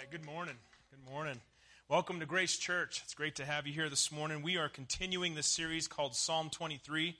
right, 0.00 0.10
good 0.10 0.24
morning. 0.24 0.54
Good 0.90 1.12
morning. 1.12 1.38
Welcome 1.90 2.20
to 2.20 2.26
Grace 2.26 2.56
Church. 2.56 3.02
It's 3.04 3.12
great 3.12 3.34
to 3.34 3.44
have 3.44 3.66
you 3.66 3.74
here 3.74 3.90
this 3.90 4.10
morning. 4.10 4.40
We 4.40 4.56
are 4.56 4.70
continuing 4.70 5.34
this 5.34 5.46
series 5.46 5.86
called 5.88 6.14
Psalm 6.14 6.48
23. 6.48 7.14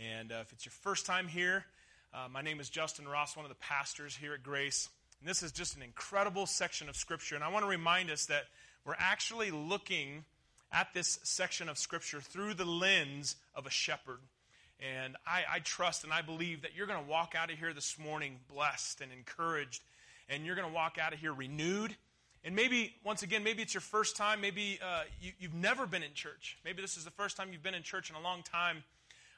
And 0.00 0.30
uh, 0.30 0.36
if 0.42 0.52
it's 0.52 0.64
your 0.64 0.72
first 0.82 1.04
time 1.04 1.26
here, 1.26 1.64
uh, 2.14 2.28
my 2.32 2.40
name 2.40 2.60
is 2.60 2.70
Justin 2.70 3.08
Ross, 3.08 3.36
one 3.36 3.44
of 3.44 3.48
the 3.48 3.56
pastors 3.56 4.14
here 4.14 4.34
at 4.34 4.44
Grace. 4.44 4.88
And 5.18 5.28
this 5.28 5.42
is 5.42 5.50
just 5.50 5.74
an 5.74 5.82
incredible 5.82 6.46
section 6.46 6.88
of 6.88 6.94
Scripture. 6.94 7.34
And 7.34 7.42
I 7.42 7.48
want 7.48 7.64
to 7.64 7.68
remind 7.68 8.08
us 8.08 8.26
that 8.26 8.44
we're 8.84 8.94
actually 9.00 9.50
looking 9.50 10.24
at 10.70 10.94
this 10.94 11.18
section 11.24 11.68
of 11.68 11.76
Scripture 11.76 12.20
through 12.20 12.54
the 12.54 12.64
lens 12.64 13.34
of 13.52 13.66
a 13.66 13.70
shepherd. 13.70 14.20
And 14.78 15.16
I, 15.26 15.42
I 15.54 15.58
trust 15.58 16.04
and 16.04 16.12
I 16.12 16.22
believe 16.22 16.62
that 16.62 16.76
you're 16.76 16.86
going 16.86 17.02
to 17.02 17.10
walk 17.10 17.34
out 17.36 17.50
of 17.50 17.58
here 17.58 17.72
this 17.72 17.98
morning 17.98 18.38
blessed 18.48 19.00
and 19.00 19.10
encouraged 19.10 19.82
and 20.28 20.46
you're 20.46 20.54
going 20.54 20.68
to 20.68 20.74
walk 20.74 20.98
out 20.98 21.12
of 21.12 21.18
here 21.18 21.32
renewed. 21.32 21.96
And 22.44 22.56
maybe, 22.56 22.94
once 23.04 23.22
again, 23.22 23.44
maybe 23.44 23.62
it's 23.62 23.72
your 23.72 23.80
first 23.80 24.16
time. 24.16 24.40
Maybe 24.40 24.80
uh, 24.84 25.02
you, 25.20 25.32
have 25.42 25.54
never 25.54 25.86
been 25.86 26.02
in 26.02 26.12
church. 26.12 26.58
Maybe 26.64 26.82
this 26.82 26.96
is 26.96 27.04
the 27.04 27.10
first 27.12 27.36
time 27.36 27.50
you've 27.52 27.62
been 27.62 27.74
in 27.74 27.84
church 27.84 28.10
in 28.10 28.16
a 28.16 28.20
long 28.20 28.42
time. 28.42 28.82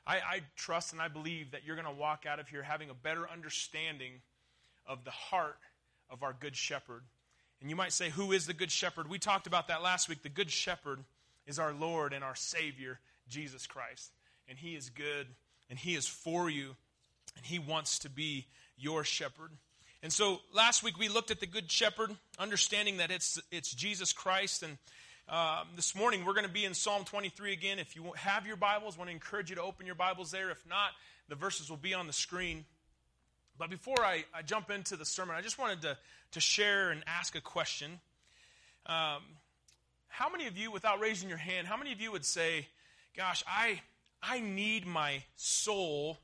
I, 0.06 0.16
I 0.16 0.40
trust 0.56 0.92
and 0.92 1.02
I 1.02 1.08
believe 1.08 1.50
that 1.50 1.64
you're 1.66 1.76
going 1.76 1.88
to 1.88 2.00
walk 2.00 2.24
out 2.26 2.38
of 2.38 2.48
here 2.48 2.62
having 2.62 2.90
a 2.90 2.94
better 2.94 3.28
understanding 3.30 4.12
of 4.86 5.04
the 5.04 5.10
heart 5.10 5.58
of 6.10 6.22
our 6.22 6.34
Good 6.38 6.56
Shepherd. 6.56 7.02
And 7.60 7.70
you 7.70 7.76
might 7.76 7.92
say, 7.92 8.10
Who 8.10 8.32
is 8.32 8.46
the 8.46 8.54
Good 8.54 8.70
Shepherd? 8.70 9.08
We 9.08 9.18
talked 9.18 9.46
about 9.46 9.68
that 9.68 9.82
last 9.82 10.08
week. 10.08 10.22
The 10.22 10.28
Good 10.28 10.50
Shepherd 10.50 11.00
is 11.46 11.58
our 11.58 11.72
Lord 11.72 12.12
and 12.12 12.24
our 12.24 12.34
Savior, 12.34 13.00
Jesus 13.28 13.66
Christ. 13.66 14.12
And 14.48 14.58
He 14.58 14.74
is 14.74 14.90
good, 14.90 15.26
and 15.70 15.78
He 15.78 15.94
is 15.94 16.06
for 16.06 16.50
you, 16.50 16.76
and 17.36 17.44
He 17.44 17.58
wants 17.58 17.98
to 18.00 18.10
be 18.10 18.46
your 18.76 19.04
shepherd. 19.04 19.50
And 20.04 20.12
so 20.12 20.42
last 20.52 20.82
week 20.82 20.98
we 20.98 21.08
looked 21.08 21.30
at 21.30 21.40
the 21.40 21.46
Good 21.46 21.72
Shepherd, 21.72 22.14
understanding 22.38 22.98
that 22.98 23.10
it's, 23.10 23.40
it's 23.50 23.74
Jesus 23.74 24.12
Christ. 24.12 24.62
And 24.62 24.76
um, 25.30 25.68
this 25.76 25.94
morning 25.94 26.26
we're 26.26 26.34
going 26.34 26.44
to 26.44 26.52
be 26.52 26.66
in 26.66 26.74
Psalm 26.74 27.06
23 27.06 27.54
again. 27.54 27.78
If 27.78 27.96
you 27.96 28.12
have 28.14 28.46
your 28.46 28.56
Bibles, 28.56 28.96
I 28.96 28.98
want 28.98 29.08
to 29.08 29.14
encourage 29.14 29.48
you 29.48 29.56
to 29.56 29.62
open 29.62 29.86
your 29.86 29.94
Bibles 29.94 30.30
there. 30.30 30.50
If 30.50 30.62
not, 30.68 30.90
the 31.30 31.36
verses 31.36 31.70
will 31.70 31.78
be 31.78 31.94
on 31.94 32.06
the 32.06 32.12
screen. 32.12 32.66
But 33.56 33.70
before 33.70 34.04
I, 34.04 34.24
I 34.34 34.42
jump 34.42 34.70
into 34.70 34.96
the 34.96 35.06
sermon, 35.06 35.36
I 35.36 35.40
just 35.40 35.58
wanted 35.58 35.80
to, 35.80 35.96
to 36.32 36.40
share 36.40 36.90
and 36.90 37.02
ask 37.06 37.34
a 37.34 37.40
question. 37.40 37.92
Um, 38.84 39.22
how 40.08 40.28
many 40.30 40.46
of 40.48 40.58
you, 40.58 40.70
without 40.70 41.00
raising 41.00 41.30
your 41.30 41.38
hand, 41.38 41.66
how 41.66 41.78
many 41.78 41.92
of 41.92 42.00
you 42.02 42.12
would 42.12 42.26
say, 42.26 42.68
Gosh, 43.16 43.42
I, 43.46 43.80
I 44.22 44.40
need 44.40 44.86
my 44.86 45.22
soul 45.36 46.18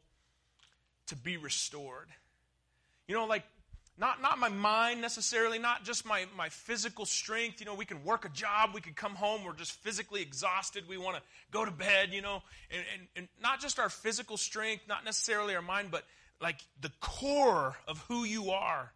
to 1.06 1.16
be 1.16 1.38
restored? 1.38 2.08
You 3.08 3.14
know, 3.14 3.24
like 3.24 3.44
not, 4.00 4.22
not 4.22 4.38
my 4.38 4.48
mind 4.48 5.02
necessarily, 5.02 5.58
not 5.58 5.84
just 5.84 6.06
my, 6.06 6.24
my 6.34 6.48
physical 6.48 7.04
strength. 7.04 7.60
You 7.60 7.66
know, 7.66 7.74
we 7.74 7.84
can 7.84 8.02
work 8.02 8.24
a 8.24 8.30
job, 8.30 8.70
we 8.72 8.80
can 8.80 8.94
come 8.94 9.14
home, 9.14 9.44
we're 9.44 9.52
just 9.52 9.72
physically 9.72 10.22
exhausted, 10.22 10.88
we 10.88 10.96
want 10.96 11.16
to 11.16 11.22
go 11.50 11.66
to 11.66 11.70
bed, 11.70 12.08
you 12.12 12.22
know, 12.22 12.42
and, 12.70 12.82
and, 12.94 13.08
and 13.14 13.28
not 13.42 13.60
just 13.60 13.78
our 13.78 13.90
physical 13.90 14.38
strength, 14.38 14.84
not 14.88 15.04
necessarily 15.04 15.54
our 15.54 15.60
mind, 15.60 15.90
but 15.90 16.04
like 16.40 16.56
the 16.80 16.90
core 17.00 17.76
of 17.86 17.98
who 18.08 18.24
you 18.24 18.52
are, 18.52 18.90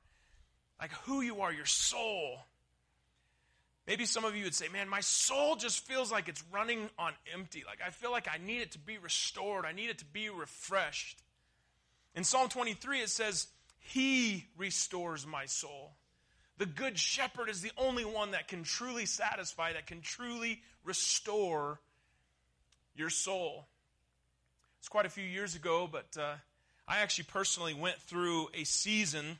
like 0.80 0.90
who 1.04 1.20
you 1.20 1.42
are, 1.42 1.52
your 1.52 1.66
soul. 1.66 2.38
Maybe 3.86 4.06
some 4.06 4.24
of 4.24 4.34
you 4.34 4.44
would 4.44 4.54
say, 4.54 4.68
man, 4.72 4.88
my 4.88 5.00
soul 5.00 5.56
just 5.56 5.86
feels 5.86 6.10
like 6.10 6.30
it's 6.30 6.42
running 6.50 6.88
on 6.98 7.12
empty. 7.34 7.62
Like 7.66 7.80
I 7.86 7.90
feel 7.90 8.10
like 8.10 8.26
I 8.26 8.38
need 8.42 8.62
it 8.62 8.72
to 8.72 8.78
be 8.78 8.96
restored, 8.96 9.66
I 9.66 9.72
need 9.72 9.90
it 9.90 9.98
to 9.98 10.06
be 10.06 10.30
refreshed. 10.30 11.18
In 12.14 12.24
Psalm 12.24 12.48
23, 12.48 13.00
it 13.00 13.10
says, 13.10 13.48
he 13.86 14.46
restores 14.56 15.26
my 15.26 15.44
soul. 15.44 15.92
The 16.56 16.66
Good 16.66 16.98
Shepherd 16.98 17.50
is 17.50 17.60
the 17.60 17.72
only 17.76 18.04
one 18.04 18.30
that 18.30 18.48
can 18.48 18.62
truly 18.62 19.04
satisfy, 19.04 19.74
that 19.74 19.86
can 19.86 20.00
truly 20.00 20.62
restore 20.84 21.80
your 22.96 23.10
soul. 23.10 23.66
It's 24.78 24.88
quite 24.88 25.04
a 25.04 25.10
few 25.10 25.24
years 25.24 25.54
ago, 25.54 25.88
but 25.90 26.16
uh, 26.18 26.34
I 26.88 27.00
actually 27.00 27.24
personally 27.24 27.74
went 27.74 27.96
through 28.00 28.48
a 28.54 28.64
season 28.64 29.38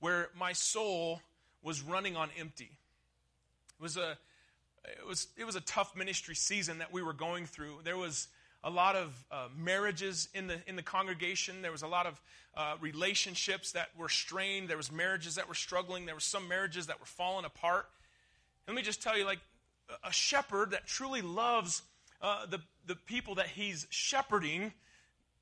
where 0.00 0.28
my 0.38 0.52
soul 0.52 1.22
was 1.62 1.80
running 1.80 2.16
on 2.16 2.28
empty. 2.38 2.70
It 3.78 3.82
was 3.82 3.96
a 3.96 4.18
it 4.84 5.06
was 5.06 5.28
it 5.38 5.44
was 5.44 5.56
a 5.56 5.60
tough 5.62 5.96
ministry 5.96 6.34
season 6.34 6.78
that 6.78 6.92
we 6.92 7.02
were 7.02 7.14
going 7.14 7.46
through. 7.46 7.78
There 7.82 7.96
was 7.96 8.28
a 8.66 8.70
lot 8.70 8.96
of 8.96 9.24
uh, 9.30 9.46
marriages 9.56 10.28
in 10.34 10.48
the, 10.48 10.58
in 10.66 10.74
the 10.74 10.82
congregation. 10.82 11.62
There 11.62 11.70
was 11.70 11.82
a 11.82 11.86
lot 11.86 12.06
of 12.06 12.20
uh, 12.56 12.74
relationships 12.80 13.70
that 13.72 13.90
were 13.96 14.08
strained. 14.08 14.68
There 14.68 14.76
was 14.76 14.90
marriages 14.90 15.36
that 15.36 15.46
were 15.46 15.54
struggling. 15.54 16.04
There 16.04 16.16
were 16.16 16.20
some 16.20 16.48
marriages 16.48 16.88
that 16.88 16.98
were 16.98 17.06
falling 17.06 17.44
apart. 17.44 17.86
let 18.66 18.74
me 18.74 18.82
just 18.82 19.00
tell 19.00 19.16
you, 19.16 19.24
like 19.24 19.38
a 20.02 20.12
shepherd 20.12 20.72
that 20.72 20.84
truly 20.84 21.22
loves 21.22 21.82
uh, 22.20 22.46
the, 22.46 22.58
the 22.86 22.96
people 22.96 23.36
that 23.36 23.46
he's 23.46 23.86
shepherding, 23.90 24.72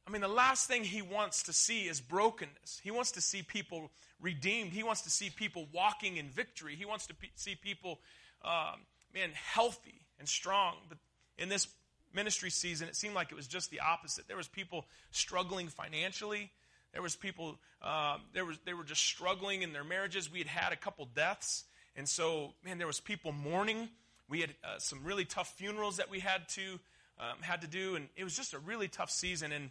I 0.07 0.11
mean, 0.11 0.21
the 0.21 0.29
last 0.29 0.69
thing 0.69 0.85
he 0.85 1.01
wants 1.01 1.45
to 1.45 1.53
see 1.55 1.85
is 1.85 2.03
brokenness. 2.03 2.83
He 2.85 2.91
wants 2.91 3.13
to 3.13 3.23
see 3.23 3.43
people 3.43 3.91
redeemed. 4.21 4.73
He 4.73 4.83
wants 4.83 5.01
to 5.01 5.11
see 5.11 5.31
people 5.31 5.67
walking 5.73 6.19
in 6.19 6.29
victory. 6.29 6.77
He 6.77 6.85
wants 6.85 7.07
to 7.07 7.15
see 7.37 7.55
people, 7.55 8.01
um, 8.45 8.81
man, 9.15 9.31
healthy 9.33 10.03
and 10.19 10.29
strong. 10.29 10.75
But 10.91 10.99
in 11.39 11.49
this 11.49 11.69
ministry 12.15 12.51
season, 12.51 12.89
it 12.89 12.97
seemed 12.97 13.15
like 13.15 13.31
it 13.31 13.35
was 13.35 13.47
just 13.47 13.71
the 13.71 13.81
opposite. 13.81 14.29
There 14.29 14.37
was 14.37 14.49
people 14.49 14.87
struggling 15.11 15.69
financially. 15.69 16.51
There 16.93 17.03
was 17.03 17.17
people, 17.17 17.59
um, 17.83 18.21
there 18.33 18.45
was, 18.45 18.59
they 18.65 18.75
were 18.75 18.85
just 18.85 19.03
struggling 19.03 19.63
in 19.63 19.73
their 19.73 19.85
marriages. 19.85 20.31
We 20.31 20.39
had 20.39 20.47
had 20.47 20.73
a 20.73 20.77
couple 20.77 21.07
deaths. 21.15 21.65
And 21.97 22.09
so, 22.09 22.55
man, 22.65 22.79
there 22.79 22.87
was 22.87 23.01
people 23.01 23.33
mourning. 23.33 23.89
We 24.29 24.41
had 24.41 24.51
uh, 24.65 24.79
some 24.79 25.01
really 25.05 25.25
tough 25.25 25.53
funerals 25.57 25.97
that 25.97 26.11
we 26.11 26.21
had 26.21 26.49
to, 26.51 26.79
um, 27.19 27.41
had 27.41 27.63
to 27.63 27.67
do. 27.67 27.97
And 27.97 28.09
it 28.17 28.25
was 28.25 28.37
just 28.37 28.55
a 28.55 28.59
really 28.59 28.89
tough 28.89 29.11
season. 29.11 29.53
And 29.53 29.71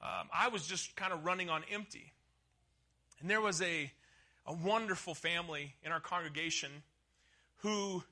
um, 0.00 0.28
I 0.32 0.48
was 0.48 0.66
just 0.66 0.96
kind 0.96 1.12
of 1.12 1.24
running 1.24 1.50
on 1.50 1.62
empty. 1.72 2.12
And 3.20 3.28
there 3.28 3.40
was 3.40 3.60
a, 3.60 3.90
a 4.46 4.52
wonderful 4.52 5.14
family 5.14 5.74
in 5.84 5.92
our 5.92 6.00
congregation 6.00 6.70
who 7.58 8.02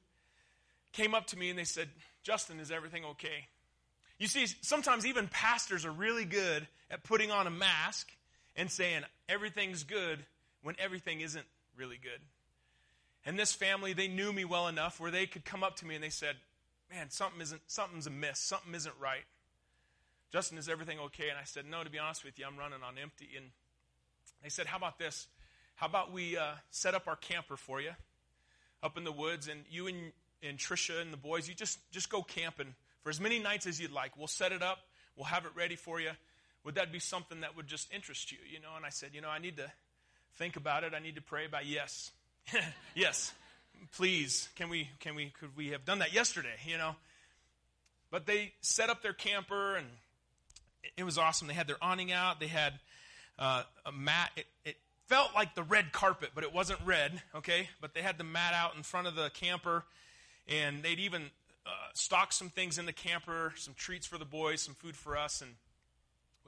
came 0.93 1.15
up 1.15 1.27
to 1.29 1.39
me 1.39 1.51
and 1.51 1.59
they 1.59 1.65
said, 1.65 1.89
Justin, 2.23 2.61
is 2.61 2.71
everything 2.71 3.05
okay? 3.05 3.47
You 4.19 4.27
see, 4.27 4.47
sometimes 4.63 5.07
even 5.07 5.29
pastors 5.29 5.85
are 5.85 5.93
really 5.93 6.25
good 6.25 6.67
at 6.91 7.05
putting 7.05 7.31
on 7.31 7.47
a 7.47 7.51
mask 7.51 8.11
and 8.57 8.71
saying 8.71 9.03
everything's 9.29 9.85
good 9.85 10.25
when 10.63 10.75
everything 10.79 11.21
isn't 11.21 11.47
really 11.77 11.99
good. 12.03 12.21
And 13.25 13.39
this 13.39 13.53
family, 13.53 13.93
they 13.93 14.09
knew 14.09 14.33
me 14.33 14.45
well 14.45 14.69
enough 14.69 14.99
where 14.99 15.11
they 15.11 15.27
could 15.27 15.45
come 15.45 15.63
up 15.63 15.77
to 15.77 15.87
me 15.87 15.95
and 15.95 16.03
they 16.03 16.11
said, 16.11 16.37
Man, 16.91 17.11
something 17.11 17.43
isn't 17.43 17.61
something's 17.67 18.07
amiss, 18.07 18.39
something 18.39 18.75
isn't 18.75 18.95
right. 18.99 19.25
Justin, 20.33 20.57
is 20.57 20.69
everything 20.69 20.99
okay? 20.99 21.29
And 21.29 21.39
I 21.39 21.45
said, 21.45 21.67
No, 21.67 21.85
to 21.85 21.91
be 21.91 21.99
honest 21.99 22.25
with 22.25 22.39
you, 22.39 22.47
I'm 22.47 22.57
running 22.57 22.83
on 22.83 22.97
empty. 23.01 23.29
And 23.37 23.47
they 24.43 24.49
said, 24.49 24.67
How 24.67 24.79
about 24.79 24.99
this? 24.99 25.27
How 25.75 25.87
about 25.87 26.13
we 26.13 26.37
uh, 26.37 26.53
set 26.71 26.95
up 26.95 27.07
our 27.07 27.17
camper 27.17 27.57
for 27.57 27.81
you 27.81 27.93
up 28.83 28.97
in 28.97 29.05
the 29.05 29.13
woods, 29.13 29.49
and 29.49 29.61
you 29.71 29.87
and, 29.87 30.13
and 30.43 30.59
Trisha 30.59 31.01
and 31.01 31.13
the 31.13 31.19
boys, 31.19 31.49
you 31.49 31.55
just 31.55 31.79
just 31.93 32.11
go 32.11 32.23
camping 32.23 32.75
for 33.09 33.11
as 33.11 33.23
many 33.23 33.39
nights 33.39 33.67
as 33.67 33.81
you'd 33.81 33.91
like. 33.91 34.19
We'll 34.19 34.27
set 34.27 34.53
it 34.53 34.63
up, 34.63 34.81
we'll 35.17 35.25
have 35.25 35.47
it 35.47 35.53
ready 35.55 35.77
for 35.77 35.99
you. 35.99 36.11
Would 36.65 36.75
that 36.75 36.93
be 36.93 36.99
something 36.99 37.41
that 37.41 37.57
would 37.57 37.67
just 37.67 37.91
interest 37.91 38.31
you? 38.31 38.37
You 38.53 38.61
know, 38.61 38.69
and 38.77 38.85
I 38.85 38.91
said, 38.91 39.13
you 39.15 39.23
know, 39.23 39.31
I 39.31 39.39
need 39.39 39.57
to 39.57 39.73
think 40.37 40.57
about 40.57 40.85
it. 40.85 40.93
I 40.95 40.99
need 40.99 41.15
to 41.15 41.23
pray 41.23 41.47
about 41.47 41.65
yes. 41.65 42.11
yes. 42.95 43.33
Please, 43.93 44.51
can 44.57 44.69
we 44.69 44.91
can 45.01 45.15
we 45.15 45.33
could 45.41 45.57
we 45.57 45.69
have 45.69 45.87
done 45.87 46.01
that 46.01 46.13
yesterday, 46.13 46.57
you 46.67 46.77
know? 46.77 46.97
But 48.11 48.27
they 48.27 48.53
set 48.61 48.91
up 48.91 49.03
their 49.03 49.15
camper 49.15 49.77
and 49.77 49.87
it 50.99 51.05
was 51.05 51.17
awesome. 51.17 51.49
They 51.49 51.55
had 51.55 51.67
their 51.67 51.83
awning 51.83 52.13
out. 52.13 52.41
They 52.41 52.49
had 52.49 52.75
uh, 53.39 53.63
a 53.87 53.93
mat. 53.93 54.33
It, 54.37 54.45
it, 54.67 54.77
felt 55.07 55.35
like 55.35 55.55
the 55.55 55.63
red 55.63 55.91
carpet, 55.93 56.33
but 56.35 56.45
it 56.45 56.53
wasn't 56.53 56.79
red, 56.85 57.23
okay? 57.35 57.71
But 57.81 57.95
they 57.95 58.03
had 58.03 58.19
the 58.19 58.25
mat 58.25 58.53
out 58.53 58.77
in 58.77 58.83
front 58.83 59.07
of 59.07 59.15
the 59.15 59.31
camper, 59.31 59.85
and 60.47 60.83
they'd 60.83 60.99
even 60.99 61.31
uh, 61.69 61.91
stocked 61.93 62.33
some 62.33 62.49
things 62.49 62.79
in 62.79 62.87
the 62.87 62.93
camper, 62.93 63.53
some 63.57 63.75
treats 63.75 64.07
for 64.07 64.17
the 64.17 64.25
boys, 64.25 64.63
some 64.63 64.75
food 64.75 64.97
for 64.97 65.17
us. 65.17 65.43
And, 65.43 65.51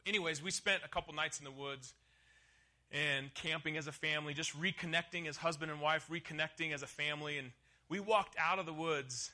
anyways, 0.06 0.42
we 0.42 0.50
spent 0.50 0.82
a 0.84 0.88
couple 0.88 1.14
nights 1.14 1.38
in 1.38 1.44
the 1.44 1.50
woods 1.50 1.92
and 2.90 3.32
camping 3.34 3.76
as 3.76 3.86
a 3.86 3.92
family, 3.92 4.34
just 4.34 4.58
reconnecting 4.60 5.28
as 5.28 5.36
husband 5.36 5.70
and 5.70 5.80
wife, 5.80 6.08
reconnecting 6.10 6.72
as 6.72 6.82
a 6.82 6.86
family. 6.86 7.38
And 7.38 7.50
we 7.88 8.00
walked 8.00 8.34
out 8.38 8.58
of 8.58 8.66
the 8.66 8.72
woods, 8.72 9.30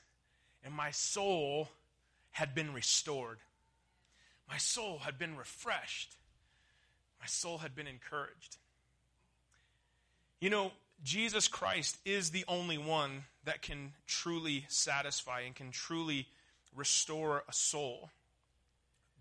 and 0.63 0.73
my 0.73 0.91
soul 0.91 1.69
had 2.31 2.53
been 2.53 2.73
restored. 2.73 3.37
My 4.49 4.57
soul 4.57 4.99
had 4.99 5.17
been 5.17 5.37
refreshed. 5.37 6.15
My 7.19 7.25
soul 7.25 7.59
had 7.59 7.75
been 7.75 7.87
encouraged. 7.87 8.57
You 10.39 10.49
know, 10.51 10.71
Jesus 11.03 11.47
Christ 11.47 11.97
is 12.05 12.31
the 12.31 12.45
only 12.47 12.77
one 12.77 13.23
that 13.45 13.61
can 13.61 13.93
truly 14.07 14.65
satisfy 14.67 15.41
and 15.41 15.55
can 15.55 15.71
truly 15.71 16.27
restore 16.75 17.43
a 17.47 17.53
soul. 17.53 18.09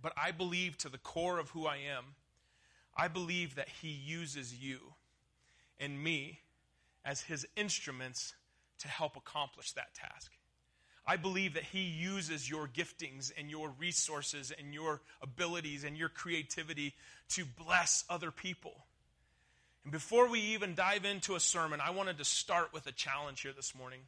But 0.02 0.12
I 0.16 0.30
believe 0.30 0.78
to 0.78 0.88
the 0.88 0.98
core 0.98 1.38
of 1.38 1.50
who 1.50 1.66
I 1.66 1.76
am, 1.76 2.14
I 2.96 3.08
believe 3.08 3.56
that 3.56 3.68
He 3.68 3.88
uses 3.88 4.54
you 4.54 4.78
and 5.78 6.02
me 6.02 6.40
as 7.04 7.22
His 7.22 7.46
instruments 7.56 8.34
to 8.78 8.88
help 8.88 9.16
accomplish 9.16 9.72
that 9.72 9.94
task. 9.94 10.32
I 11.06 11.16
believe 11.16 11.54
that 11.54 11.62
He 11.62 11.82
uses 11.82 12.50
your 12.50 12.66
giftings 12.66 13.30
and 13.36 13.50
your 13.50 13.72
resources 13.78 14.52
and 14.56 14.74
your 14.74 15.02
abilities 15.22 15.84
and 15.84 15.96
your 15.96 16.08
creativity 16.08 16.94
to 17.30 17.44
bless 17.44 18.04
other 18.08 18.30
people. 18.30 18.86
And 19.86 19.92
before 19.92 20.28
we 20.28 20.40
even 20.40 20.74
dive 20.74 21.04
into 21.04 21.36
a 21.36 21.40
sermon, 21.40 21.80
I 21.80 21.90
wanted 21.90 22.18
to 22.18 22.24
start 22.24 22.72
with 22.72 22.88
a 22.88 22.92
challenge 22.92 23.42
here 23.42 23.52
this 23.54 23.72
morning. 23.72 24.00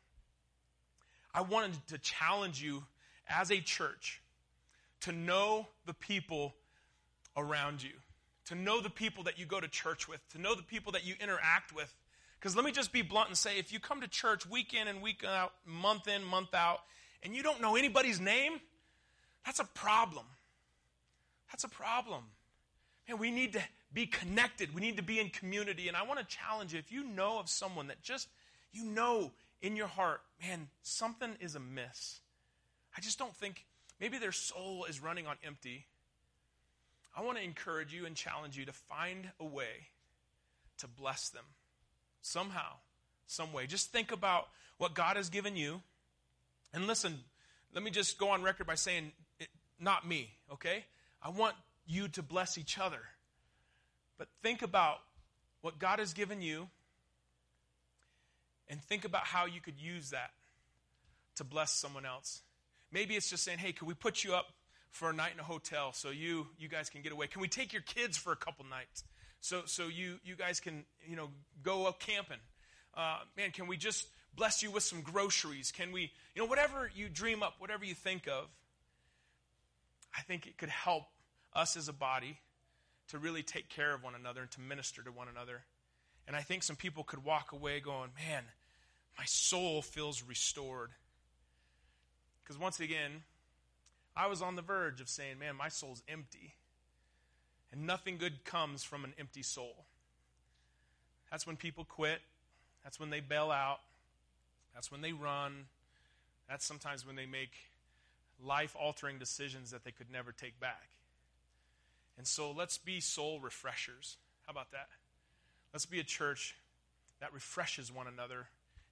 I 1.32 1.42
wanted 1.42 1.76
to 1.90 1.98
challenge 1.98 2.60
you 2.60 2.82
as 3.28 3.52
a 3.52 3.60
church 3.60 4.20
to 5.02 5.12
know 5.12 5.68
the 5.86 5.94
people 5.94 6.56
around 7.36 7.80
you, 7.80 7.92
to 8.46 8.56
know 8.56 8.80
the 8.80 8.90
people 8.90 9.22
that 9.22 9.38
you 9.38 9.46
go 9.46 9.60
to 9.60 9.68
church 9.68 10.08
with, 10.08 10.18
to 10.30 10.40
know 10.40 10.56
the 10.56 10.64
people 10.64 10.90
that 10.90 11.06
you 11.06 11.14
interact 11.20 11.72
with. 11.72 11.94
Because 12.40 12.56
let 12.56 12.64
me 12.64 12.72
just 12.72 12.92
be 12.92 13.02
blunt 13.02 13.28
and 13.28 13.38
say 13.38 13.56
if 13.56 13.72
you 13.72 13.78
come 13.78 14.00
to 14.00 14.08
church 14.08 14.50
week 14.50 14.74
in 14.74 14.88
and 14.88 15.00
week 15.00 15.24
out, 15.24 15.52
month 15.64 16.08
in, 16.08 16.24
month 16.24 16.54
out, 16.54 16.80
and 17.22 17.36
you 17.36 17.44
don't 17.44 17.60
know 17.60 17.76
anybody's 17.76 18.18
name, 18.20 18.54
that's 19.46 19.60
a 19.60 19.64
problem. 19.64 20.26
That's 21.52 21.62
a 21.62 21.68
problem. 21.68 22.24
Man, 23.08 23.18
we 23.18 23.30
need 23.30 23.54
to 23.54 23.60
be 23.92 24.06
connected. 24.06 24.74
We 24.74 24.80
need 24.80 24.98
to 24.98 25.02
be 25.02 25.18
in 25.18 25.30
community. 25.30 25.88
And 25.88 25.96
I 25.96 26.02
want 26.02 26.20
to 26.20 26.26
challenge 26.26 26.72
you 26.72 26.78
if 26.78 26.92
you 26.92 27.04
know 27.04 27.38
of 27.38 27.48
someone 27.48 27.88
that 27.88 28.02
just, 28.02 28.28
you 28.72 28.84
know 28.84 29.32
in 29.60 29.76
your 29.76 29.86
heart, 29.86 30.20
man, 30.40 30.68
something 30.82 31.36
is 31.40 31.54
amiss. 31.54 32.20
I 32.96 33.00
just 33.00 33.18
don't 33.18 33.34
think, 33.34 33.64
maybe 34.00 34.18
their 34.18 34.32
soul 34.32 34.84
is 34.84 35.02
running 35.02 35.26
on 35.26 35.36
empty. 35.44 35.86
I 37.16 37.22
want 37.22 37.38
to 37.38 37.44
encourage 37.44 37.92
you 37.92 38.06
and 38.06 38.14
challenge 38.14 38.56
you 38.56 38.64
to 38.66 38.72
find 38.72 39.30
a 39.40 39.44
way 39.44 39.88
to 40.78 40.86
bless 40.86 41.30
them 41.30 41.44
somehow, 42.22 42.74
some 43.26 43.52
way. 43.52 43.66
Just 43.66 43.90
think 43.90 44.12
about 44.12 44.48
what 44.76 44.94
God 44.94 45.16
has 45.16 45.28
given 45.28 45.56
you. 45.56 45.80
And 46.72 46.86
listen, 46.86 47.18
let 47.74 47.82
me 47.82 47.90
just 47.90 48.18
go 48.18 48.30
on 48.30 48.42
record 48.42 48.66
by 48.66 48.76
saying, 48.76 49.12
it, 49.40 49.48
not 49.80 50.06
me, 50.06 50.30
okay? 50.52 50.84
I 51.22 51.30
want 51.30 51.54
you 51.88 52.06
to 52.08 52.22
bless 52.22 52.56
each 52.58 52.78
other. 52.78 53.00
But 54.18 54.28
think 54.42 54.62
about 54.62 54.98
what 55.62 55.78
God 55.78 55.98
has 55.98 56.12
given 56.12 56.40
you 56.40 56.68
and 58.68 58.80
think 58.80 59.04
about 59.04 59.24
how 59.24 59.46
you 59.46 59.60
could 59.60 59.80
use 59.80 60.10
that 60.10 60.30
to 61.36 61.44
bless 61.44 61.72
someone 61.72 62.04
else. 62.04 62.42
Maybe 62.92 63.16
it's 63.16 63.30
just 63.30 63.42
saying, 63.42 63.58
hey, 63.58 63.72
could 63.72 63.88
we 63.88 63.94
put 63.94 64.22
you 64.22 64.34
up 64.34 64.46
for 64.90 65.10
a 65.10 65.12
night 65.12 65.32
in 65.34 65.40
a 65.40 65.44
hotel 65.44 65.92
so 65.92 66.10
you 66.10 66.46
you 66.58 66.68
guys 66.68 66.90
can 66.90 67.02
get 67.02 67.12
away? 67.12 67.26
Can 67.26 67.40
we 67.40 67.48
take 67.48 67.72
your 67.72 67.82
kids 67.82 68.16
for 68.16 68.32
a 68.32 68.36
couple 68.36 68.64
nights 68.66 69.04
so 69.40 69.62
so 69.64 69.88
you 69.88 70.18
you 70.24 70.36
guys 70.36 70.60
can 70.60 70.84
you 71.06 71.16
know 71.16 71.28
go 71.62 71.86
up 71.86 72.00
camping? 72.00 72.38
Uh, 72.94 73.18
man, 73.36 73.50
can 73.50 73.66
we 73.66 73.76
just 73.76 74.06
bless 74.34 74.62
you 74.62 74.70
with 74.70 74.82
some 74.82 75.00
groceries? 75.00 75.72
Can 75.72 75.92
we 75.92 76.10
you 76.34 76.42
know 76.42 76.46
whatever 76.46 76.90
you 76.94 77.08
dream 77.08 77.42
up, 77.42 77.54
whatever 77.58 77.84
you 77.84 77.94
think 77.94 78.26
of? 78.26 78.46
I 80.16 80.22
think 80.22 80.46
it 80.46 80.56
could 80.58 80.70
help 80.70 81.04
us 81.54 81.76
as 81.76 81.88
a 81.88 81.92
body 81.92 82.38
to 83.08 83.18
really 83.18 83.42
take 83.42 83.68
care 83.68 83.94
of 83.94 84.02
one 84.02 84.14
another 84.14 84.42
and 84.42 84.50
to 84.52 84.60
minister 84.60 85.02
to 85.02 85.10
one 85.10 85.28
another. 85.28 85.62
And 86.26 86.36
I 86.36 86.42
think 86.42 86.62
some 86.62 86.76
people 86.76 87.04
could 87.04 87.24
walk 87.24 87.52
away 87.52 87.80
going, 87.80 88.10
man, 88.18 88.44
my 89.16 89.24
soul 89.24 89.82
feels 89.82 90.22
restored. 90.22 90.90
Because 92.42 92.58
once 92.60 92.80
again, 92.80 93.22
I 94.16 94.26
was 94.26 94.42
on 94.42 94.56
the 94.56 94.62
verge 94.62 95.00
of 95.00 95.08
saying, 95.08 95.38
man, 95.38 95.56
my 95.56 95.68
soul's 95.68 96.02
empty. 96.08 96.54
And 97.72 97.86
nothing 97.86 98.18
good 98.18 98.44
comes 98.44 98.82
from 98.82 99.04
an 99.04 99.14
empty 99.18 99.42
soul. 99.42 99.84
That's 101.30 101.46
when 101.46 101.56
people 101.56 101.84
quit. 101.84 102.20
That's 102.84 102.98
when 102.98 103.10
they 103.10 103.20
bail 103.20 103.50
out. 103.50 103.80
That's 104.74 104.90
when 104.90 105.00
they 105.00 105.12
run. 105.12 105.66
That's 106.48 106.64
sometimes 106.64 107.06
when 107.06 107.16
they 107.16 107.26
make 107.26 107.52
life 108.42 108.76
altering 108.78 109.18
decisions 109.18 109.70
that 109.70 109.84
they 109.84 109.90
could 109.90 110.10
never 110.10 110.32
take 110.32 110.58
back. 110.60 110.88
And 112.18 112.26
so 112.26 112.50
let's 112.50 112.76
be 112.76 113.00
soul 113.00 113.40
refreshers. 113.40 114.16
How 114.46 114.50
about 114.50 114.72
that? 114.72 114.88
Let's 115.72 115.86
be 115.86 116.00
a 116.00 116.04
church 116.04 116.56
that 117.20 117.32
refreshes 117.32 117.92
one 117.92 118.06
another 118.06 118.46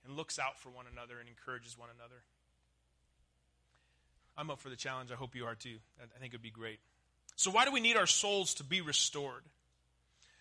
and 0.05 0.17
looks 0.17 0.39
out 0.39 0.59
for 0.59 0.71
one 0.71 0.87
another 0.91 1.19
and 1.19 1.29
encourages 1.29 1.77
one 1.77 1.89
another. 1.95 2.23
I'm 4.39 4.51
up 4.51 4.61
for 4.61 4.69
the 4.69 4.77
challenge. 4.77 5.11
I 5.11 5.15
hope 5.15 5.35
you 5.35 5.47
are 5.47 5.55
too. 5.55 5.77
I 6.01 6.19
think 6.21 6.33
it 6.33 6.37
would 6.37 6.43
be 6.43 6.51
great. 6.51 6.79
So 7.37 7.51
why 7.51 7.65
do 7.65 7.73
we 7.73 7.81
need 7.81 7.97
our 7.97 8.07
souls 8.07 8.55
to 8.55 8.65
be 8.65 8.81
restored? 8.81 9.43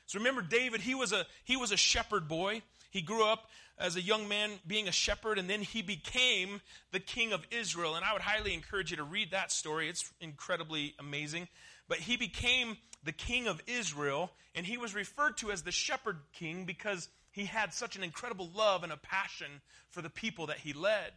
So 0.06 0.20
remember 0.20 0.42
David, 0.42 0.82
he 0.82 0.94
was 0.94 1.12
a 1.12 1.26
he 1.44 1.58
was 1.58 1.72
a 1.72 1.78
shepherd 1.78 2.28
boy. 2.28 2.62
He 2.92 3.02
grew 3.02 3.26
up 3.26 3.50
as 3.78 3.96
a 3.96 4.02
young 4.02 4.28
man 4.28 4.52
being 4.68 4.88
a 4.88 4.92
shepherd 4.92 5.40
and 5.40 5.50
then 5.50 5.62
he 5.62 5.82
became 5.82 6.62
the 6.92 7.00
king 7.00 7.34
of 7.34 7.46
Israel. 7.52 7.96
And 7.96 8.06
I 8.06 8.14
would 8.14 8.22
highly 8.22 8.54
encourage 8.54 8.92
you 8.92 8.98
to 8.98 9.04
read 9.04 9.32
that 9.32 9.52
story. 9.52 9.90
It's 9.90 10.12
incredibly 10.22 10.94
amazing. 11.00 11.48
But 11.88 12.00
he 12.00 12.18
became 12.18 12.78
the 13.04 13.12
king 13.12 13.48
of 13.48 13.62
Israel, 13.68 14.32
and 14.56 14.66
he 14.66 14.78
was 14.78 14.96
referred 14.96 15.38
to 15.38 15.52
as 15.52 15.62
the 15.62 15.72
shepherd 15.72 16.18
king 16.34 16.66
because 16.66 17.10
he 17.32 17.46
had 17.46 17.74
such 17.74 17.96
an 17.96 18.04
incredible 18.04 18.50
love 18.56 18.84
and 18.84 18.92
a 18.92 18.98
passion 18.98 19.62
for 19.90 20.02
the 20.02 20.10
people 20.10 20.48
that 20.48 20.60
he 20.60 20.74
led. 20.74 21.12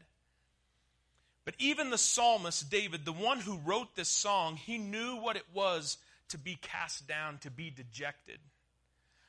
But 1.44 1.54
even 1.58 1.88
the 1.88 1.96
psalmist, 1.96 2.70
David, 2.70 3.04
the 3.04 3.12
one 3.12 3.40
who 3.40 3.56
wrote 3.58 3.96
this 3.96 4.08
song, 4.08 4.56
he 4.56 4.76
knew 4.76 5.16
what 5.16 5.36
it 5.36 5.46
was 5.54 5.96
to 6.28 6.36
be 6.36 6.58
cast 6.60 7.08
down, 7.08 7.38
to 7.38 7.50
be 7.50 7.70
dejected. 7.70 8.38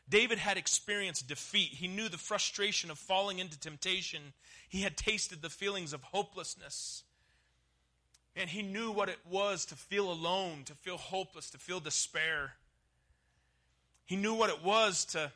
David 0.09 0.39
had 0.39 0.57
experienced 0.57 1.27
defeat. 1.27 1.69
He 1.69 1.87
knew 1.87 2.09
the 2.09 2.17
frustration 2.17 2.91
of 2.91 2.97
falling 2.97 3.39
into 3.39 3.59
temptation. 3.59 4.33
He 4.67 4.81
had 4.81 4.97
tasted 4.97 5.41
the 5.41 5.49
feelings 5.49 5.93
of 5.93 6.03
hopelessness. 6.03 7.03
And 8.39 8.49
he 8.49 8.61
knew 8.61 8.89
what 8.91 9.09
it 9.09 9.19
was 9.29 9.65
to 9.65 9.75
feel 9.75 10.09
alone, 10.09 10.63
to 10.65 10.73
feel 10.73 10.95
hopeless, 10.95 11.49
to 11.49 11.57
feel 11.57 11.81
despair. 11.81 12.53
He 14.05 14.15
knew 14.15 14.33
what 14.33 14.49
it 14.49 14.63
was 14.63 15.03
to, 15.05 15.31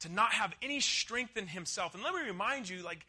to 0.00 0.08
not 0.08 0.30
have 0.30 0.54
any 0.62 0.78
strength 0.78 1.36
in 1.36 1.48
himself. 1.48 1.94
And 1.94 2.04
let 2.04 2.14
me 2.14 2.20
remind 2.20 2.68
you, 2.68 2.84
like, 2.84 3.04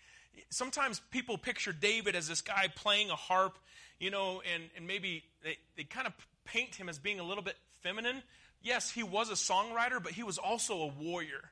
sometimes 0.49 1.01
people 1.11 1.37
picture 1.37 1.71
David 1.71 2.15
as 2.15 2.27
this 2.27 2.41
guy 2.41 2.67
playing 2.75 3.11
a 3.11 3.15
harp, 3.15 3.59
you 3.99 4.09
know, 4.09 4.41
and, 4.53 4.63
and 4.75 4.87
maybe 4.87 5.23
they, 5.43 5.57
they 5.77 5.83
kind 5.83 6.07
of 6.07 6.13
paint 6.43 6.73
him 6.73 6.89
as 6.89 6.97
being 6.97 7.19
a 7.19 7.23
little 7.23 7.43
bit 7.43 7.57
feminine. 7.83 8.23
Yes, 8.63 8.89
he 8.89 9.03
was 9.03 9.29
a 9.29 9.33
songwriter, 9.33 10.01
but 10.01 10.13
he 10.13 10.23
was 10.23 10.39
also 10.39 10.81
a 10.81 10.87
warrior. 10.87 11.51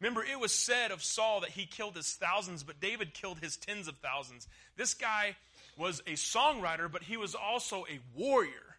Remember, 0.00 0.24
it 0.24 0.40
was 0.40 0.54
said 0.54 0.90
of 0.90 1.04
Saul 1.04 1.40
that 1.42 1.50
he 1.50 1.66
killed 1.66 1.96
his 1.96 2.14
thousands, 2.14 2.62
but 2.62 2.80
David 2.80 3.12
killed 3.12 3.40
his 3.40 3.58
tens 3.58 3.88
of 3.88 3.96
thousands. 3.98 4.48
This 4.76 4.94
guy 4.94 5.36
was 5.78 6.00
a 6.00 6.12
songwriter, 6.12 6.90
but 6.90 7.04
he 7.04 7.16
was 7.16 7.34
also 7.34 7.86
a 7.88 8.00
warrior. 8.18 8.76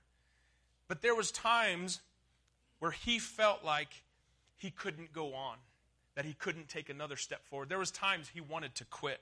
But 0.88 1.02
there 1.02 1.16
was 1.16 1.32
times 1.32 2.02
where 2.80 2.92
he 2.92 3.20
felt 3.20 3.64
like 3.64 4.04
he 4.58 4.70
couldn't 4.70 5.14
go 5.14 5.34
on, 5.34 5.58
that 6.16 6.26
he 6.26 6.34
couldn't 6.34 6.68
take 6.68 6.90
another 6.90 7.16
step 7.16 7.46
forward. 7.48 7.70
There 7.70 7.80
was 7.80 7.92
times 7.92 8.30
he 8.34 8.42
wanted 8.42 8.76
to 8.76 8.86
quit. 8.86 9.22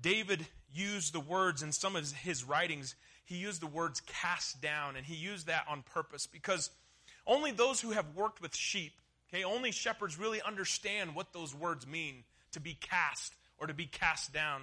David 0.00 0.46
used 0.72 1.12
the 1.12 1.20
words 1.20 1.62
in 1.62 1.72
some 1.72 1.96
of 1.96 2.10
his 2.12 2.44
writings, 2.44 2.94
he 3.24 3.36
used 3.36 3.60
the 3.60 3.66
words 3.66 4.00
cast 4.00 4.62
down, 4.62 4.96
and 4.96 5.04
he 5.04 5.14
used 5.14 5.48
that 5.48 5.66
on 5.68 5.82
purpose 5.82 6.26
because 6.26 6.70
only 7.26 7.50
those 7.50 7.80
who 7.80 7.90
have 7.90 8.06
worked 8.14 8.40
with 8.40 8.56
sheep, 8.56 8.92
okay, 9.28 9.44
only 9.44 9.70
shepherds 9.70 10.18
really 10.18 10.40
understand 10.40 11.14
what 11.14 11.32
those 11.32 11.54
words 11.54 11.86
mean 11.86 12.24
to 12.52 12.60
be 12.60 12.74
cast 12.74 13.34
or 13.58 13.66
to 13.66 13.74
be 13.74 13.84
cast 13.86 14.32
down. 14.32 14.62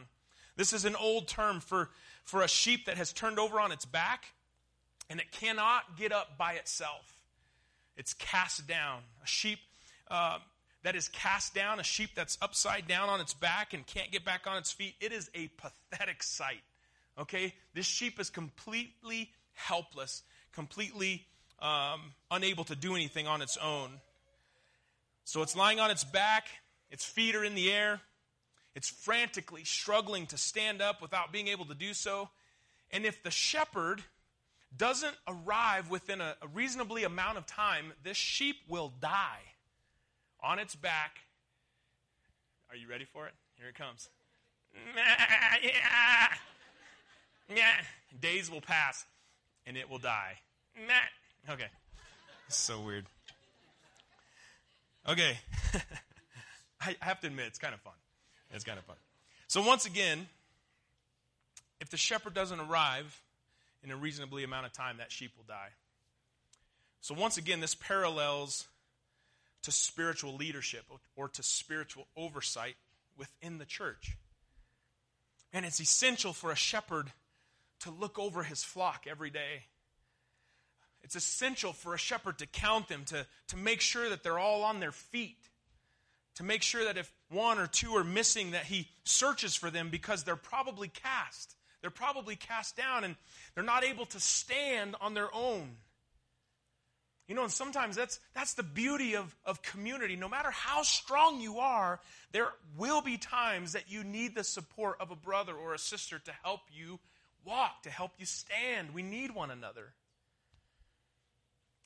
This 0.55 0.73
is 0.73 0.85
an 0.85 0.95
old 0.95 1.27
term 1.27 1.59
for, 1.59 1.89
for 2.23 2.41
a 2.41 2.47
sheep 2.47 2.85
that 2.85 2.97
has 2.97 3.11
turned 3.11 3.39
over 3.39 3.59
on 3.59 3.71
its 3.71 3.85
back 3.85 4.25
and 5.09 5.19
it 5.19 5.31
cannot 5.31 5.97
get 5.97 6.11
up 6.11 6.37
by 6.37 6.53
itself. 6.53 7.13
It's 7.97 8.13
cast 8.13 8.67
down. 8.67 9.01
A 9.23 9.27
sheep 9.27 9.59
uh, 10.09 10.39
that 10.83 10.95
is 10.95 11.07
cast 11.09 11.53
down, 11.53 11.79
a 11.79 11.83
sheep 11.83 12.11
that's 12.15 12.37
upside 12.41 12.87
down 12.87 13.09
on 13.09 13.19
its 13.19 13.33
back 13.33 13.73
and 13.73 13.85
can't 13.85 14.11
get 14.11 14.23
back 14.23 14.47
on 14.47 14.57
its 14.57 14.71
feet, 14.71 14.95
it 15.01 15.11
is 15.11 15.29
a 15.33 15.49
pathetic 15.57 16.23
sight. 16.23 16.61
Okay? 17.17 17.53
This 17.73 17.85
sheep 17.85 18.19
is 18.19 18.29
completely 18.29 19.31
helpless, 19.53 20.23
completely 20.53 21.25
um, 21.59 22.13
unable 22.31 22.63
to 22.65 22.75
do 22.75 22.95
anything 22.95 23.27
on 23.27 23.41
its 23.41 23.57
own. 23.57 23.89
So 25.23 25.41
it's 25.41 25.55
lying 25.55 25.79
on 25.79 25.89
its 25.89 26.03
back, 26.03 26.47
its 26.91 27.03
feet 27.03 27.35
are 27.35 27.43
in 27.43 27.55
the 27.55 27.71
air, 27.71 28.01
it's 28.75 28.89
frantically 28.89 29.63
struggling 29.63 30.27
to 30.27 30.37
stand 30.37 30.81
up 30.81 31.01
without 31.01 31.31
being 31.31 31.47
able 31.47 31.65
to 31.65 31.73
do 31.73 31.93
so. 31.93 32.29
And 32.91 33.05
if 33.05 33.23
the 33.23 33.31
shepherd 33.31 34.03
doesn't 34.75 35.15
arrive 35.27 35.89
within 35.89 36.21
a, 36.21 36.35
a 36.41 36.47
reasonably 36.47 37.03
amount 37.03 37.37
of 37.37 37.45
time, 37.45 37.93
this 38.03 38.17
sheep 38.17 38.57
will 38.67 38.91
die 38.99 39.41
on 40.43 40.59
its 40.59 40.75
back. 40.75 41.19
Are 42.69 42.75
you 42.75 42.89
ready 42.89 43.05
for 43.05 43.27
it? 43.27 43.33
Here 43.57 43.69
it 43.69 43.75
comes. 43.75 44.09
Days 48.19 48.51
will 48.51 48.61
pass 48.61 49.05
and 49.65 49.77
it 49.77 49.89
will 49.89 49.99
die. 49.99 50.39
Okay. 51.47 51.67
So 52.47 52.81
weird. 52.81 53.05
Okay. 55.07 55.37
I 56.81 56.95
have 57.01 57.21
to 57.21 57.27
admit, 57.27 57.45
it's 57.45 57.59
kind 57.59 57.75
of 57.75 57.81
fun. 57.81 57.93
It's 58.55 58.63
kind 58.63 58.79
of 58.79 58.85
fun. 58.85 58.95
So, 59.47 59.61
once 59.61 59.85
again, 59.85 60.27
if 61.79 61.89
the 61.89 61.97
shepherd 61.97 62.33
doesn't 62.33 62.59
arrive 62.59 63.21
in 63.83 63.91
a 63.91 63.95
reasonably 63.95 64.43
amount 64.43 64.65
of 64.65 64.73
time, 64.73 64.97
that 64.97 65.11
sheep 65.11 65.31
will 65.37 65.45
die. 65.47 65.69
So, 67.01 67.13
once 67.13 67.37
again, 67.37 67.59
this 67.59 67.75
parallels 67.75 68.67
to 69.63 69.71
spiritual 69.71 70.35
leadership 70.35 70.85
or 71.15 71.27
to 71.29 71.43
spiritual 71.43 72.07
oversight 72.15 72.75
within 73.17 73.57
the 73.57 73.65
church. 73.65 74.17
And 75.53 75.65
it's 75.65 75.79
essential 75.79 76.33
for 76.33 76.51
a 76.51 76.55
shepherd 76.55 77.11
to 77.81 77.91
look 77.91 78.19
over 78.19 78.43
his 78.43 78.63
flock 78.63 79.05
every 79.09 79.29
day. 79.29 79.63
It's 81.03 81.15
essential 81.15 81.71
for 81.71 81.93
a 81.93 81.97
shepherd 81.97 82.39
to 82.39 82.47
count 82.47 82.87
them, 82.87 83.03
to, 83.05 83.25
to 83.49 83.57
make 83.57 83.81
sure 83.81 84.09
that 84.09 84.23
they're 84.23 84.39
all 84.39 84.63
on 84.63 84.79
their 84.79 84.91
feet, 84.91 85.37
to 86.35 86.43
make 86.43 86.61
sure 86.61 86.83
that 86.85 86.97
if 86.97 87.11
one 87.29 87.59
or 87.59 87.67
two 87.67 87.95
are 87.95 88.03
missing, 88.03 88.51
that 88.51 88.65
he 88.65 88.87
searches 89.03 89.55
for 89.55 89.69
them 89.69 89.89
because 89.89 90.23
they're 90.23 90.35
probably 90.35 90.87
cast. 90.87 91.55
They're 91.81 91.89
probably 91.91 92.35
cast 92.35 92.75
down 92.75 93.03
and 93.03 93.15
they're 93.53 93.63
not 93.63 93.83
able 93.83 94.05
to 94.07 94.19
stand 94.19 94.95
on 95.01 95.13
their 95.13 95.33
own. 95.33 95.77
You 97.27 97.33
know, 97.33 97.43
and 97.43 97.51
sometimes 97.51 97.95
that's, 97.95 98.19
that's 98.35 98.53
the 98.53 98.63
beauty 98.63 99.15
of, 99.15 99.35
of 99.45 99.61
community. 99.63 100.15
No 100.15 100.29
matter 100.29 100.51
how 100.51 100.83
strong 100.83 101.41
you 101.41 101.57
are, 101.57 101.99
there 102.31 102.49
will 102.77 103.01
be 103.01 103.17
times 103.17 103.73
that 103.73 103.89
you 103.89 104.03
need 104.03 104.35
the 104.35 104.43
support 104.43 104.97
of 104.99 105.09
a 105.09 105.15
brother 105.15 105.55
or 105.55 105.73
a 105.73 105.79
sister 105.79 106.19
to 106.19 106.31
help 106.43 106.61
you 106.71 106.99
walk, 107.43 107.83
to 107.83 107.89
help 107.89 108.11
you 108.19 108.25
stand. 108.25 108.93
We 108.93 109.01
need 109.01 109.33
one 109.33 109.49
another. 109.49 109.93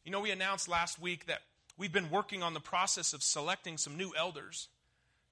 You 0.03 0.11
know, 0.11 0.19
we 0.19 0.31
announced 0.31 0.67
last 0.67 0.99
week 0.99 1.27
that 1.27 1.39
we've 1.79 1.93
been 1.93 2.11
working 2.11 2.43
on 2.43 2.53
the 2.53 2.59
process 2.59 3.13
of 3.13 3.23
selecting 3.23 3.77
some 3.77 3.97
new 3.97 4.11
elders 4.15 4.67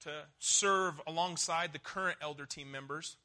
to 0.00 0.10
serve 0.38 1.00
alongside 1.06 1.72
the 1.72 1.78
current 1.78 2.16
elder 2.22 2.46
team 2.46 2.72
members. 2.72 3.16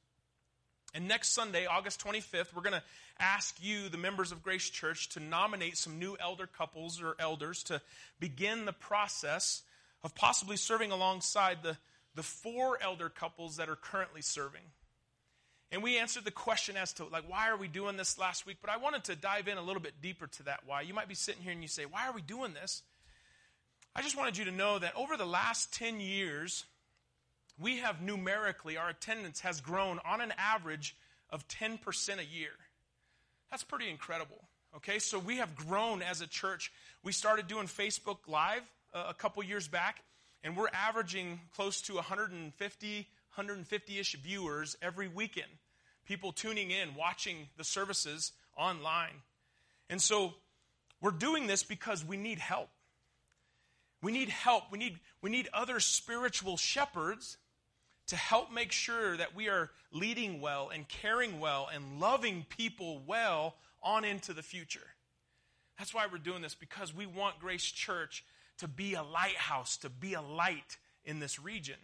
And 0.94 1.08
next 1.08 1.30
Sunday, 1.30 1.66
August 1.66 2.04
25th, 2.04 2.54
we're 2.54 2.62
going 2.62 2.74
to 2.74 2.84
ask 3.20 3.56
you, 3.62 3.90
the 3.90 3.98
members 3.98 4.32
of 4.32 4.44
Grace 4.44 4.70
Church, 4.70 5.10
to 5.10 5.20
nominate 5.20 5.78
some 5.78 5.98
new 5.98 6.18
elder 6.20 6.46
couples 6.46 7.02
or 7.02 7.16
elders 7.18 7.64
to 7.64 7.82
begin 8.20 8.66
the 8.66 8.74
process 8.74 9.64
of 10.04 10.14
possibly 10.14 10.58
serving 10.58 10.92
alongside 10.92 11.64
the, 11.64 11.78
the 12.16 12.24
four 12.24 12.78
elder 12.82 13.10
couples 13.10 13.58
that 13.58 13.70
are 13.70 13.76
currently 13.76 14.22
serving. 14.22 14.62
And 15.72 15.82
we 15.82 15.98
answered 15.98 16.26
the 16.26 16.32
question 16.32 16.76
as 16.76 16.94
to, 16.94 17.06
like, 17.06 17.28
why 17.28 17.50
are 17.50 17.58
we 17.58 17.68
doing 17.68 17.98
this 17.98 18.20
last 18.20 18.46
week? 18.46 18.58
But 18.62 18.70
I 18.70 18.78
wanted 18.78 19.06
to 19.06 19.16
dive 19.16 19.48
in 19.48 19.58
a 19.58 19.64
little 19.64 19.82
bit 19.82 20.02
deeper 20.02 20.28
to 20.28 20.44
that 20.44 20.62
why. 20.66 20.82
You 20.82 20.94
might 20.94 21.08
be 21.08 21.16
sitting 21.16 21.42
here 21.42 21.54
and 21.54 21.62
you 21.62 21.68
say, 21.68 21.86
why 21.86 22.08
are 22.08 22.14
we 22.14 22.22
doing 22.22 22.54
this? 22.54 22.84
I 23.96 24.02
just 24.02 24.18
wanted 24.18 24.38
you 24.38 24.46
to 24.46 24.52
know 24.52 24.80
that 24.80 24.96
over 24.96 25.18
the 25.18 25.26
last 25.26 25.72
10 25.74 26.00
years, 26.00 26.66
we 27.60 27.78
have 27.78 28.02
numerically, 28.02 28.76
our 28.76 28.90
attendance 28.90 29.42
has 29.42 29.62
grown 29.62 30.00
on 30.04 30.20
an 30.20 30.34
average 30.38 30.96
of 31.30 31.48
10% 31.48 31.80
a 32.20 32.26
year. 32.26 32.52
That's 33.52 33.64
pretty 33.64 33.90
incredible. 33.90 34.44
Okay, 34.76 34.98
so 34.98 35.20
we 35.20 35.38
have 35.38 35.56
grown 35.56 36.02
as 36.02 36.22
a 36.22 36.28
church. 36.28 36.72
We 37.04 37.12
started 37.12 37.48
doing 37.48 37.68
Facebook 37.68 38.28
Live 38.28 38.64
uh, 38.94 39.06
a 39.10 39.14
couple 39.14 39.44
years 39.44 39.68
back, 39.68 40.02
and 40.44 40.58
we're 40.58 40.70
averaging 40.74 41.40
close 41.56 41.80
to 41.84 41.94
150, 41.94 42.96
150 42.96 44.00
ish 44.00 44.16
viewers 44.16 44.76
every 44.82 45.08
weekend. 45.08 45.52
People 46.08 46.32
tuning 46.32 46.72
in, 46.72 46.96
watching 46.96 47.48
the 47.58 47.64
services 47.64 48.32
online. 48.58 49.22
And 49.88 50.02
so 50.02 50.34
we're 51.00 51.12
doing 51.12 51.46
this 51.46 51.62
because 51.62 52.04
we 52.04 52.18
need 52.18 52.40
help. 52.40 52.70
We 54.04 54.12
need 54.12 54.30
help. 54.30 54.66
We 54.72 54.78
need, 54.78 55.00
we 55.22 55.32
need 55.32 55.48
other 55.54 55.80
spiritual 55.80 56.58
shepherds 56.58 57.38
to 58.08 58.18
help 58.18 58.52
make 58.52 58.74
sure 58.74 59.16
that 59.16 59.34
we 59.34 59.48
are 59.48 59.72
leading 59.92 60.42
well 60.42 60.70
and 60.74 60.88
caring 60.88 61.40
well 61.40 61.70
and 61.74 62.02
loving 62.02 62.46
people 62.50 63.02
well 63.08 63.56
on 63.82 64.04
into 64.04 64.34
the 64.34 64.44
future. 64.44 64.86
That's 65.80 65.94
why 65.94 66.06
we're 66.12 66.18
doing 66.18 66.42
this, 66.42 66.54
because 66.54 66.94
we 66.94 67.06
want 67.06 67.40
Grace 67.40 67.64
Church 67.64 68.26
to 68.58 68.68
be 68.68 68.94
a 68.94 69.04
lighthouse, 69.04 69.78
to 69.78 69.90
be 69.90 70.14
a 70.14 70.22
light 70.22 70.78
in 71.06 71.20
this 71.20 71.40
region. 71.40 71.80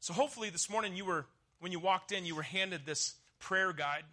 So 0.00 0.14
hopefully 0.14 0.48
this 0.48 0.70
morning 0.70 0.96
you 0.96 1.04
were, 1.04 1.26
when 1.60 1.72
you 1.72 1.78
walked 1.78 2.10
in, 2.10 2.24
you 2.24 2.34
were 2.34 2.42
handed 2.42 2.86
this 2.86 3.14
prayer 3.38 3.72
guide. 3.74 4.04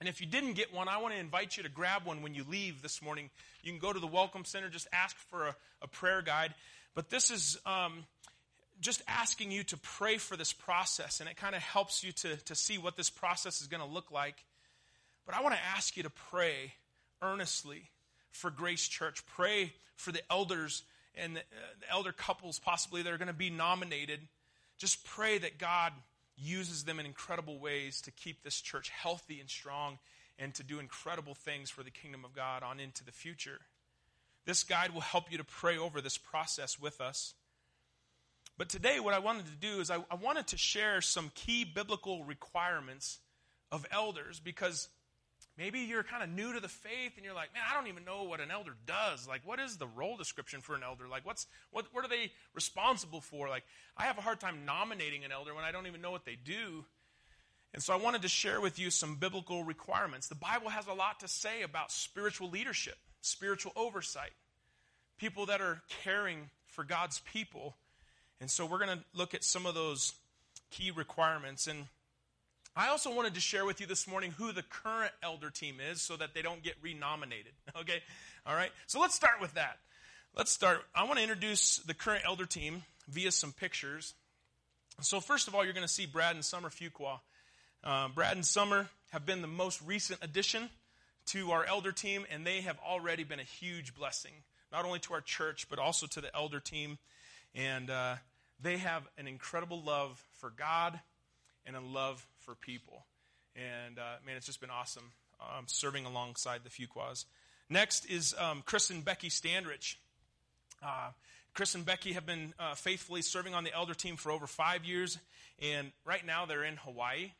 And 0.00 0.08
if 0.08 0.20
you 0.20 0.26
didn't 0.26 0.52
get 0.52 0.72
one, 0.72 0.88
I 0.88 0.98
want 0.98 1.14
to 1.14 1.20
invite 1.20 1.56
you 1.56 1.64
to 1.64 1.68
grab 1.68 2.04
one 2.04 2.22
when 2.22 2.34
you 2.34 2.44
leave 2.48 2.82
this 2.82 3.02
morning. 3.02 3.30
You 3.62 3.72
can 3.72 3.80
go 3.80 3.92
to 3.92 3.98
the 3.98 4.06
Welcome 4.06 4.44
Center, 4.44 4.68
just 4.68 4.86
ask 4.92 5.16
for 5.16 5.48
a, 5.48 5.56
a 5.82 5.88
prayer 5.88 6.22
guide. 6.22 6.54
But 6.94 7.10
this 7.10 7.30
is 7.30 7.58
um, 7.66 8.04
just 8.80 9.02
asking 9.08 9.50
you 9.50 9.64
to 9.64 9.76
pray 9.76 10.18
for 10.18 10.36
this 10.36 10.52
process, 10.52 11.20
and 11.20 11.28
it 11.28 11.36
kind 11.36 11.56
of 11.56 11.62
helps 11.62 12.04
you 12.04 12.12
to, 12.12 12.36
to 12.36 12.54
see 12.54 12.78
what 12.78 12.96
this 12.96 13.10
process 13.10 13.60
is 13.60 13.66
going 13.66 13.82
to 13.82 13.88
look 13.88 14.12
like. 14.12 14.44
But 15.26 15.34
I 15.34 15.42
want 15.42 15.54
to 15.56 15.60
ask 15.76 15.96
you 15.96 16.04
to 16.04 16.10
pray 16.10 16.72
earnestly 17.20 17.90
for 18.30 18.50
Grace 18.50 18.86
Church. 18.86 19.26
Pray 19.26 19.72
for 19.96 20.12
the 20.12 20.22
elders 20.30 20.84
and 21.16 21.34
the, 21.34 21.40
uh, 21.40 21.42
the 21.80 21.90
elder 21.90 22.12
couples, 22.12 22.60
possibly, 22.60 23.02
that 23.02 23.12
are 23.12 23.18
going 23.18 23.26
to 23.26 23.34
be 23.34 23.50
nominated. 23.50 24.20
Just 24.78 25.04
pray 25.04 25.38
that 25.38 25.58
God 25.58 25.92
uses 26.40 26.84
them 26.84 27.00
in 27.00 27.06
incredible 27.06 27.58
ways 27.58 28.00
to 28.02 28.10
keep 28.10 28.42
this 28.42 28.60
church 28.60 28.88
healthy 28.90 29.40
and 29.40 29.48
strong 29.48 29.98
and 30.38 30.54
to 30.54 30.62
do 30.62 30.78
incredible 30.78 31.34
things 31.34 31.70
for 31.70 31.82
the 31.82 31.90
kingdom 31.90 32.24
of 32.24 32.32
God 32.32 32.62
on 32.62 32.80
into 32.80 33.04
the 33.04 33.12
future. 33.12 33.58
This 34.44 34.62
guide 34.62 34.94
will 34.94 35.00
help 35.00 35.30
you 35.30 35.38
to 35.38 35.44
pray 35.44 35.76
over 35.76 36.00
this 36.00 36.16
process 36.16 36.78
with 36.78 37.00
us. 37.00 37.34
But 38.56 38.68
today, 38.68 38.98
what 38.98 39.14
I 39.14 39.18
wanted 39.18 39.46
to 39.46 39.52
do 39.52 39.80
is 39.80 39.90
I, 39.90 39.98
I, 40.10 40.16
wanted 40.16 40.48
to 40.48 40.56
share 40.56 41.00
some 41.00 41.30
key 41.34 41.64
biblical 41.64 42.24
requirements 42.24 43.18
of 43.70 43.86
elders 43.92 44.40
because 44.40 44.88
maybe 45.58 45.80
you're 45.80 46.02
kind 46.02 46.22
of 46.22 46.30
new 46.30 46.52
to 46.52 46.60
the 46.60 46.68
faith 46.68 47.12
and 47.16 47.24
you're 47.24 47.34
like, 47.34 47.52
man, 47.52 47.62
I 47.68 47.74
don't 47.74 47.88
even 47.88 48.04
know 48.04 48.22
what 48.22 48.40
an 48.40 48.50
elder 48.50 48.74
does. 48.86 49.26
Like, 49.28 49.42
what 49.44 49.58
is 49.58 49.76
the 49.76 49.86
role 49.86 50.16
description 50.16 50.60
for 50.60 50.74
an 50.74 50.82
elder? 50.82 51.08
Like, 51.08 51.26
what's 51.26 51.46
what 51.70 51.86
what 51.92 52.04
are 52.04 52.08
they 52.08 52.30
responsible 52.54 53.20
for? 53.20 53.48
Like, 53.48 53.64
I 53.96 54.04
have 54.04 54.18
a 54.18 54.22
hard 54.22 54.40
time 54.40 54.64
nominating 54.64 55.24
an 55.24 55.32
elder 55.32 55.54
when 55.54 55.64
I 55.64 55.72
don't 55.72 55.86
even 55.86 56.00
know 56.00 56.10
what 56.10 56.24
they 56.24 56.36
do. 56.42 56.84
And 57.74 57.82
so 57.82 57.92
I 57.92 57.96
wanted 57.96 58.22
to 58.22 58.28
share 58.28 58.62
with 58.62 58.78
you 58.78 58.90
some 58.90 59.16
biblical 59.16 59.62
requirements. 59.62 60.28
The 60.28 60.34
Bible 60.34 60.70
has 60.70 60.86
a 60.86 60.94
lot 60.94 61.20
to 61.20 61.28
say 61.28 61.62
about 61.62 61.92
spiritual 61.92 62.48
leadership, 62.48 62.96
spiritual 63.20 63.72
oversight, 63.76 64.32
people 65.18 65.44
that 65.46 65.60
are 65.60 65.82
caring 66.02 66.48
for 66.66 66.84
God's 66.84 67.18
people 67.20 67.74
and 68.40 68.50
so 68.50 68.66
we're 68.66 68.78
going 68.78 68.98
to 68.98 69.04
look 69.14 69.34
at 69.34 69.42
some 69.42 69.66
of 69.66 69.74
those 69.74 70.14
key 70.70 70.90
requirements. 70.90 71.66
And 71.66 71.86
I 72.78 72.90
also 72.90 73.12
wanted 73.12 73.34
to 73.34 73.40
share 73.40 73.64
with 73.64 73.80
you 73.80 73.88
this 73.88 74.06
morning 74.06 74.30
who 74.38 74.52
the 74.52 74.62
current 74.62 75.10
elder 75.20 75.50
team 75.50 75.78
is 75.80 76.00
so 76.00 76.16
that 76.16 76.32
they 76.32 76.42
don't 76.42 76.62
get 76.62 76.74
renominated. 76.80 77.52
Okay? 77.80 78.00
All 78.46 78.54
right? 78.54 78.70
So 78.86 79.00
let's 79.00 79.16
start 79.16 79.40
with 79.40 79.54
that. 79.54 79.78
Let's 80.36 80.52
start. 80.52 80.84
I 80.94 81.02
want 81.04 81.16
to 81.16 81.22
introduce 81.22 81.78
the 81.78 81.92
current 81.92 82.22
elder 82.24 82.46
team 82.46 82.84
via 83.08 83.32
some 83.32 83.52
pictures. 83.52 84.14
So, 85.00 85.20
first 85.20 85.48
of 85.48 85.54
all, 85.54 85.64
you're 85.64 85.74
going 85.74 85.86
to 85.86 85.92
see 85.92 86.06
Brad 86.06 86.36
and 86.36 86.44
Summer 86.44 86.70
Fuqua. 86.70 87.18
Uh, 87.82 88.08
Brad 88.08 88.36
and 88.36 88.46
Summer 88.46 88.88
have 89.10 89.26
been 89.26 89.42
the 89.42 89.48
most 89.48 89.80
recent 89.84 90.20
addition 90.22 90.70
to 91.26 91.50
our 91.50 91.64
elder 91.64 91.92
team, 91.92 92.26
and 92.30 92.46
they 92.46 92.60
have 92.60 92.78
already 92.78 93.24
been 93.24 93.40
a 93.40 93.44
huge 93.44 93.94
blessing, 93.94 94.32
not 94.72 94.84
only 94.84 95.00
to 95.00 95.14
our 95.14 95.20
church, 95.20 95.66
but 95.68 95.78
also 95.78 96.06
to 96.06 96.20
the 96.20 96.34
elder 96.34 96.60
team. 96.60 96.98
And 97.54 97.90
uh, 97.90 98.16
they 98.60 98.78
have 98.78 99.02
an 99.18 99.26
incredible 99.26 99.82
love 99.82 100.22
for 100.38 100.50
God 100.50 101.00
and 101.66 101.76
a 101.76 101.80
love 101.80 102.26
for 102.48 102.54
people. 102.54 103.04
And 103.54 103.98
uh, 103.98 104.16
man, 104.24 104.38
it's 104.38 104.46
just 104.46 104.58
been 104.58 104.70
awesome 104.70 105.12
um, 105.38 105.64
serving 105.66 106.06
alongside 106.06 106.62
the 106.64 106.70
Fuquas. 106.70 107.26
Next 107.68 108.06
is 108.06 108.34
um, 108.38 108.62
Chris 108.64 108.88
and 108.88 109.04
Becky 109.04 109.28
Standrich. 109.28 109.96
Uh, 110.82 111.10
Chris 111.52 111.74
and 111.74 111.84
Becky 111.84 112.14
have 112.14 112.24
been 112.24 112.54
uh, 112.58 112.74
faithfully 112.74 113.20
serving 113.20 113.54
on 113.54 113.64
the 113.64 113.74
elder 113.74 113.92
team 113.92 114.16
for 114.16 114.32
over 114.32 114.46
five 114.46 114.86
years, 114.86 115.18
and 115.60 115.92
right 116.06 116.24
now 116.24 116.46
they're 116.46 116.64
in 116.64 116.76
Hawaii. 116.76 117.32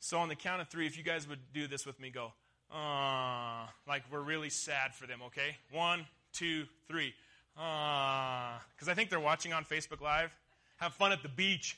So, 0.00 0.18
on 0.18 0.28
the 0.28 0.36
count 0.36 0.62
of 0.62 0.68
three, 0.68 0.86
if 0.86 0.96
you 0.96 1.02
guys 1.02 1.28
would 1.28 1.40
do 1.52 1.66
this 1.66 1.84
with 1.84 2.00
me, 2.00 2.08
go, 2.08 2.32
uh, 2.72 3.66
like 3.86 4.04
we're 4.10 4.20
really 4.20 4.50
sad 4.50 4.94
for 4.94 5.06
them, 5.06 5.20
okay? 5.26 5.56
One, 5.72 6.06
two, 6.32 6.64
three. 6.88 7.12
Because 7.54 8.88
I 8.88 8.94
think 8.94 9.10
they're 9.10 9.20
watching 9.20 9.52
on 9.52 9.64
Facebook 9.64 10.00
Live. 10.00 10.34
Have 10.78 10.94
fun 10.94 11.12
at 11.12 11.22
the 11.22 11.28
beach. 11.28 11.76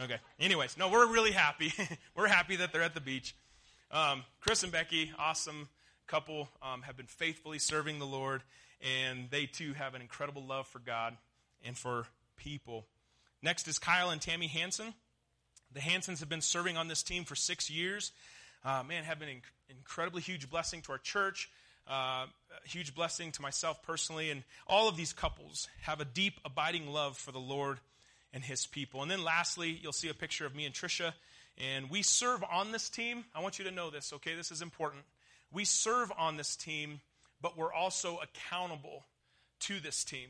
Okay. 0.00 0.18
Anyways, 0.38 0.78
no, 0.78 0.88
we're 0.88 1.08
really 1.08 1.32
happy. 1.32 1.72
we're 2.14 2.28
happy 2.28 2.56
that 2.56 2.72
they're 2.72 2.82
at 2.82 2.94
the 2.94 3.00
beach. 3.00 3.34
Um, 3.90 4.22
Chris 4.40 4.62
and 4.62 4.70
Becky, 4.70 5.10
awesome 5.18 5.68
couple, 6.06 6.48
um, 6.62 6.82
have 6.82 6.96
been 6.96 7.06
faithfully 7.06 7.58
serving 7.58 7.98
the 7.98 8.06
Lord, 8.06 8.42
and 8.80 9.28
they 9.30 9.46
too 9.46 9.72
have 9.72 9.94
an 9.94 10.00
incredible 10.00 10.44
love 10.44 10.68
for 10.68 10.78
God 10.78 11.16
and 11.64 11.76
for 11.76 12.06
people. 12.36 12.86
Next 13.42 13.66
is 13.66 13.80
Kyle 13.80 14.10
and 14.10 14.20
Tammy 14.20 14.46
Hanson. 14.46 14.94
The 15.72 15.80
Hansons 15.80 16.20
have 16.20 16.28
been 16.28 16.42
serving 16.42 16.76
on 16.76 16.86
this 16.86 17.02
team 17.02 17.24
for 17.24 17.34
six 17.34 17.68
years. 17.68 18.12
Uh, 18.64 18.84
man, 18.86 19.02
have 19.02 19.18
been 19.18 19.28
an 19.28 19.42
incredibly 19.68 20.22
huge 20.22 20.48
blessing 20.48 20.80
to 20.82 20.92
our 20.92 20.98
church, 20.98 21.50
uh, 21.90 22.26
a 22.64 22.68
huge 22.68 22.94
blessing 22.94 23.32
to 23.32 23.42
myself 23.42 23.82
personally. 23.82 24.30
And 24.30 24.44
all 24.66 24.88
of 24.88 24.96
these 24.96 25.12
couples 25.12 25.66
have 25.82 26.00
a 26.00 26.04
deep, 26.04 26.34
abiding 26.44 26.86
love 26.86 27.16
for 27.16 27.32
the 27.32 27.40
Lord 27.40 27.80
and 28.32 28.44
his 28.44 28.66
people. 28.66 29.02
And 29.02 29.10
then 29.10 29.24
lastly, 29.24 29.78
you'll 29.82 29.92
see 29.92 30.08
a 30.08 30.14
picture 30.14 30.46
of 30.46 30.54
me 30.54 30.64
and 30.64 30.74
Trisha. 30.74 31.12
And 31.56 31.90
we 31.90 32.02
serve 32.02 32.44
on 32.50 32.72
this 32.72 32.88
team. 32.88 33.24
I 33.34 33.40
want 33.40 33.58
you 33.58 33.64
to 33.64 33.70
know 33.70 33.90
this, 33.90 34.12
okay? 34.14 34.34
This 34.34 34.50
is 34.50 34.62
important. 34.62 35.04
We 35.52 35.64
serve 35.64 36.12
on 36.16 36.36
this 36.36 36.56
team, 36.56 37.00
but 37.40 37.56
we're 37.56 37.72
also 37.72 38.18
accountable 38.22 39.06
to 39.60 39.80
this 39.80 40.04
team. 40.04 40.28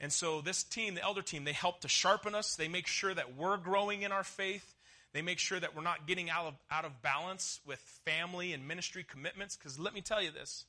And 0.00 0.12
so, 0.12 0.40
this 0.40 0.62
team, 0.62 0.94
the 0.94 1.02
elder 1.02 1.22
team, 1.22 1.44
they 1.44 1.52
help 1.52 1.80
to 1.80 1.88
sharpen 1.88 2.34
us. 2.34 2.54
They 2.54 2.68
make 2.68 2.86
sure 2.86 3.12
that 3.12 3.36
we're 3.36 3.56
growing 3.56 4.02
in 4.02 4.12
our 4.12 4.22
faith. 4.22 4.74
They 5.12 5.22
make 5.22 5.38
sure 5.38 5.58
that 5.58 5.74
we're 5.74 5.82
not 5.82 6.06
getting 6.06 6.30
out 6.30 6.46
of, 6.46 6.54
out 6.70 6.84
of 6.84 7.02
balance 7.02 7.60
with 7.66 7.80
family 8.04 8.52
and 8.52 8.68
ministry 8.68 9.04
commitments. 9.08 9.56
Because 9.56 9.78
let 9.78 9.94
me 9.94 10.00
tell 10.00 10.22
you 10.22 10.30
this 10.30 10.66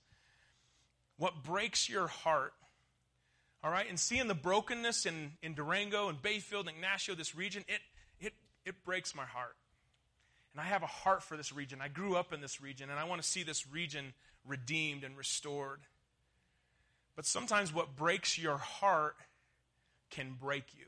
what 1.18 1.44
breaks 1.44 1.90
your 1.90 2.08
heart, 2.08 2.54
all 3.64 3.72
right, 3.72 3.88
and 3.90 4.00
seeing 4.00 4.28
the 4.28 4.36
brokenness 4.36 5.06
in, 5.06 5.34
in 5.44 5.54
Durango 5.54 6.08
and 6.08 6.22
Bayfield 6.22 6.68
and 6.68 6.76
Ignacio, 6.78 7.14
this 7.14 7.36
region, 7.36 7.66
it, 7.68 7.82
it, 8.20 8.34
it 8.66 8.86
breaks 8.86 9.14
my 9.14 9.26
heart. 9.26 9.56
And 10.54 10.62
I 10.62 10.64
have 10.64 10.82
a 10.82 10.88
heart 10.88 11.24
for 11.24 11.36
this 11.36 11.52
region. 11.52 11.80
I 11.82 11.90
grew 11.90 12.16
up 12.16 12.32
in 12.32 12.42
this 12.42 12.62
region, 12.62 12.90
and 12.90 12.98
I 12.98 13.04
want 13.04 13.22
to 13.22 13.28
see 13.28 13.44
this 13.44 13.68
region 13.68 14.14
redeemed 14.48 15.04
and 15.04 15.18
restored. 15.18 15.82
But 17.16 17.26
sometimes 17.26 17.74
what 17.74 17.98
breaks 17.98 18.38
your 18.38 18.58
heart 18.58 19.16
can 20.10 20.38
break 20.40 20.74
you. 20.74 20.86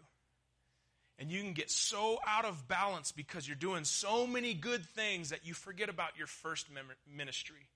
And 1.19 1.29
you 1.29 1.41
can 1.41 1.53
get 1.53 1.69
so 1.69 2.19
out 2.25 2.45
of 2.45 2.67
balance 2.67 3.11
because 3.11 3.47
you're 3.47 3.55
doing 3.55 3.83
so 3.83 4.25
many 4.25 4.53
good 4.53 4.83
things 4.85 5.29
that 5.29 5.45
you 5.45 5.53
forget 5.53 5.89
about 5.89 6.17
your 6.17 6.25
first 6.25 6.67
ministry. 7.15 7.67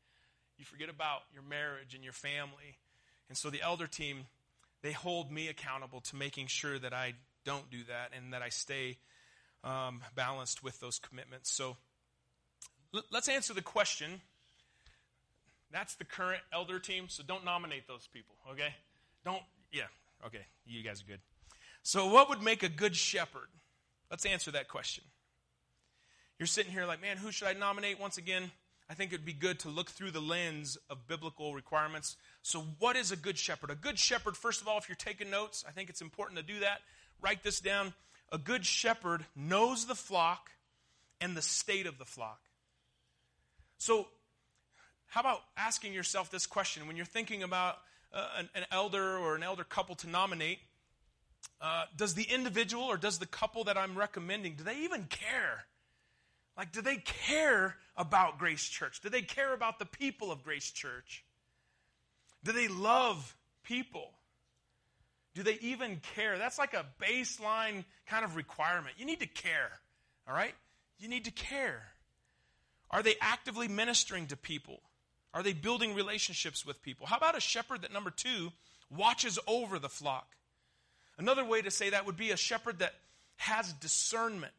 You 0.57 0.65
forget 0.65 0.89
about 0.89 1.21
your 1.33 1.43
marriage 1.43 1.93
and 1.93 2.03
your 2.03 2.13
family. 2.13 2.77
And 3.29 3.37
so 3.37 3.49
the 3.49 3.61
elder 3.61 3.87
team, 3.87 4.25
they 4.85 4.91
hold 4.91 5.31
me 5.31 5.47
accountable 5.47 5.99
to 5.99 6.15
making 6.15 6.45
sure 6.45 6.77
that 6.77 6.93
I 6.93 7.13
don't 7.43 7.71
do 7.71 7.79
that 7.87 8.11
and 8.15 8.33
that 8.33 8.43
I 8.43 8.49
stay 8.49 8.97
um, 9.63 10.01
balanced 10.15 10.63
with 10.63 10.79
those 10.79 10.99
commitments. 10.99 11.51
So 11.51 11.75
l- 12.93 13.01
let's 13.11 13.27
answer 13.27 13.55
the 13.55 13.63
question. 13.63 14.21
That's 15.71 15.95
the 15.95 16.05
current 16.05 16.43
elder 16.53 16.77
team, 16.77 17.05
so 17.07 17.23
don't 17.23 17.43
nominate 17.43 17.87
those 17.87 18.07
people, 18.13 18.35
okay? 18.51 18.75
Don't, 19.25 19.41
yeah, 19.73 19.87
okay, 20.23 20.45
you 20.67 20.83
guys 20.83 21.01
are 21.01 21.05
good. 21.05 21.19
So, 21.81 22.05
what 22.07 22.29
would 22.29 22.43
make 22.43 22.61
a 22.61 22.69
good 22.69 22.95
shepherd? 22.95 23.47
Let's 24.11 24.25
answer 24.25 24.51
that 24.51 24.69
question. 24.69 25.03
You're 26.37 26.47
sitting 26.47 26.71
here 26.71 26.85
like, 26.85 27.01
man, 27.01 27.17
who 27.17 27.31
should 27.31 27.47
I 27.47 27.53
nominate? 27.53 27.99
Once 27.99 28.17
again, 28.17 28.51
I 28.89 28.93
think 28.93 29.11
it'd 29.11 29.25
be 29.25 29.33
good 29.33 29.59
to 29.59 29.69
look 29.69 29.89
through 29.89 30.11
the 30.11 30.21
lens 30.21 30.77
of 30.89 31.07
biblical 31.07 31.55
requirements. 31.55 32.17
So, 32.43 32.65
what 32.79 32.95
is 32.95 33.11
a 33.11 33.15
good 33.15 33.37
shepherd? 33.37 33.71
A 33.71 33.75
good 33.75 33.97
shepherd, 33.97 34.37
first 34.37 34.61
of 34.61 34.67
all, 34.67 34.77
if 34.77 34.87
you're 34.87 34.95
taking 34.95 35.31
notes, 35.31 35.63
I 35.67 35.71
think 35.71 35.89
it's 35.89 36.01
important 36.01 36.37
to 36.37 36.45
do 36.45 36.59
that. 36.59 36.81
Write 37.21 37.43
this 37.43 37.59
down. 37.59 37.93
A 38.31 38.37
good 38.37 38.65
shepherd 38.65 39.25
knows 39.35 39.85
the 39.85 39.95
flock 39.95 40.51
and 41.19 41.35
the 41.35 41.41
state 41.41 41.87
of 41.87 41.97
the 41.97 42.05
flock. 42.05 42.41
So, 43.79 44.07
how 45.07 45.21
about 45.21 45.41
asking 45.57 45.93
yourself 45.93 46.29
this 46.29 46.45
question 46.45 46.85
when 46.87 46.95
you're 46.95 47.05
thinking 47.05 47.41
about 47.41 47.77
uh, 48.13 48.27
an, 48.37 48.49
an 48.53 48.65
elder 48.71 49.17
or 49.17 49.35
an 49.35 49.43
elder 49.43 49.63
couple 49.63 49.95
to 49.95 50.09
nominate? 50.09 50.59
Uh, 51.59 51.85
does 51.95 52.13
the 52.13 52.23
individual 52.23 52.83
or 52.83 52.97
does 52.97 53.17
the 53.17 53.25
couple 53.25 53.63
that 53.63 53.77
I'm 53.77 53.97
recommending, 53.97 54.55
do 54.55 54.63
they 54.63 54.79
even 54.79 55.05
care? 55.05 55.65
Like, 56.57 56.71
do 56.71 56.81
they 56.81 56.97
care 56.97 57.75
about 57.97 58.39
Grace 58.39 58.67
Church? 58.67 59.01
Do 59.01 59.09
they 59.09 59.21
care 59.21 59.53
about 59.53 59.79
the 59.79 59.85
people 59.85 60.31
of 60.31 60.43
Grace 60.43 60.71
Church? 60.71 61.24
Do 62.43 62.51
they 62.51 62.67
love 62.67 63.35
people? 63.63 64.12
Do 65.33 65.43
they 65.43 65.57
even 65.62 66.00
care? 66.15 66.38
That's 66.38 66.57
like 66.57 66.74
a 66.74 66.85
baseline 67.01 67.83
kind 68.07 68.24
of 68.24 68.35
requirement. 68.35 68.95
You 68.97 69.05
need 69.05 69.19
to 69.19 69.27
care, 69.27 69.71
all 70.27 70.33
right? 70.33 70.53
You 70.98 71.09
need 71.09 71.25
to 71.25 71.31
care. 71.31 71.81
Are 72.89 73.03
they 73.03 73.15
actively 73.20 73.68
ministering 73.68 74.27
to 74.27 74.37
people? 74.37 74.79
Are 75.33 75.44
they 75.44 75.51
building 75.51 75.94
relationships 75.94 76.65
with 76.65 76.81
people? 76.81 77.07
How 77.07 77.18
about 77.18 77.35
a 77.35 77.41
shepherd 77.41 77.81
that, 77.81 77.91
number 77.91 78.11
two, 78.11 78.53
watches 78.89 79.37
over 79.48 79.77
the 79.77 79.89
flock? 79.89 80.37
Another 81.18 81.44
way 81.44 81.61
to 81.61 81.72
say 81.72 81.89
that 81.89 82.05
would 82.05 82.15
be 82.15 82.31
a 82.31 82.37
shepherd 82.37 82.79
that 82.79 82.94
has 83.35 83.74
discernment. 83.74 84.53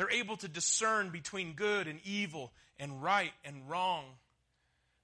They're 0.00 0.10
able 0.12 0.38
to 0.38 0.48
discern 0.48 1.10
between 1.10 1.52
good 1.52 1.86
and 1.86 2.00
evil 2.06 2.52
and 2.78 3.02
right 3.02 3.32
and 3.44 3.68
wrong. 3.68 4.06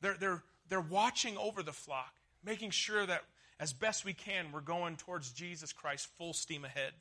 They're, 0.01 0.17
they're, 0.19 0.43
they're 0.71 0.81
watching 0.81 1.37
over 1.37 1.63
the 1.63 1.75
flock, 1.75 2.15
making 2.43 2.71
sure 2.71 3.05
that 3.05 3.21
as 3.61 3.75
best 3.75 4.07
we 4.07 4.15
can, 4.15 4.53
we're 4.53 4.63
going 4.63 4.97
towards 4.97 5.33
Jesus 5.33 5.71
Christ 5.75 6.09
full 6.17 6.33
steam 6.33 6.65
ahead. 6.65 6.93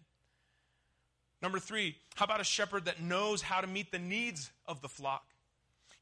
Number 1.41 1.57
three, 1.57 1.95
how 2.15 2.25
about 2.25 2.41
a 2.41 2.43
shepherd 2.43 2.83
that 2.83 3.01
knows 3.01 3.41
how 3.41 3.61
to 3.61 3.67
meet 3.67 3.93
the 3.93 3.99
needs 3.99 4.51
of 4.65 4.81
the 4.81 4.89
flock? 4.89 5.23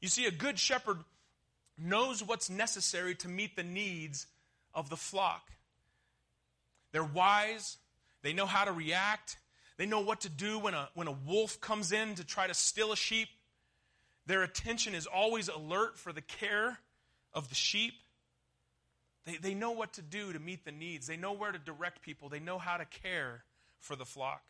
You 0.00 0.08
see, 0.08 0.26
a 0.26 0.32
good 0.32 0.58
shepherd 0.58 0.98
knows 1.78 2.24
what's 2.24 2.50
necessary 2.50 3.14
to 3.14 3.28
meet 3.28 3.54
the 3.54 3.62
needs 3.62 4.26
of 4.74 4.90
the 4.90 4.96
flock. 4.96 5.48
They're 6.90 7.04
wise. 7.04 7.76
They 8.22 8.32
know 8.32 8.46
how 8.46 8.64
to 8.64 8.72
react. 8.72 9.36
They 9.76 9.86
know 9.86 10.00
what 10.00 10.20
to 10.20 10.28
do 10.28 10.58
when 10.58 10.74
a, 10.74 10.88
when 10.94 11.08
a 11.08 11.12
wolf 11.12 11.60
comes 11.60 11.92
in 11.92 12.14
to 12.16 12.24
try 12.24 12.46
to 12.46 12.54
steal 12.54 12.92
a 12.92 12.96
sheep. 12.96 13.28
Their 14.26 14.42
attention 14.42 14.94
is 14.94 15.06
always 15.06 15.48
alert 15.48 15.98
for 15.98 16.12
the 16.12 16.22
care 16.22 16.78
of 17.32 17.48
the 17.48 17.54
sheep. 17.54 17.94
They, 19.26 19.36
they 19.36 19.54
know 19.54 19.72
what 19.72 19.94
to 19.94 20.02
do 20.02 20.32
to 20.32 20.38
meet 20.38 20.64
the 20.64 20.72
needs. 20.72 21.06
They 21.06 21.16
know 21.16 21.32
where 21.32 21.52
to 21.52 21.58
direct 21.58 22.02
people. 22.02 22.28
They 22.28 22.40
know 22.40 22.58
how 22.58 22.76
to 22.76 22.84
care 22.84 23.44
for 23.80 23.96
the 23.96 24.04
flock. 24.04 24.42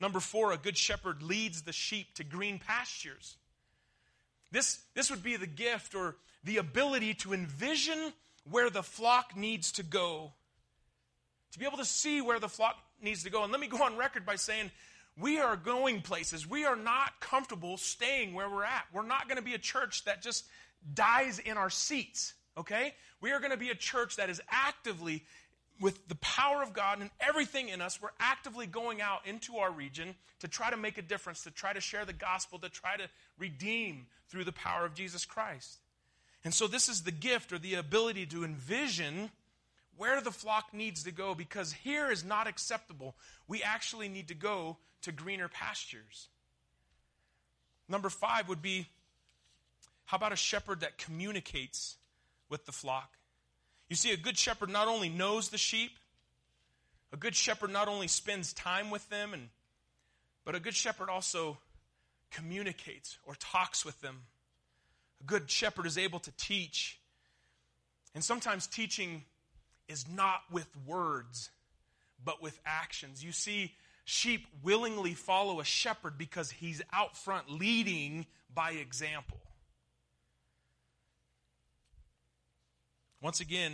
Number 0.00 0.20
four, 0.20 0.52
a 0.52 0.58
good 0.58 0.76
shepherd 0.76 1.22
leads 1.22 1.62
the 1.62 1.72
sheep 1.72 2.14
to 2.16 2.24
green 2.24 2.58
pastures. 2.58 3.36
This, 4.52 4.80
this 4.94 5.10
would 5.10 5.22
be 5.22 5.36
the 5.36 5.46
gift 5.46 5.94
or 5.94 6.16
the 6.44 6.58
ability 6.58 7.14
to 7.14 7.32
envision 7.32 8.12
where 8.48 8.70
the 8.70 8.82
flock 8.82 9.36
needs 9.36 9.72
to 9.72 9.82
go 9.82 10.32
to 11.56 11.58
be 11.58 11.64
able 11.64 11.78
to 11.78 11.86
see 11.86 12.20
where 12.20 12.38
the 12.38 12.50
flock 12.50 12.76
needs 13.02 13.24
to 13.24 13.30
go. 13.30 13.42
And 13.42 13.52
let 13.52 13.60
me 13.60 13.66
go 13.66 13.82
on 13.82 13.96
record 13.96 14.24
by 14.24 14.36
saying, 14.36 14.70
we 15.18 15.38
are 15.38 15.56
going 15.56 16.02
places. 16.02 16.46
We 16.46 16.64
are 16.64 16.76
not 16.76 17.20
comfortable 17.20 17.76
staying 17.76 18.34
where 18.34 18.50
we're 18.50 18.64
at. 18.64 18.84
We're 18.92 19.06
not 19.06 19.28
going 19.28 19.38
to 19.38 19.44
be 19.44 19.54
a 19.54 19.58
church 19.58 20.04
that 20.04 20.22
just 20.22 20.44
dies 20.92 21.38
in 21.38 21.56
our 21.56 21.70
seats, 21.70 22.34
okay? 22.56 22.94
We 23.20 23.32
are 23.32 23.38
going 23.38 23.50
to 23.50 23.56
be 23.56 23.70
a 23.70 23.74
church 23.74 24.16
that 24.16 24.28
is 24.28 24.42
actively, 24.50 25.24
with 25.80 26.06
the 26.08 26.16
power 26.16 26.62
of 26.62 26.74
God 26.74 27.00
and 27.00 27.10
everything 27.20 27.70
in 27.70 27.80
us, 27.80 28.00
we're 28.00 28.10
actively 28.20 28.66
going 28.66 29.00
out 29.00 29.26
into 29.26 29.56
our 29.56 29.70
region 29.70 30.14
to 30.40 30.48
try 30.48 30.70
to 30.70 30.76
make 30.76 30.98
a 30.98 31.02
difference, 31.02 31.42
to 31.44 31.50
try 31.50 31.72
to 31.72 31.80
share 31.80 32.04
the 32.04 32.12
gospel, 32.12 32.58
to 32.58 32.68
try 32.68 32.96
to 32.96 33.08
redeem 33.38 34.06
through 34.28 34.44
the 34.44 34.52
power 34.52 34.84
of 34.84 34.94
Jesus 34.94 35.24
Christ. 35.24 35.78
And 36.44 36.54
so, 36.54 36.66
this 36.66 36.88
is 36.88 37.02
the 37.02 37.10
gift 37.10 37.52
or 37.52 37.58
the 37.58 37.74
ability 37.74 38.26
to 38.26 38.44
envision 38.44 39.30
where 39.96 40.20
the 40.20 40.30
flock 40.30 40.72
needs 40.72 41.04
to 41.04 41.12
go 41.12 41.34
because 41.34 41.72
here 41.72 42.10
is 42.10 42.24
not 42.24 42.46
acceptable. 42.46 43.16
We 43.48 43.62
actually 43.62 44.08
need 44.08 44.28
to 44.28 44.34
go 44.34 44.76
to 45.02 45.12
greener 45.12 45.48
pastures. 45.48 46.28
Number 47.88 48.10
five 48.10 48.48
would 48.48 48.62
be 48.62 48.86
how 50.06 50.16
about 50.16 50.32
a 50.32 50.36
shepherd 50.36 50.80
that 50.80 50.98
communicates 50.98 51.96
with 52.48 52.64
the 52.64 52.72
flock? 52.72 53.16
You 53.88 53.96
see, 53.96 54.12
a 54.12 54.16
good 54.16 54.38
shepherd 54.38 54.70
not 54.70 54.88
only 54.88 55.08
knows 55.08 55.48
the 55.48 55.58
sheep, 55.58 55.92
a 57.12 57.16
good 57.16 57.34
shepherd 57.34 57.70
not 57.70 57.88
only 57.88 58.08
spends 58.08 58.52
time 58.52 58.90
with 58.90 59.08
them, 59.10 59.32
and, 59.32 59.48
but 60.44 60.54
a 60.54 60.60
good 60.60 60.74
shepherd 60.74 61.08
also 61.08 61.58
communicates 62.30 63.18
or 63.24 63.34
talks 63.38 63.84
with 63.84 64.00
them. 64.00 64.22
A 65.20 65.24
good 65.24 65.50
shepherd 65.50 65.86
is 65.86 65.98
able 65.98 66.18
to 66.20 66.32
teach. 66.36 67.00
And 68.14 68.22
sometimes 68.22 68.66
teaching 68.66 69.24
is 69.88 70.06
not 70.08 70.42
with 70.50 70.68
words, 70.86 71.50
but 72.24 72.42
with 72.42 72.58
actions. 72.64 73.24
You 73.24 73.32
see, 73.32 73.72
sheep 74.04 74.46
willingly 74.62 75.14
follow 75.14 75.60
a 75.60 75.64
shepherd 75.64 76.18
because 76.18 76.50
he's 76.50 76.82
out 76.92 77.16
front 77.16 77.50
leading 77.50 78.26
by 78.54 78.72
example. 78.72 79.38
Once 83.20 83.40
again, 83.40 83.72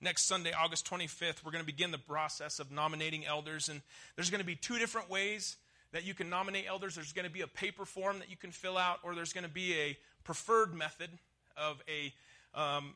next 0.00 0.24
Sunday, 0.26 0.52
August 0.52 0.88
25th, 0.88 1.44
we're 1.44 1.50
going 1.50 1.62
to 1.64 1.66
begin 1.66 1.90
the 1.90 1.98
process 1.98 2.60
of 2.60 2.70
nominating 2.70 3.26
elders. 3.26 3.68
And 3.68 3.82
there's 4.14 4.30
going 4.30 4.40
to 4.40 4.46
be 4.46 4.54
two 4.54 4.78
different 4.78 5.10
ways 5.10 5.56
that 5.92 6.04
you 6.04 6.14
can 6.14 6.28
nominate 6.28 6.66
elders. 6.68 6.94
There's 6.94 7.12
going 7.12 7.24
to 7.26 7.32
be 7.32 7.40
a 7.40 7.46
paper 7.46 7.84
form 7.84 8.18
that 8.18 8.30
you 8.30 8.36
can 8.36 8.50
fill 8.50 8.76
out, 8.76 8.98
or 9.02 9.14
there's 9.14 9.32
going 9.32 9.44
to 9.44 9.50
be 9.50 9.74
a 9.74 9.98
preferred 10.22 10.74
method 10.74 11.10
of 11.56 11.82
a, 11.88 12.12
um, 12.58 12.94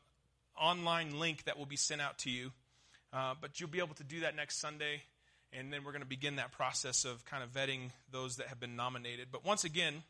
online 0.59 1.19
link 1.19 1.43
that 1.45 1.57
will 1.57 1.65
be 1.65 1.75
sent 1.75 2.01
out 2.01 2.19
to 2.19 2.29
you. 2.29 2.51
Uh, 3.11 3.35
but 3.39 3.59
you'll 3.59 3.69
be 3.69 3.79
able 3.79 3.93
to 3.95 4.03
do 4.03 4.21
that 4.21 4.35
next 4.35 4.59
Sunday, 4.59 5.01
and 5.51 5.71
then 5.71 5.83
we're 5.83 5.91
going 5.91 6.01
to 6.01 6.07
begin 6.07 6.37
that 6.37 6.51
process 6.51 7.05
of 7.05 7.23
kind 7.25 7.43
of 7.43 7.53
vetting 7.53 7.91
those 8.11 8.37
that 8.37 8.47
have 8.47 8.59
been 8.59 8.75
nominated. 8.75 9.27
But 9.31 9.45
once 9.45 9.63
again, 9.63 10.01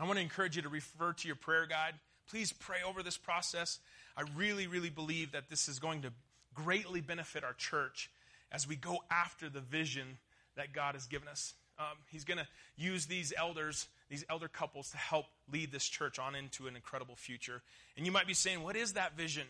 I 0.00 0.04
want 0.04 0.16
to 0.16 0.22
encourage 0.22 0.56
you 0.56 0.62
to 0.62 0.68
refer 0.68 1.12
to 1.12 1.28
your 1.28 1.36
prayer 1.36 1.66
guide. 1.66 1.94
Please 2.28 2.52
pray 2.52 2.78
over 2.84 3.02
this 3.02 3.16
process. 3.16 3.78
I 4.16 4.24
really, 4.36 4.66
really 4.66 4.90
believe 4.90 5.32
that 5.32 5.48
this 5.48 5.68
is 5.68 5.78
going 5.78 6.02
to 6.02 6.12
greatly 6.54 7.00
benefit 7.00 7.44
our 7.44 7.52
church 7.52 8.10
as 8.50 8.66
we 8.66 8.74
go 8.74 8.98
after 9.10 9.48
the 9.48 9.60
vision 9.60 10.18
that 10.56 10.72
God 10.72 10.94
has 10.94 11.06
given 11.06 11.28
us. 11.28 11.54
Um, 11.78 11.96
he's 12.10 12.24
going 12.24 12.38
to 12.38 12.46
use 12.76 13.06
these 13.06 13.32
elders, 13.36 13.86
these 14.08 14.24
elder 14.30 14.48
couples, 14.48 14.90
to 14.90 14.96
help 14.96 15.26
lead 15.52 15.72
this 15.72 15.84
church 15.84 16.18
on 16.18 16.34
into 16.34 16.66
an 16.66 16.76
incredible 16.76 17.16
future. 17.16 17.62
And 17.96 18.06
you 18.06 18.12
might 18.12 18.26
be 18.26 18.34
saying, 18.34 18.62
What 18.62 18.76
is 18.76 18.92
that 18.92 19.16
vision? 19.16 19.46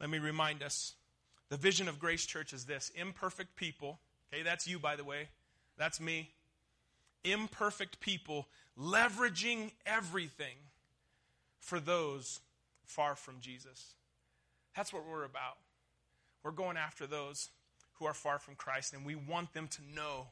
Let 0.00 0.10
me 0.10 0.18
remind 0.18 0.62
us. 0.62 0.94
The 1.48 1.56
vision 1.56 1.88
of 1.88 1.98
Grace 1.98 2.26
Church 2.26 2.52
is 2.52 2.64
this 2.64 2.90
imperfect 2.94 3.56
people. 3.56 4.00
Okay, 4.32 4.42
that's 4.42 4.66
you, 4.66 4.78
by 4.78 4.96
the 4.96 5.04
way. 5.04 5.28
That's 5.78 6.00
me. 6.00 6.30
Imperfect 7.24 8.00
people 8.00 8.48
leveraging 8.78 9.72
everything 9.84 10.56
for 11.58 11.80
those 11.80 12.40
far 12.84 13.14
from 13.14 13.36
Jesus. 13.40 13.94
That's 14.76 14.92
what 14.92 15.04
we're 15.08 15.24
about. 15.24 15.56
We're 16.42 16.50
going 16.50 16.76
after 16.76 17.06
those 17.06 17.50
who 17.94 18.06
are 18.06 18.14
far 18.14 18.38
from 18.38 18.54
Christ, 18.54 18.92
and 18.92 19.04
we 19.04 19.14
want 19.14 19.54
them 19.54 19.68
to 19.68 19.82
know 19.94 20.28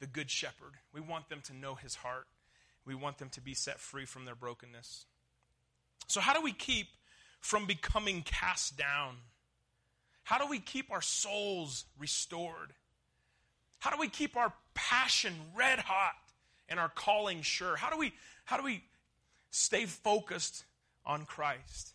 the 0.00 0.06
Good 0.06 0.30
Shepherd. 0.30 0.74
We 0.92 1.00
want 1.00 1.28
them 1.28 1.40
to 1.44 1.54
know 1.54 1.74
his 1.74 1.96
heart. 1.96 2.26
We 2.84 2.94
want 2.94 3.18
them 3.18 3.28
to 3.30 3.40
be 3.40 3.54
set 3.54 3.80
free 3.80 4.04
from 4.04 4.24
their 4.24 4.34
brokenness. 4.34 5.06
So, 6.08 6.20
how 6.20 6.32
do 6.34 6.42
we 6.42 6.52
keep 6.52 6.88
from 7.42 7.66
becoming 7.66 8.22
cast 8.22 8.78
down? 8.78 9.16
How 10.22 10.38
do 10.38 10.46
we 10.46 10.60
keep 10.60 10.90
our 10.90 11.02
souls 11.02 11.84
restored? 11.98 12.72
How 13.80 13.90
do 13.90 13.98
we 13.98 14.08
keep 14.08 14.36
our 14.36 14.52
passion 14.72 15.34
red 15.54 15.80
hot 15.80 16.14
and 16.68 16.80
our 16.80 16.88
calling 16.88 17.42
sure? 17.42 17.76
How 17.76 17.90
do 17.90 17.98
we, 17.98 18.14
how 18.44 18.56
do 18.56 18.62
we 18.62 18.84
stay 19.50 19.84
focused 19.84 20.64
on 21.04 21.26
Christ? 21.26 21.92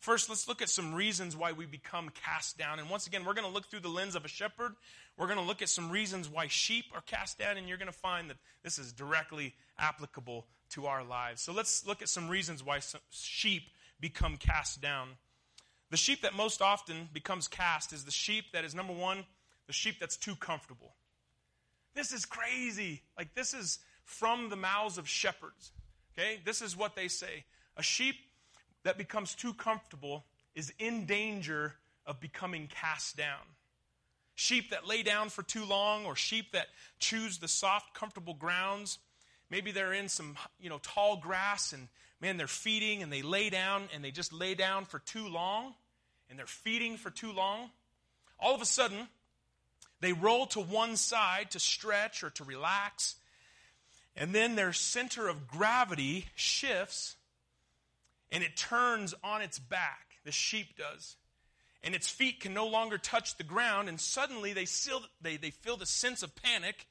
First, 0.00 0.28
let's 0.28 0.48
look 0.48 0.60
at 0.60 0.68
some 0.68 0.94
reasons 0.94 1.36
why 1.36 1.52
we 1.52 1.64
become 1.64 2.10
cast 2.10 2.58
down. 2.58 2.78
And 2.80 2.90
once 2.90 3.06
again, 3.06 3.24
we're 3.24 3.34
going 3.34 3.46
to 3.46 3.52
look 3.52 3.66
through 3.66 3.80
the 3.80 3.88
lens 3.88 4.16
of 4.16 4.24
a 4.24 4.28
shepherd. 4.28 4.74
We're 5.16 5.26
going 5.26 5.38
to 5.38 5.44
look 5.44 5.62
at 5.62 5.68
some 5.68 5.90
reasons 5.90 6.28
why 6.28 6.48
sheep 6.48 6.86
are 6.94 7.00
cast 7.02 7.38
down, 7.38 7.56
and 7.56 7.68
you're 7.68 7.78
going 7.78 7.90
to 7.90 7.92
find 7.92 8.30
that 8.30 8.36
this 8.62 8.78
is 8.78 8.92
directly 8.92 9.54
applicable 9.78 10.46
to 10.70 10.86
our 10.86 11.04
lives. 11.04 11.42
So 11.42 11.52
let's 11.52 11.86
look 11.86 12.02
at 12.02 12.08
some 12.08 12.28
reasons 12.28 12.64
why 12.64 12.80
some 12.80 13.00
sheep 13.10 13.64
become 14.00 14.36
cast 14.36 14.80
down. 14.80 15.08
The 15.90 15.96
sheep 15.96 16.22
that 16.22 16.34
most 16.34 16.60
often 16.60 17.08
becomes 17.12 17.48
cast 17.48 17.92
is 17.92 18.04
the 18.04 18.10
sheep 18.10 18.52
that 18.52 18.64
is, 18.64 18.74
number 18.74 18.92
one, 18.92 19.24
the 19.66 19.72
sheep 19.72 19.96
that's 19.98 20.16
too 20.16 20.36
comfortable. 20.36 20.94
This 21.94 22.12
is 22.12 22.24
crazy. 22.26 23.02
Like, 23.16 23.34
this 23.34 23.54
is 23.54 23.78
from 24.04 24.50
the 24.50 24.56
mouths 24.56 24.98
of 24.98 25.08
shepherds. 25.08 25.72
Okay? 26.16 26.40
This 26.44 26.62
is 26.62 26.76
what 26.76 26.94
they 26.94 27.08
say. 27.08 27.44
A 27.76 27.82
sheep 27.82 28.16
that 28.84 28.98
becomes 28.98 29.34
too 29.34 29.54
comfortable 29.54 30.24
is 30.54 30.72
in 30.78 31.06
danger 31.06 31.74
of 32.06 32.20
becoming 32.20 32.68
cast 32.68 33.16
down. 33.16 33.40
Sheep 34.34 34.70
that 34.70 34.86
lay 34.86 35.02
down 35.02 35.30
for 35.30 35.42
too 35.42 35.64
long, 35.64 36.06
or 36.06 36.14
sheep 36.14 36.52
that 36.52 36.68
choose 36.98 37.38
the 37.38 37.48
soft, 37.48 37.92
comfortable 37.94 38.34
grounds. 38.34 38.98
Maybe 39.50 39.72
they're 39.72 39.92
in 39.92 40.08
some, 40.08 40.36
you 40.60 40.70
know, 40.70 40.78
tall 40.82 41.16
grass 41.16 41.72
and 41.72 41.88
man, 42.20 42.36
they're 42.36 42.46
feeding 42.46 43.02
and 43.02 43.12
they 43.12 43.22
lay 43.22 43.50
down 43.50 43.84
and 43.94 44.04
they 44.04 44.10
just 44.10 44.32
lay 44.32 44.54
down 44.54 44.84
for 44.84 44.98
too 44.98 45.28
long 45.28 45.74
and 46.28 46.38
they're 46.38 46.46
feeding 46.46 46.96
for 46.96 47.10
too 47.10 47.32
long. 47.32 47.70
All 48.40 48.54
of 48.54 48.62
a 48.62 48.66
sudden, 48.66 49.08
they 50.00 50.12
roll 50.12 50.46
to 50.46 50.60
one 50.60 50.96
side 50.96 51.50
to 51.52 51.60
stretch 51.60 52.22
or 52.22 52.30
to 52.30 52.44
relax, 52.44 53.16
and 54.16 54.32
then 54.32 54.54
their 54.54 54.72
center 54.72 55.28
of 55.28 55.48
gravity 55.48 56.26
shifts 56.34 57.16
and 58.30 58.44
it 58.44 58.56
turns 58.56 59.14
on 59.24 59.40
its 59.40 59.58
back. 59.58 60.18
The 60.24 60.32
sheep 60.32 60.76
does. 60.76 61.16
And 61.82 61.94
its 61.94 62.10
feet 62.10 62.40
can 62.40 62.52
no 62.52 62.66
longer 62.66 62.98
touch 62.98 63.36
the 63.36 63.44
ground, 63.44 63.88
and 63.88 64.00
suddenly 64.00 64.52
they, 64.52 64.66
they, 65.22 65.36
they 65.36 65.50
feel 65.50 65.76
the 65.76 65.86
sense 65.86 66.22
of 66.22 66.34
panic 66.36 66.86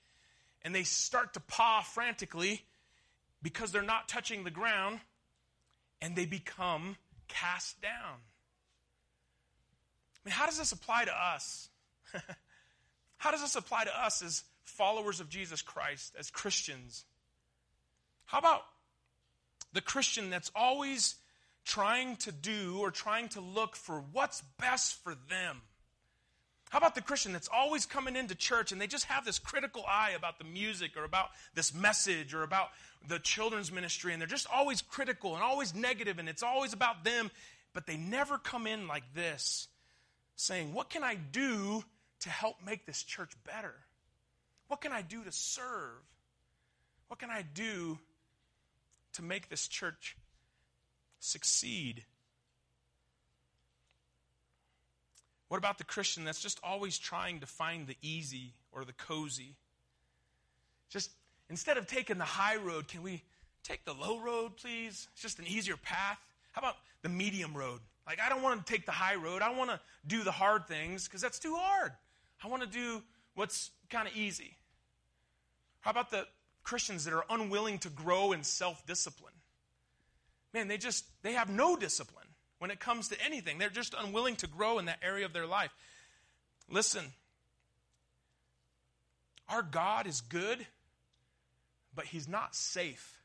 and 0.63 0.73
they 0.73 0.83
start 0.83 1.33
to 1.33 1.39
paw 1.39 1.81
frantically 1.81 2.63
because 3.43 3.71
they're 3.71 3.81
not 3.81 4.07
touching 4.07 4.43
the 4.43 4.51
ground 4.51 4.99
and 6.01 6.15
they 6.15 6.25
become 6.25 6.97
cast 7.27 7.81
down. 7.81 8.21
I 10.15 10.19
mean, 10.25 10.33
how 10.33 10.45
does 10.45 10.57
this 10.57 10.71
apply 10.71 11.05
to 11.05 11.13
us? 11.13 11.69
how 13.17 13.31
does 13.31 13.41
this 13.41 13.55
apply 13.55 13.85
to 13.85 13.99
us 13.99 14.21
as 14.21 14.43
followers 14.63 15.19
of 15.19 15.29
Jesus 15.29 15.61
Christ, 15.61 16.15
as 16.19 16.29
Christians? 16.29 17.05
How 18.25 18.39
about 18.39 18.63
the 19.73 19.81
Christian 19.81 20.29
that's 20.29 20.51
always 20.55 21.15
trying 21.67 22.15
to 22.15 22.31
do 22.31 22.77
or 22.79 22.91
trying 22.91 23.27
to 23.27 23.41
look 23.41 23.75
for 23.75 24.03
what's 24.13 24.41
best 24.59 25.03
for 25.03 25.13
them. 25.29 25.61
How 26.69 26.77
about 26.79 26.95
the 26.95 27.01
Christian 27.01 27.33
that's 27.33 27.49
always 27.53 27.85
coming 27.85 28.15
into 28.15 28.35
church 28.35 28.71
and 28.71 28.79
they 28.79 28.87
just 28.87 29.05
have 29.05 29.25
this 29.25 29.37
critical 29.37 29.83
eye 29.87 30.11
about 30.11 30.37
the 30.37 30.45
music 30.45 30.97
or 30.97 31.03
about 31.03 31.29
this 31.53 31.73
message 31.73 32.33
or 32.33 32.43
about 32.43 32.69
the 33.07 33.19
children's 33.19 33.71
ministry 33.71 34.13
and 34.13 34.21
they're 34.21 34.27
just 34.27 34.47
always 34.53 34.81
critical 34.81 35.35
and 35.35 35.43
always 35.43 35.73
negative 35.73 36.19
and 36.19 36.27
it's 36.27 36.43
always 36.43 36.73
about 36.73 37.03
them, 37.03 37.31
but 37.73 37.85
they 37.85 37.97
never 37.97 38.37
come 38.37 38.67
in 38.67 38.87
like 38.87 39.03
this 39.13 39.67
saying, 40.35 40.73
What 40.73 40.89
can 40.89 41.03
I 41.03 41.15
do 41.15 41.83
to 42.21 42.29
help 42.29 42.57
make 42.65 42.85
this 42.85 43.03
church 43.03 43.31
better? 43.45 43.73
What 44.67 44.81
can 44.81 44.91
I 44.91 45.01
do 45.01 45.23
to 45.23 45.31
serve? 45.31 46.01
What 47.07 47.19
can 47.19 47.29
I 47.29 47.41
do 47.41 47.99
to 49.13 49.21
make 49.21 49.49
this 49.49 49.67
church 49.67 50.17
succeed? 51.19 52.03
What 55.47 55.57
about 55.57 55.77
the 55.77 55.85
Christian 55.85 56.25
that's 56.25 56.41
just 56.41 56.59
always 56.61 56.97
trying 56.97 57.39
to 57.39 57.45
find 57.45 57.87
the 57.87 57.95
easy 58.01 58.53
or 58.71 58.83
the 58.83 58.93
cozy? 58.93 59.55
Just 60.89 61.11
instead 61.49 61.77
of 61.77 61.87
taking 61.87 62.17
the 62.17 62.25
high 62.25 62.57
road, 62.57 62.87
can 62.87 63.03
we 63.03 63.23
take 63.63 63.85
the 63.85 63.93
low 63.93 64.19
road, 64.19 64.57
please? 64.57 65.07
It's 65.13 65.21
just 65.21 65.39
an 65.39 65.47
easier 65.47 65.77
path. 65.77 66.19
How 66.51 66.59
about 66.61 66.75
the 67.01 67.09
medium 67.09 67.55
road? 67.55 67.79
Like, 68.05 68.19
I 68.19 68.29
don't 68.29 68.41
want 68.41 68.65
to 68.65 68.73
take 68.73 68.85
the 68.85 68.91
high 68.91 69.15
road. 69.15 69.41
I 69.41 69.53
want 69.53 69.69
to 69.69 69.79
do 70.05 70.23
the 70.23 70.31
hard 70.31 70.67
things 70.67 71.05
because 71.05 71.21
that's 71.21 71.39
too 71.39 71.55
hard. 71.55 71.91
I 72.43 72.47
want 72.47 72.63
to 72.63 72.69
do 72.69 73.03
what's 73.35 73.71
kind 73.89 74.07
of 74.07 74.15
easy. 74.15 74.55
How 75.81 75.91
about 75.91 76.11
the 76.11 76.25
Christians 76.63 77.05
that 77.05 77.13
are 77.13 77.25
unwilling 77.29 77.79
to 77.79 77.89
grow 77.89 78.31
in 78.31 78.43
self 78.43 78.85
discipline? 78.85 79.33
man, 80.57 80.67
they 80.67 80.77
just 80.77 81.05
they 81.21 81.33
have 81.33 81.49
no 81.49 81.75
discipline 81.75 82.27
when 82.59 82.71
it 82.71 82.79
comes 82.79 83.09
to 83.09 83.23
anything. 83.23 83.57
They're 83.57 83.69
just 83.69 83.93
unwilling 83.97 84.35
to 84.37 84.47
grow 84.47 84.79
in 84.79 84.85
that 84.85 84.99
area 85.03 85.25
of 85.25 85.33
their 85.33 85.45
life. 85.45 85.71
Listen, 86.69 87.05
our 89.47 89.61
God 89.61 90.07
is 90.07 90.21
good, 90.21 90.65
but 91.97 92.05
He's 92.05 92.29
not 92.29 92.55
safe. 92.55 93.19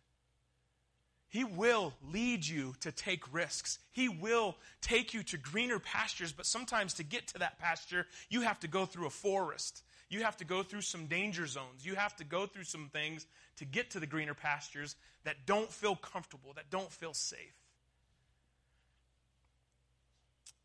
He 1.29 1.45
will 1.45 1.95
lead 2.13 2.45
you 2.45 2.75
to 2.81 2.91
take 2.91 3.33
risks. 3.33 3.79
He 3.93 4.09
will 4.09 4.57
take 4.81 5.15
you 5.15 5.23
to 5.23 5.39
greener 5.39 5.79
pastures, 5.79 6.33
but 6.33 6.45
sometimes 6.45 6.95
to 6.95 7.05
get 7.05 7.29
to 7.29 7.39
that 7.39 7.59
pasture, 7.59 8.07
you 8.29 8.41
have 8.41 8.61
to 8.61 8.69
go 8.69 8.85
through 8.85 9.07
a 9.07 9.11
forest. 9.11 9.83
You 10.11 10.25
have 10.25 10.37
to 10.39 10.45
go 10.45 10.63
through 10.63 10.83
some 10.83 11.07
danger 11.07 11.47
zones. 11.47 11.87
You 11.87 11.95
have 11.95 12.15
to 12.17 12.25
go 12.25 12.47
through 12.47 12.65
some 12.65 12.91
things 12.93 13.27
to 13.57 13.65
get 13.65 13.93
to 13.93 14.01
the 14.01 14.07
greener 14.07 14.35
pastures 14.35 14.95
that 15.25 15.47
don't 15.47 15.73
feel 15.73 15.97
comfortable, 15.97 16.53
that 16.57 16.69
don't 16.71 16.93
feel 16.93 17.15
safe. 17.15 17.57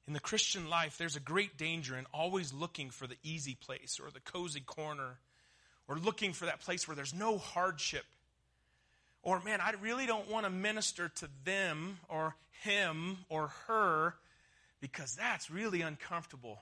In 0.06 0.13
the 0.13 0.20
Christian 0.20 0.70
life, 0.70 0.98
there's 0.98 1.15
a 1.15 1.22
great 1.22 1.58
danger 1.58 1.98
in 1.98 2.06
always 2.13 2.52
looking 2.54 2.89
for 2.89 3.08
the 3.08 3.17
easy 3.24 3.56
place 3.56 4.02
or 4.02 4.10
the 4.10 4.20
cozy 4.20 4.62
corner 4.62 5.20
or 5.88 5.97
looking 5.97 6.34
for 6.34 6.45
that 6.45 6.60
place 6.60 6.88
where 6.88 6.95
there's 6.95 7.13
no 7.13 7.38
hardship. 7.38 8.06
Or, 9.23 9.41
man, 9.41 9.60
I 9.62 9.73
really 9.82 10.06
don't 10.06 10.30
want 10.30 10.45
to 10.45 10.50
minister 10.50 11.10
to 11.10 11.30
them 11.43 12.00
or 12.10 12.36
him 12.62 13.17
or 13.30 13.50
her 13.67 14.15
because 14.80 15.15
that's 15.15 15.50
really 15.50 15.82
uncomfortable. 15.82 16.62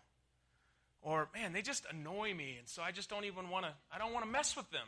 Or, 1.02 1.28
man, 1.36 1.54
they 1.54 1.62
just 1.62 1.86
annoy 1.92 2.34
me, 2.34 2.56
and 2.58 2.68
so 2.68 2.82
I 2.82 2.92
just 2.92 3.10
don't 3.10 3.26
even 3.26 3.50
want 3.50 3.66
to, 3.66 3.72
I 3.94 4.00
don't 4.00 4.14
want 4.14 4.26
to 4.26 4.32
mess 4.32 4.56
with 4.56 4.70
them. 4.72 4.88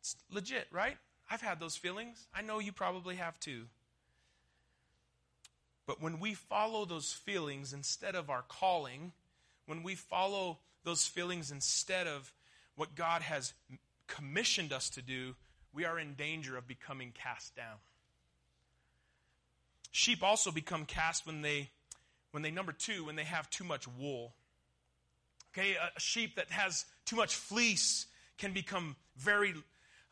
It's 0.00 0.16
legit, 0.30 0.66
right? 0.70 0.96
I've 1.30 1.40
had 1.40 1.60
those 1.60 1.76
feelings. 1.76 2.26
I 2.34 2.42
know 2.42 2.58
you 2.58 2.72
probably 2.72 3.16
have 3.16 3.38
too. 3.40 3.64
But 5.86 6.02
when 6.02 6.20
we 6.20 6.34
follow 6.34 6.84
those 6.84 7.12
feelings 7.12 7.72
instead 7.72 8.14
of 8.14 8.28
our 8.30 8.42
calling, 8.42 9.12
when 9.66 9.82
we 9.82 9.94
follow 9.94 10.58
those 10.84 11.06
feelings 11.06 11.50
instead 11.50 12.06
of 12.06 12.32
what 12.76 12.94
God 12.94 13.22
has 13.22 13.52
commissioned 14.06 14.72
us 14.72 14.90
to 14.90 15.02
do, 15.02 15.34
we 15.72 15.84
are 15.84 15.98
in 15.98 16.14
danger 16.14 16.56
of 16.56 16.66
becoming 16.66 17.12
cast 17.12 17.54
down. 17.54 17.76
Sheep 19.92 20.22
also 20.22 20.50
become 20.50 20.84
cast 20.84 21.26
when 21.26 21.42
they, 21.42 21.70
when 22.30 22.42
they 22.42 22.50
number 22.50 22.72
two, 22.72 23.04
when 23.04 23.16
they 23.16 23.24
have 23.24 23.50
too 23.50 23.64
much 23.64 23.86
wool. 23.86 24.34
Okay, 25.52 25.74
a 25.74 26.00
sheep 26.00 26.36
that 26.36 26.50
has 26.50 26.84
too 27.04 27.16
much 27.16 27.34
fleece 27.34 28.06
can 28.38 28.52
become 28.52 28.94
very 29.16 29.54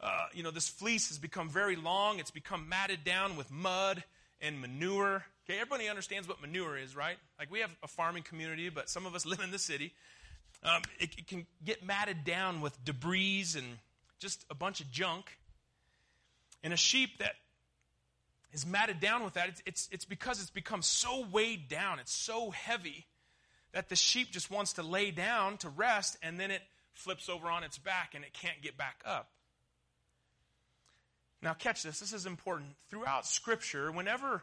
uh, 0.00 0.26
you 0.32 0.42
know, 0.42 0.50
this 0.50 0.68
fleece 0.68 1.08
has 1.08 1.18
become 1.18 1.48
very 1.48 1.76
long. 1.76 2.18
It's 2.18 2.30
become 2.30 2.68
matted 2.68 3.02
down 3.04 3.36
with 3.36 3.50
mud 3.50 4.04
and 4.40 4.60
manure. 4.60 5.24
Okay, 5.44 5.58
everybody 5.58 5.88
understands 5.88 6.28
what 6.28 6.40
manure 6.40 6.78
is, 6.78 6.94
right? 6.94 7.16
Like 7.38 7.50
we 7.50 7.60
have 7.60 7.74
a 7.82 7.88
farming 7.88 8.22
community, 8.22 8.68
but 8.68 8.88
some 8.88 9.06
of 9.06 9.14
us 9.14 9.26
live 9.26 9.40
in 9.40 9.50
the 9.50 9.58
city. 9.58 9.92
Um, 10.62 10.82
it, 10.98 11.10
it 11.18 11.26
can 11.26 11.46
get 11.64 11.84
matted 11.84 12.24
down 12.24 12.60
with 12.60 12.82
debris 12.84 13.46
and 13.56 13.66
just 14.18 14.44
a 14.50 14.54
bunch 14.54 14.80
of 14.80 14.90
junk. 14.90 15.38
And 16.62 16.72
a 16.72 16.76
sheep 16.76 17.18
that 17.18 17.34
is 18.52 18.66
matted 18.66 19.00
down 19.00 19.24
with 19.24 19.34
that, 19.34 19.48
it's, 19.48 19.62
it's, 19.66 19.88
it's 19.92 20.04
because 20.04 20.40
it's 20.40 20.50
become 20.50 20.82
so 20.82 21.24
weighed 21.30 21.68
down, 21.68 21.98
it's 21.98 22.12
so 22.12 22.50
heavy 22.50 23.06
that 23.72 23.88
the 23.88 23.96
sheep 23.96 24.30
just 24.30 24.50
wants 24.50 24.74
to 24.74 24.82
lay 24.82 25.10
down 25.10 25.58
to 25.58 25.68
rest 25.68 26.16
and 26.22 26.40
then 26.40 26.50
it 26.50 26.62
flips 26.92 27.28
over 27.28 27.48
on 27.48 27.62
its 27.62 27.78
back 27.78 28.14
and 28.14 28.24
it 28.24 28.32
can't 28.32 28.60
get 28.62 28.76
back 28.76 29.02
up. 29.04 29.30
Now, 31.40 31.54
catch 31.54 31.84
this, 31.84 32.00
this 32.00 32.12
is 32.12 32.26
important. 32.26 32.70
Throughout 32.90 33.24
Scripture, 33.24 33.92
whenever, 33.92 34.42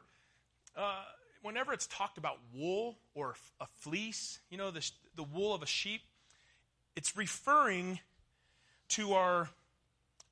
uh, 0.78 1.04
whenever 1.45 1.71
it's 1.71 1.86
talked 1.86 2.17
about 2.17 2.39
wool 2.55 2.97
or 3.13 3.36
a 3.62 3.67
fleece, 3.77 4.39
you 4.49 4.58
know, 4.58 4.71
the, 4.71 4.89
the 5.15 5.23
wool 5.23 5.53
of 5.53 5.62
a 5.62 5.67
sheep, 5.67 6.01
it's 6.95 7.15
referring 7.15 7.99
to 8.89 9.13
our 9.13 9.49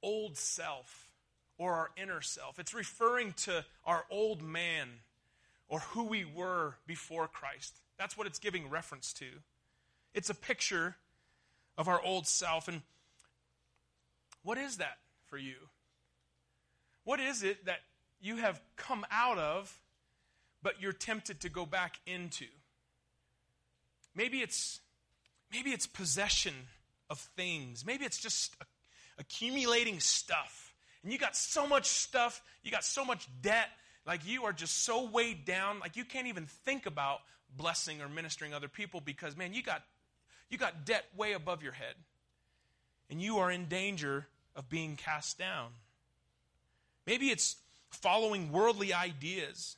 old 0.02 0.36
self 0.36 1.10
or 1.60 1.74
our 1.74 1.92
inner 1.96 2.20
self. 2.20 2.58
It's 2.58 2.74
referring 2.74 3.34
to 3.44 3.64
our 3.86 4.06
old 4.10 4.42
man 4.42 4.90
or 5.70 5.80
who 5.80 6.04
we 6.04 6.26
were 6.26 6.76
before 6.88 7.28
Christ. 7.28 7.76
That's 8.00 8.18
what 8.18 8.26
it's 8.26 8.40
giving 8.40 8.70
reference 8.70 9.14
to. 9.14 9.28
It's 10.16 10.32
a 10.32 10.36
picture 10.36 10.96
of 11.78 11.88
our 11.88 12.02
old 12.02 12.26
self. 12.26 12.68
And 12.68 12.82
what 14.42 14.58
is 14.58 14.78
that 14.78 14.98
for 15.28 15.38
you? 15.38 15.56
What 17.04 17.20
is 17.20 17.44
it 17.44 17.66
that 17.66 17.82
you 18.20 18.38
have 18.38 18.60
come 18.78 19.06
out 19.12 19.38
of, 19.38 19.80
but 20.64 20.82
you're 20.82 20.94
tempted 20.94 21.42
to 21.42 21.50
go 21.50 21.66
back 21.66 22.00
into? 22.08 22.46
Maybe 24.16 24.40
it's 24.40 24.80
maybe 25.52 25.72
it's 25.72 25.86
possession 25.86 26.54
of 27.10 27.20
things. 27.36 27.86
Maybe 27.86 28.06
it's 28.06 28.18
just 28.18 28.56
accumulating 29.20 30.00
stuff. 30.00 30.74
And 31.04 31.12
you 31.12 31.20
got 31.20 31.36
so 31.36 31.68
much 31.68 31.86
stuff, 31.88 32.42
you 32.64 32.72
got 32.72 32.86
so 32.86 33.04
much 33.04 33.28
debt, 33.42 33.70
like 34.06 34.26
you 34.26 34.46
are 34.46 34.54
just 34.54 34.84
so 34.84 35.10
weighed 35.10 35.46
down, 35.46 35.80
like 35.80 35.98
you 35.98 36.06
can't 36.06 36.28
even 36.28 36.46
think 36.46 36.86
about 36.86 37.20
blessing 37.56 38.02
or 38.02 38.10
ministering 38.10 38.54
other 38.54 38.68
people 38.68 39.02
because 39.02 39.38
man, 39.38 39.54
you 39.54 39.62
got 39.62 39.84
you 40.50 40.58
got 40.58 40.86
debt 40.86 41.06
way 41.18 41.34
above 41.34 41.64
your 41.64 41.74
head. 41.74 41.96
And 43.10 43.22
you 43.22 43.38
are 43.40 43.52
in 43.52 43.66
danger 43.66 44.28
of 44.56 44.70
being 44.70 44.96
cast 44.96 45.38
down. 45.38 45.70
Maybe 47.06 47.30
it's 47.30 47.58
following 47.90 48.52
worldly 48.52 48.94
ideas. 48.94 49.76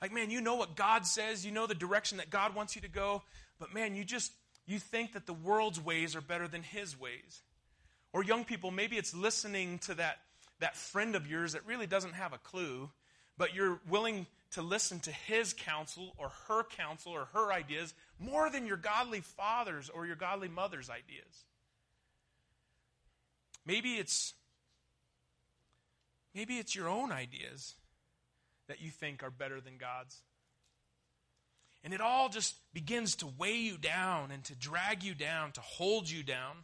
Like, 0.00 0.12
man, 0.12 0.30
you 0.30 0.40
know 0.40 0.56
what 0.56 0.76
God 0.76 1.06
says, 1.06 1.44
you 1.44 1.52
know 1.52 1.66
the 1.66 1.74
direction 1.74 2.18
that 2.18 2.30
God 2.30 2.54
wants 2.54 2.76
you 2.76 2.82
to 2.82 2.88
go, 2.88 3.22
but 3.58 3.72
man, 3.72 3.94
you 3.94 4.04
just 4.04 4.32
you 4.66 4.78
think 4.78 5.12
that 5.12 5.26
the 5.26 5.32
world's 5.32 5.80
ways 5.80 6.16
are 6.16 6.20
better 6.20 6.48
than 6.48 6.62
his 6.62 6.98
ways. 6.98 7.42
Or 8.12 8.24
young 8.24 8.44
people, 8.44 8.70
maybe 8.70 8.96
it's 8.96 9.14
listening 9.14 9.78
to 9.80 9.94
that, 9.94 10.18
that 10.58 10.76
friend 10.76 11.14
of 11.14 11.26
yours 11.26 11.52
that 11.52 11.64
really 11.66 11.86
doesn't 11.86 12.14
have 12.14 12.32
a 12.32 12.38
clue, 12.38 12.90
but 13.38 13.54
you're 13.54 13.80
willing 13.88 14.26
to 14.52 14.62
listen 14.62 15.00
to 15.00 15.12
his 15.12 15.52
counsel 15.52 16.14
or 16.18 16.30
her 16.48 16.64
counsel 16.64 17.12
or 17.12 17.26
her 17.32 17.52
ideas 17.52 17.94
more 18.18 18.50
than 18.50 18.66
your 18.66 18.76
godly 18.76 19.20
father's 19.20 19.88
or 19.88 20.06
your 20.06 20.16
godly 20.16 20.48
mother's 20.48 20.90
ideas. 20.90 21.44
Maybe 23.64 23.94
it's 23.94 24.34
maybe 26.34 26.58
it's 26.58 26.74
your 26.74 26.88
own 26.88 27.12
ideas 27.12 27.74
that 28.68 28.80
you 28.80 28.90
think 28.90 29.22
are 29.22 29.30
better 29.30 29.60
than 29.60 29.76
God's. 29.78 30.20
And 31.84 31.94
it 31.94 32.00
all 32.00 32.28
just 32.28 32.56
begins 32.74 33.14
to 33.16 33.26
weigh 33.38 33.58
you 33.58 33.78
down 33.78 34.30
and 34.32 34.42
to 34.44 34.54
drag 34.54 35.02
you 35.02 35.14
down, 35.14 35.52
to 35.52 35.60
hold 35.60 36.10
you 36.10 36.22
down. 36.22 36.56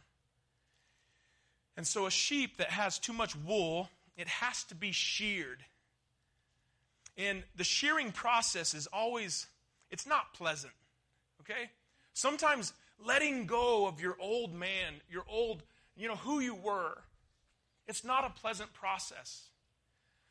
And 1.77 1.87
so, 1.87 2.05
a 2.05 2.11
sheep 2.11 2.57
that 2.57 2.69
has 2.69 2.99
too 2.99 3.13
much 3.13 3.35
wool, 3.35 3.89
it 4.17 4.27
has 4.27 4.63
to 4.65 4.75
be 4.75 4.91
sheared. 4.91 5.63
And 7.17 7.43
the 7.55 7.63
shearing 7.63 8.11
process 8.11 8.73
is 8.73 8.87
always, 8.87 9.47
it's 9.89 10.05
not 10.05 10.33
pleasant, 10.33 10.73
okay? 11.41 11.69
Sometimes 12.13 12.73
letting 13.03 13.45
go 13.45 13.87
of 13.87 14.01
your 14.01 14.17
old 14.19 14.53
man, 14.53 14.95
your 15.09 15.23
old, 15.27 15.63
you 15.95 16.07
know, 16.07 16.15
who 16.15 16.39
you 16.39 16.55
were, 16.55 16.97
it's 17.87 18.03
not 18.03 18.25
a 18.25 18.29
pleasant 18.29 18.73
process. 18.73 19.49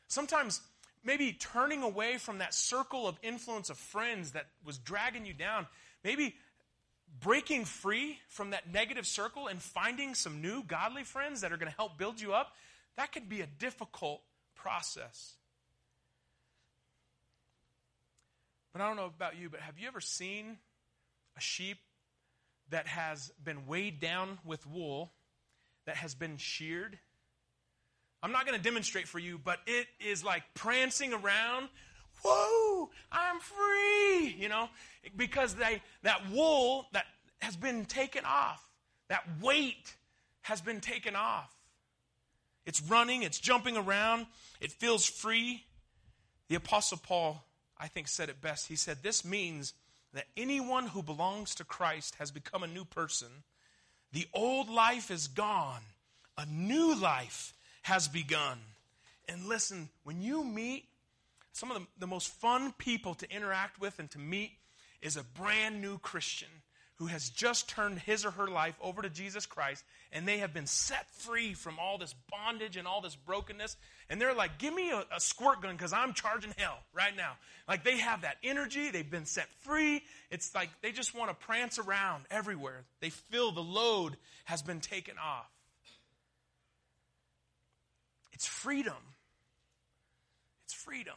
Sometimes 0.07 0.61
maybe 1.03 1.33
turning 1.33 1.83
away 1.83 2.17
from 2.17 2.37
that 2.39 2.53
circle 2.53 3.07
of 3.07 3.17
influence 3.21 3.69
of 3.69 3.77
friends 3.77 4.31
that 4.31 4.47
was 4.63 4.77
dragging 4.77 5.25
you 5.25 5.33
down, 5.33 5.67
maybe 6.03 6.35
breaking 7.21 7.65
free 7.65 8.17
from 8.27 8.51
that 8.51 8.71
negative 8.71 9.05
circle 9.05 9.47
and 9.47 9.61
finding 9.61 10.15
some 10.15 10.41
new 10.41 10.63
godly 10.63 11.03
friends 11.03 11.41
that 11.41 11.51
are 11.51 11.57
going 11.57 11.69
to 11.69 11.77
help 11.77 11.97
build 11.97 12.19
you 12.19 12.33
up, 12.33 12.53
that 12.95 13.11
could 13.11 13.29
be 13.29 13.41
a 13.41 13.47
difficult 13.47 14.21
process. 14.55 15.33
But 18.71 18.81
I 18.81 18.87
don't 18.87 18.97
know 18.97 19.05
about 19.05 19.37
you, 19.37 19.49
but 19.49 19.59
have 19.59 19.77
you 19.77 19.87
ever 19.87 20.01
seen 20.01 20.57
a 21.37 21.41
sheep 21.41 21.77
that 22.69 22.87
has 22.87 23.31
been 23.43 23.67
weighed 23.67 23.99
down 23.99 24.39
with 24.43 24.65
wool, 24.65 25.11
that 25.85 25.97
has 25.97 26.15
been 26.15 26.37
sheared? 26.37 26.97
I'm 28.23 28.31
not 28.31 28.45
going 28.45 28.57
to 28.57 28.63
demonstrate 28.63 29.09
for 29.09 29.19
you, 29.19 29.37
but 29.37 29.59
it 29.67 29.85
is 29.99 30.23
like 30.23 30.43
prancing 30.53 31.13
around. 31.13 31.67
Whoa, 32.23 32.89
I'm 33.11 33.39
free, 33.41 34.33
you 34.39 34.47
know, 34.47 34.69
because 35.17 35.55
they, 35.55 35.81
that 36.03 36.29
wool 36.31 36.87
that 36.93 37.03
has 37.41 37.57
been 37.57 37.83
taken 37.83 38.23
off, 38.25 38.65
that 39.09 39.23
weight 39.41 39.93
has 40.43 40.61
been 40.61 40.79
taken 40.79 41.17
off. 41.17 41.53
It's 42.65 42.81
running, 42.81 43.23
it's 43.23 43.39
jumping 43.39 43.75
around, 43.75 44.27
it 44.61 44.71
feels 44.71 45.05
free. 45.05 45.65
The 46.47 46.55
Apostle 46.55 46.99
Paul, 47.03 47.43
I 47.77 47.87
think, 47.87 48.07
said 48.07 48.29
it 48.29 48.39
best. 48.39 48.69
He 48.69 48.77
said, 48.77 48.99
This 49.03 49.25
means 49.25 49.73
that 50.13 50.27
anyone 50.37 50.87
who 50.87 51.03
belongs 51.03 51.55
to 51.55 51.65
Christ 51.65 52.15
has 52.19 52.31
become 52.31 52.63
a 52.63 52.67
new 52.67 52.85
person. 52.85 53.27
The 54.13 54.27
old 54.33 54.69
life 54.69 55.11
is 55.11 55.27
gone, 55.27 55.81
a 56.37 56.45
new 56.45 56.95
life 56.95 57.53
has 57.83 58.07
begun. 58.07 58.57
And 59.29 59.45
listen, 59.45 59.89
when 60.03 60.21
you 60.21 60.43
meet 60.43 60.85
some 61.53 61.71
of 61.71 61.77
the, 61.79 61.87
the 61.99 62.07
most 62.07 62.27
fun 62.29 62.73
people 62.77 63.13
to 63.15 63.31
interact 63.31 63.79
with 63.79 63.99
and 63.99 64.09
to 64.11 64.19
meet 64.19 64.51
is 65.01 65.17
a 65.17 65.23
brand 65.23 65.81
new 65.81 65.97
Christian 65.99 66.49
who 66.97 67.05
has 67.07 67.29
just 67.29 67.67
turned 67.69 67.99
his 67.99 68.25
or 68.25 68.31
her 68.31 68.47
life 68.47 68.75
over 68.81 69.01
to 69.01 69.09
Jesus 69.09 69.45
Christ 69.45 69.83
and 70.11 70.27
they 70.27 70.37
have 70.37 70.53
been 70.53 70.67
set 70.67 71.09
free 71.11 71.53
from 71.53 71.79
all 71.79 71.97
this 71.97 72.13
bondage 72.31 72.77
and 72.77 72.87
all 72.87 73.01
this 73.01 73.15
brokenness. 73.15 73.75
And 74.09 74.21
they're 74.21 74.33
like, 74.33 74.59
give 74.59 74.73
me 74.73 74.91
a, 74.91 75.03
a 75.15 75.19
squirt 75.19 75.61
gun 75.61 75.75
because 75.75 75.91
I'm 75.91 76.13
charging 76.13 76.53
hell 76.57 76.77
right 76.93 77.15
now. 77.15 77.33
Like 77.67 77.83
they 77.83 77.97
have 77.97 78.21
that 78.21 78.37
energy, 78.43 78.91
they've 78.91 79.09
been 79.09 79.25
set 79.25 79.47
free. 79.61 80.03
It's 80.29 80.53
like 80.53 80.69
they 80.81 80.91
just 80.91 81.15
want 81.15 81.29
to 81.29 81.45
prance 81.45 81.79
around 81.79 82.25
everywhere. 82.29 82.83
They 83.01 83.09
feel 83.09 83.51
the 83.51 83.61
load 83.61 84.15
has 84.45 84.61
been 84.61 84.79
taken 84.79 85.15
off. 85.17 85.52
It's 88.33 88.45
freedom. 88.45 88.93
It's 90.65 90.73
freedom. 90.73 91.15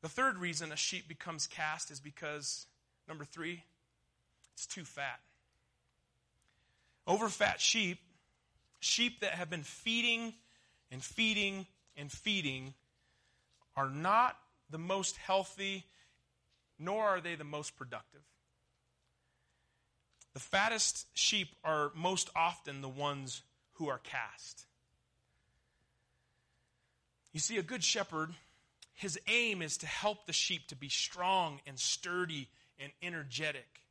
The 0.00 0.08
third 0.08 0.38
reason 0.38 0.72
a 0.72 0.76
sheep 0.76 1.08
becomes 1.08 1.46
cast 1.46 1.90
is 1.90 2.00
because, 2.00 2.66
number 3.06 3.24
three, 3.24 3.62
it's 4.54 4.66
too 4.66 4.84
fat. 4.84 5.20
Overfat 7.06 7.58
sheep, 7.58 7.98
sheep 8.80 9.20
that 9.20 9.32
have 9.32 9.50
been 9.50 9.62
feeding 9.62 10.34
and 10.90 11.02
feeding 11.02 11.66
and 11.96 12.10
feeding, 12.10 12.74
are 13.76 13.90
not 13.90 14.36
the 14.70 14.78
most 14.78 15.16
healthy, 15.16 15.84
nor 16.78 17.04
are 17.04 17.20
they 17.20 17.34
the 17.34 17.44
most 17.44 17.76
productive. 17.76 18.22
The 20.34 20.40
fattest 20.40 21.06
sheep 21.14 21.48
are 21.64 21.90
most 21.94 22.30
often 22.36 22.80
the 22.80 22.88
ones 22.88 23.42
who 23.74 23.88
are 23.88 23.98
cast. 23.98 24.67
You 27.32 27.40
see, 27.40 27.58
a 27.58 27.62
good 27.62 27.84
shepherd, 27.84 28.30
his 28.94 29.18
aim 29.28 29.62
is 29.62 29.76
to 29.78 29.86
help 29.86 30.26
the 30.26 30.32
sheep 30.32 30.68
to 30.68 30.76
be 30.76 30.88
strong 30.88 31.60
and 31.66 31.78
sturdy 31.78 32.48
and 32.78 32.90
energetic. 33.02 33.82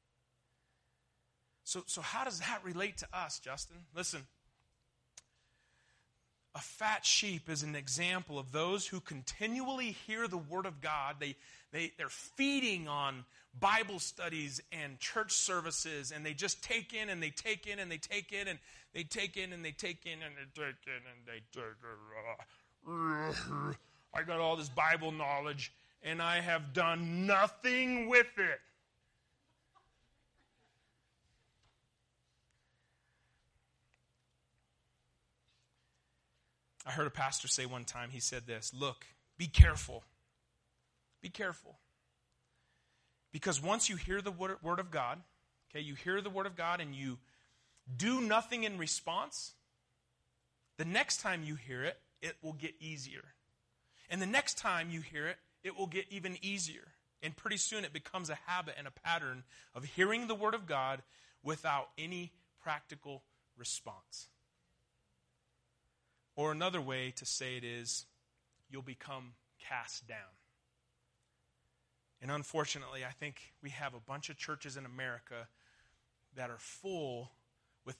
So, 1.63 1.83
so 1.85 2.01
how 2.01 2.23
does 2.23 2.39
that 2.39 2.61
relate 2.63 2.97
to 2.99 3.07
us, 3.13 3.39
Justin? 3.39 3.77
Listen, 3.95 4.21
a 6.55 6.59
fat 6.59 7.05
sheep 7.05 7.49
is 7.49 7.61
an 7.61 7.75
example 7.75 8.39
of 8.39 8.51
those 8.51 8.87
who 8.87 8.99
continually 8.99 9.95
hear 10.07 10.27
the 10.27 10.37
word 10.37 10.65
of 10.65 10.81
God. 10.81 11.17
They, 11.19 11.35
they, 11.71 11.91
they're 11.97 12.09
feeding 12.09 12.87
on 12.87 13.25
Bible 13.59 13.99
studies 13.99 14.61
and 14.71 14.99
church 14.99 15.33
services, 15.33 16.11
and 16.11 16.25
they 16.25 16.33
just 16.33 16.63
take 16.63 16.93
in 16.93 17.09
and 17.09 17.21
they 17.21 17.29
take 17.29 17.67
in 17.67 17.79
and 17.79 17.91
they 17.91 17.97
take 17.97 18.31
in 18.31 18.47
and 18.47 18.59
they 18.93 19.03
take 19.03 19.37
in 19.37 19.53
and 19.53 19.63
they 19.63 19.71
take 19.71 20.05
in 20.05 20.23
and 20.23 20.35
they 20.35 20.43
take 20.55 20.87
in 20.87 20.93
and 20.93 21.25
they 21.25 21.43
take 21.53 21.63
in. 21.63 22.45
I 22.87 24.23
got 24.25 24.39
all 24.39 24.55
this 24.55 24.69
Bible 24.69 25.11
knowledge 25.11 25.73
and 26.03 26.21
I 26.21 26.39
have 26.39 26.73
done 26.73 27.25
nothing 27.25 28.07
with 28.07 28.27
it. 28.37 28.59
I 36.85 36.91
heard 36.91 37.07
a 37.07 37.11
pastor 37.11 37.49
say 37.49 37.65
one 37.65 37.83
time, 37.83 38.09
he 38.11 38.21
said 38.21 38.47
this 38.47 38.73
Look, 38.73 39.05
be 39.37 39.47
careful. 39.47 40.03
Be 41.21 41.29
careful. 41.29 41.77
Because 43.33 43.61
once 43.61 43.89
you 43.89 43.97
hear 43.97 44.21
the 44.21 44.31
word 44.31 44.79
of 44.79 44.89
God, 44.89 45.19
okay, 45.69 45.83
you 45.83 45.95
hear 45.95 46.21
the 46.21 46.29
word 46.29 46.45
of 46.45 46.55
God 46.55 46.79
and 46.79 46.95
you 46.95 47.17
do 47.95 48.21
nothing 48.21 48.63
in 48.63 48.77
response, 48.77 49.53
the 50.77 50.85
next 50.85 51.19
time 51.19 51.43
you 51.43 51.55
hear 51.55 51.83
it, 51.83 51.99
it 52.21 52.35
will 52.41 52.53
get 52.53 52.73
easier. 52.79 53.23
And 54.09 54.21
the 54.21 54.25
next 54.25 54.57
time 54.57 54.89
you 54.89 55.01
hear 55.01 55.27
it, 55.27 55.37
it 55.63 55.77
will 55.77 55.87
get 55.87 56.05
even 56.09 56.37
easier. 56.41 56.93
And 57.21 57.35
pretty 57.35 57.57
soon 57.57 57.83
it 57.83 57.93
becomes 57.93 58.29
a 58.29 58.37
habit 58.45 58.75
and 58.77 58.87
a 58.87 58.91
pattern 58.91 59.43
of 59.75 59.83
hearing 59.83 60.27
the 60.27 60.35
Word 60.35 60.53
of 60.53 60.67
God 60.67 61.01
without 61.43 61.89
any 61.97 62.31
practical 62.61 63.23
response. 63.57 64.29
Or 66.35 66.51
another 66.51 66.79
way 66.79 67.11
to 67.15 67.25
say 67.25 67.57
it 67.57 67.63
is, 67.63 68.05
you'll 68.69 68.83
become 68.83 69.33
cast 69.67 70.07
down. 70.07 70.17
And 72.21 72.31
unfortunately, 72.31 73.03
I 73.05 73.11
think 73.11 73.41
we 73.61 73.71
have 73.71 73.93
a 73.93 73.99
bunch 73.99 74.29
of 74.29 74.37
churches 74.37 74.77
in 74.77 74.85
America 74.85 75.47
that 76.35 76.49
are 76.49 76.59
full 76.59 77.31
with 77.85 77.97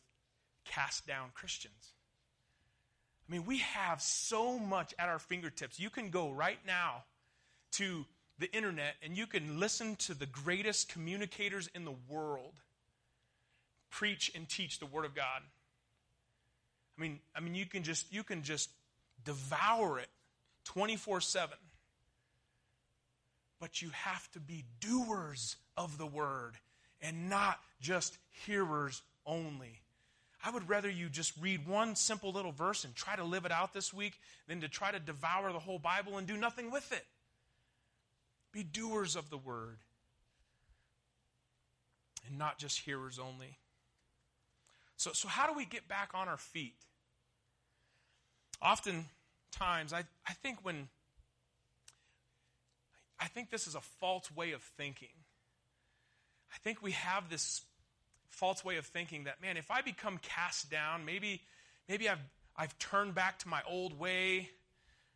cast 0.65 1.07
down 1.07 1.29
Christians. 1.33 1.93
I 3.27 3.31
mean, 3.31 3.45
we 3.45 3.59
have 3.59 4.01
so 4.01 4.57
much 4.57 4.93
at 4.97 5.09
our 5.09 5.19
fingertips. 5.19 5.79
You 5.79 5.89
can 5.89 6.09
go 6.09 6.31
right 6.31 6.59
now 6.65 7.03
to 7.73 8.05
the 8.39 8.51
internet 8.55 8.95
and 9.03 9.17
you 9.17 9.27
can 9.27 9.59
listen 9.59 9.95
to 9.97 10.13
the 10.13 10.25
greatest 10.25 10.89
communicators 10.89 11.69
in 11.75 11.83
the 11.83 11.95
world 12.07 12.53
preach 13.89 14.31
and 14.35 14.47
teach 14.47 14.79
the 14.79 14.85
word 14.85 15.05
of 15.05 15.15
God. 15.15 15.41
I 16.97 17.01
mean, 17.01 17.19
I 17.35 17.39
mean 17.39 17.55
you 17.55 17.65
can 17.65 17.83
just 17.83 18.11
you 18.13 18.23
can 18.23 18.43
just 18.43 18.69
devour 19.25 19.99
it 19.99 20.09
24/7. 20.65 21.49
But 23.59 23.81
you 23.81 23.89
have 23.89 24.29
to 24.31 24.39
be 24.39 24.65
doers 24.79 25.55
of 25.75 25.97
the 25.97 26.05
word 26.05 26.53
and 27.01 27.29
not 27.29 27.59
just 27.81 28.17
hearers 28.45 29.01
only. 29.25 29.81
I 30.43 30.51
would 30.51 30.69
rather 30.69 30.89
you 30.89 31.09
just 31.09 31.33
read 31.41 31.67
one 31.67 31.95
simple 31.95 32.31
little 32.31 32.51
verse 32.51 32.83
and 32.83 32.95
try 32.95 33.15
to 33.15 33.23
live 33.23 33.45
it 33.45 33.51
out 33.51 33.73
this 33.73 33.93
week 33.93 34.19
than 34.47 34.61
to 34.61 34.67
try 34.67 34.91
to 34.91 34.99
devour 34.99 35.51
the 35.51 35.59
whole 35.59 35.79
Bible 35.79 36.17
and 36.17 36.27
do 36.27 36.37
nothing 36.37 36.71
with 36.71 36.91
it. 36.91 37.05
Be 38.51 38.63
doers 38.63 39.15
of 39.15 39.29
the 39.29 39.37
word 39.37 39.77
and 42.27 42.37
not 42.37 42.59
just 42.59 42.79
hearers 42.79 43.19
only. 43.19 43.57
So, 44.95 45.11
so 45.13 45.27
how 45.27 45.47
do 45.47 45.53
we 45.53 45.65
get 45.65 45.87
back 45.87 46.11
on 46.13 46.27
our 46.27 46.37
feet? 46.37 46.75
Oftentimes, 48.61 49.93
I, 49.93 50.03
I 50.27 50.33
think 50.33 50.59
when 50.63 50.87
I 53.19 53.27
think 53.27 53.49
this 53.49 53.67
is 53.67 53.75
a 53.75 53.81
false 53.81 54.31
way 54.31 54.51
of 54.51 54.61
thinking. 54.61 55.09
I 56.53 56.57
think 56.59 56.81
we 56.81 56.91
have 56.91 57.29
this 57.29 57.61
false 58.29 58.63
way 58.63 58.77
of 58.77 58.85
thinking 58.85 59.25
that, 59.25 59.41
man, 59.41 59.57
if 59.57 59.71
I 59.71 59.81
become 59.81 60.19
cast 60.19 60.69
down, 60.69 61.05
maybe, 61.05 61.41
maybe 61.87 62.09
I've, 62.09 62.19
I've 62.55 62.77
turned 62.79 63.15
back 63.15 63.39
to 63.39 63.47
my 63.47 63.61
old 63.69 63.97
way. 63.97 64.49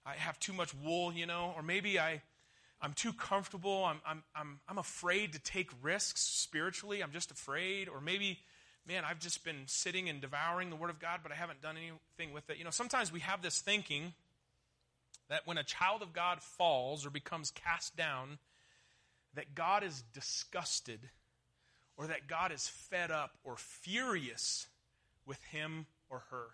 I 0.06 0.14
have 0.14 0.40
too 0.40 0.54
much 0.54 0.74
wool, 0.76 1.14
you 1.14 1.26
know, 1.26 1.54
or 1.56 1.62
maybe 1.62 2.00
I, 2.00 2.22
I'm 2.82 2.94
too 2.94 3.14
comfortable. 3.14 3.86
I'm, 3.86 4.02
I'm, 4.06 4.24
I'm, 4.36 4.60
I'm 4.68 4.78
afraid 4.78 5.34
to 5.34 5.40
take 5.40 5.70
risks 5.82 6.22
spiritually. 6.22 7.02
I'm 7.04 7.12
just 7.12 7.32
afraid. 7.32 7.88
Or 7.88 8.02
maybe, 8.02 8.40
man, 8.88 9.04
I've 9.06 9.20
just 9.20 9.44
been 9.44 9.64
sitting 9.68 10.10
and 10.10 10.22
devouring 10.22 10.70
the 10.70 10.76
Word 10.76 10.90
of 10.90 11.00
God, 11.00 11.20
but 11.22 11.32
I 11.32 11.36
haven't 11.36 11.62
done 11.62 11.78
anything 11.78 12.34
with 12.34 12.50
it. 12.50 12.58
You 12.58 12.64
know, 12.64 12.72
sometimes 12.72 13.12
we 13.12 13.20
have 13.20 13.42
this 13.42 13.60
thinking 13.60 14.14
that 15.30 15.46
when 15.46 15.58
a 15.58 15.64
child 15.64 16.02
of 16.02 16.14
God 16.14 16.42
falls 16.42 17.06
or 17.06 17.10
becomes 17.10 17.52
cast 17.52 17.96
down, 17.96 18.40
that 19.36 19.56
God 19.56 19.84
is 19.84 20.04
disgusted 20.14 21.00
or 21.98 22.08
that 22.08 22.28
God 22.28 22.52
is 22.52 22.68
fed 22.68 23.12
up 23.12 23.38
or 23.44 23.56
furious 23.58 24.68
with 25.26 25.42
him 25.46 25.86
or 26.10 26.24
her. 26.32 26.48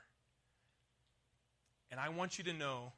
And 1.92 2.00
I 2.00 2.10
want 2.10 2.38
you 2.38 2.44
to 2.46 2.54
know 2.54 2.94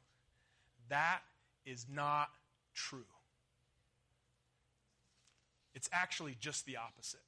that 0.88 1.20
is 1.64 1.86
not 1.92 2.28
true. 2.74 3.04
It's 5.74 5.88
actually 5.92 6.36
just 6.40 6.66
the 6.66 6.76
opposite. 6.76 7.20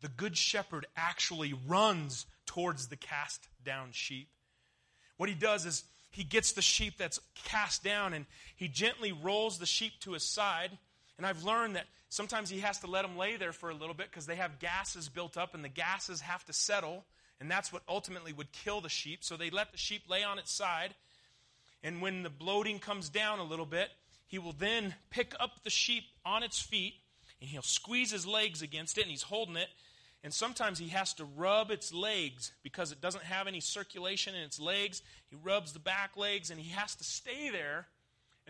The 0.00 0.08
good 0.08 0.36
shepherd 0.36 0.86
actually 0.96 1.52
runs 1.66 2.26
towards 2.46 2.86
the 2.88 2.96
cast 2.96 3.48
down 3.64 3.88
sheep. 3.92 4.28
What 5.16 5.28
he 5.28 5.34
does 5.34 5.66
is 5.66 5.84
he 6.10 6.24
gets 6.24 6.52
the 6.52 6.62
sheep 6.62 6.94
that's 6.96 7.20
cast 7.44 7.84
down 7.84 8.14
and 8.14 8.26
he 8.56 8.68
gently 8.68 9.12
rolls 9.12 9.58
the 9.58 9.66
sheep 9.66 9.92
to 10.00 10.12
his 10.12 10.24
side 10.24 10.78
and 11.20 11.26
I've 11.26 11.44
learned 11.44 11.76
that 11.76 11.84
sometimes 12.08 12.48
he 12.48 12.60
has 12.60 12.78
to 12.78 12.86
let 12.86 13.02
them 13.02 13.18
lay 13.18 13.36
there 13.36 13.52
for 13.52 13.68
a 13.68 13.74
little 13.74 13.92
bit 13.92 14.10
because 14.10 14.24
they 14.24 14.36
have 14.36 14.58
gases 14.58 15.10
built 15.10 15.36
up 15.36 15.54
and 15.54 15.62
the 15.62 15.68
gases 15.68 16.22
have 16.22 16.42
to 16.46 16.54
settle. 16.54 17.04
And 17.42 17.50
that's 17.50 17.70
what 17.70 17.82
ultimately 17.86 18.32
would 18.32 18.50
kill 18.52 18.80
the 18.80 18.88
sheep. 18.88 19.22
So 19.22 19.36
they 19.36 19.50
let 19.50 19.70
the 19.70 19.76
sheep 19.76 20.04
lay 20.08 20.22
on 20.22 20.38
its 20.38 20.50
side. 20.50 20.94
And 21.84 22.00
when 22.00 22.22
the 22.22 22.30
bloating 22.30 22.78
comes 22.78 23.10
down 23.10 23.38
a 23.38 23.44
little 23.44 23.66
bit, 23.66 23.90
he 24.28 24.38
will 24.38 24.54
then 24.54 24.94
pick 25.10 25.34
up 25.38 25.62
the 25.62 25.68
sheep 25.68 26.04
on 26.24 26.42
its 26.42 26.58
feet 26.58 26.94
and 27.38 27.50
he'll 27.50 27.60
squeeze 27.60 28.10
his 28.10 28.26
legs 28.26 28.62
against 28.62 28.96
it 28.96 29.02
and 29.02 29.10
he's 29.10 29.24
holding 29.24 29.56
it. 29.56 29.68
And 30.24 30.32
sometimes 30.32 30.78
he 30.78 30.88
has 30.88 31.12
to 31.14 31.26
rub 31.36 31.70
its 31.70 31.92
legs 31.92 32.52
because 32.62 32.92
it 32.92 33.02
doesn't 33.02 33.24
have 33.24 33.46
any 33.46 33.60
circulation 33.60 34.34
in 34.34 34.40
its 34.40 34.58
legs. 34.58 35.02
He 35.28 35.36
rubs 35.36 35.74
the 35.74 35.80
back 35.80 36.16
legs 36.16 36.50
and 36.50 36.58
he 36.58 36.70
has 36.70 36.94
to 36.94 37.04
stay 37.04 37.50
there 37.50 37.88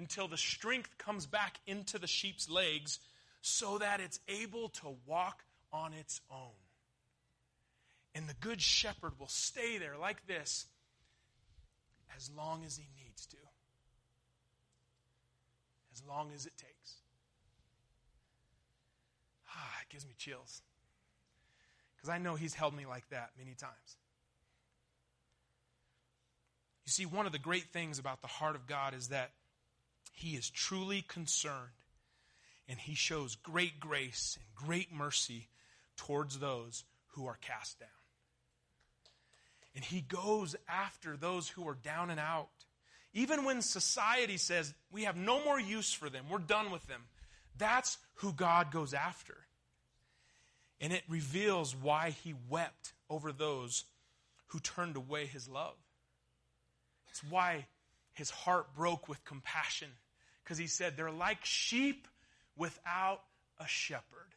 until 0.01 0.27
the 0.27 0.39
strength 0.39 0.97
comes 0.97 1.27
back 1.27 1.61
into 1.67 1.99
the 1.99 2.07
sheep's 2.07 2.49
legs 2.49 2.99
so 3.43 3.77
that 3.79 4.01
it's 4.01 4.19
able 4.29 4.71
to 4.71 4.97
walk 5.07 5.45
on 5.75 5.93
its 5.93 6.23
own. 6.31 6.57
And 8.15 8.27
the 8.27 8.35
good 8.41 8.63
shepherd 8.63 9.13
will 9.21 9.29
stay 9.29 9.77
there 9.77 9.99
like 10.01 10.27
this 10.27 10.65
as 12.17 12.31
long 12.35 12.65
as 12.65 12.79
he 12.79 12.87
needs 13.05 13.27
to, 13.27 13.37
as 15.95 16.03
long 16.09 16.31
as 16.35 16.47
it 16.47 16.57
takes. 16.57 16.95
Ah, 19.51 19.77
it 19.83 19.93
gives 19.93 20.07
me 20.07 20.15
chills. 20.17 20.63
Because 21.97 22.09
I 22.09 22.17
know 22.17 22.37
he's 22.37 22.55
held 22.55 22.75
me 22.75 22.87
like 22.87 23.07
that 23.11 23.33
many 23.37 23.55
times. 23.55 23.97
You 26.87 26.91
see, 26.91 27.05
one 27.05 27.27
of 27.27 27.33
the 27.33 27.39
great 27.39 27.67
things 27.67 27.99
about 27.99 28.23
the 28.23 28.29
heart 28.29 28.57
of 28.57 28.67
God 28.67 28.95
is 28.95 29.09
that 29.09 29.33
he 30.21 30.37
is 30.37 30.51
truly 30.51 31.01
concerned 31.01 31.71
and 32.69 32.79
he 32.79 32.95
shows 32.95 33.37
great 33.37 33.81
grace 33.81 34.37
and 34.39 34.55
great 34.55 34.93
mercy 34.93 35.49
towards 35.97 36.39
those 36.39 36.85
who 37.15 37.27
are 37.27 37.39
cast 37.41 37.81
down. 37.81 37.89
And 39.75 39.83
he 39.83 40.03
goes 40.03 40.55
after 40.69 41.17
those 41.17 41.49
who 41.49 41.67
are 41.67 41.75
down 41.75 42.11
and 42.11 42.21
out. 42.21 42.51
Even 43.15 43.45
when 43.45 43.63
society 43.63 44.37
says 44.37 44.75
we 44.93 45.05
have 45.05 45.17
no 45.17 45.43
more 45.43 45.59
use 45.59 45.91
for 45.93 46.11
them, 46.11 46.27
we're 46.31 46.39
done 46.39 46.71
with 46.71 46.87
them, 46.87 47.05
that's 47.57 47.97
who 48.17 48.35
God 48.35 48.71
goes 48.71 48.93
after. 48.93 49.39
And 50.83 50.93
it 50.93 51.03
reveals 51.09 51.75
why 51.75 52.11
he 52.11 52.35
wept 52.51 52.93
over 53.09 53.33
those 53.33 53.85
who 54.49 54.61
turned 54.61 54.97
away 54.97 55.25
his 55.25 55.49
love. 55.49 55.77
It's 57.09 57.25
why 57.25 57.69
his 58.13 58.29
heart 58.29 58.75
broke 58.75 59.09
with 59.09 59.25
compassion 59.25 59.89
because 60.51 60.59
he 60.59 60.67
said, 60.67 60.97
They're 60.97 61.13
like 61.13 61.45
sheep 61.45 62.09
without 62.57 63.23
a 63.61 63.69
shepherd. 63.69 64.35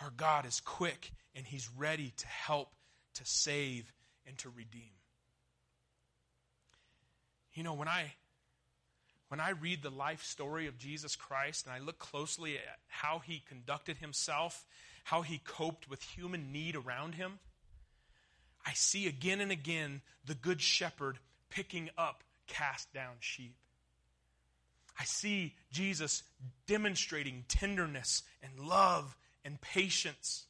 Our 0.00 0.12
God 0.16 0.46
is 0.46 0.60
quick 0.60 1.10
and 1.34 1.44
he's 1.44 1.68
ready 1.76 2.12
to 2.16 2.26
help, 2.28 2.68
to 3.14 3.22
save, 3.24 3.92
and 4.24 4.38
to 4.38 4.50
redeem. 4.50 4.92
You 7.54 7.64
know, 7.64 7.74
when 7.74 7.88
I 7.88 8.12
when 9.26 9.40
I 9.40 9.50
read 9.50 9.82
the 9.82 9.90
life 9.90 10.22
story 10.22 10.68
of 10.68 10.78
Jesus 10.78 11.16
Christ 11.16 11.66
and 11.66 11.74
I 11.74 11.80
look 11.80 11.98
closely 11.98 12.54
at 12.54 12.78
how 12.86 13.18
he 13.18 13.42
conducted 13.48 13.96
himself, 13.96 14.64
how 15.02 15.22
he 15.22 15.38
coped 15.38 15.90
with 15.90 16.04
human 16.04 16.52
need 16.52 16.76
around 16.76 17.16
him, 17.16 17.40
I 18.64 18.74
see 18.74 19.08
again 19.08 19.40
and 19.40 19.50
again 19.50 20.02
the 20.24 20.36
good 20.36 20.60
shepherd 20.60 21.18
picking 21.50 21.90
up 21.98 22.22
cast 22.46 22.92
down 22.92 23.14
sheep. 23.20 23.54
I 24.98 25.04
see 25.04 25.54
Jesus 25.70 26.22
demonstrating 26.66 27.44
tenderness 27.48 28.22
and 28.42 28.68
love 28.68 29.16
and 29.44 29.60
patience, 29.60 30.44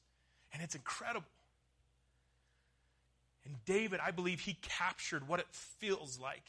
and 0.52 0.62
it's 0.62 0.74
incredible. 0.74 1.26
And 3.44 3.56
David, 3.64 4.00
I 4.04 4.10
believe 4.10 4.40
he 4.40 4.54
captured 4.62 5.26
what 5.26 5.40
it 5.40 5.46
feels 5.50 6.18
like 6.20 6.44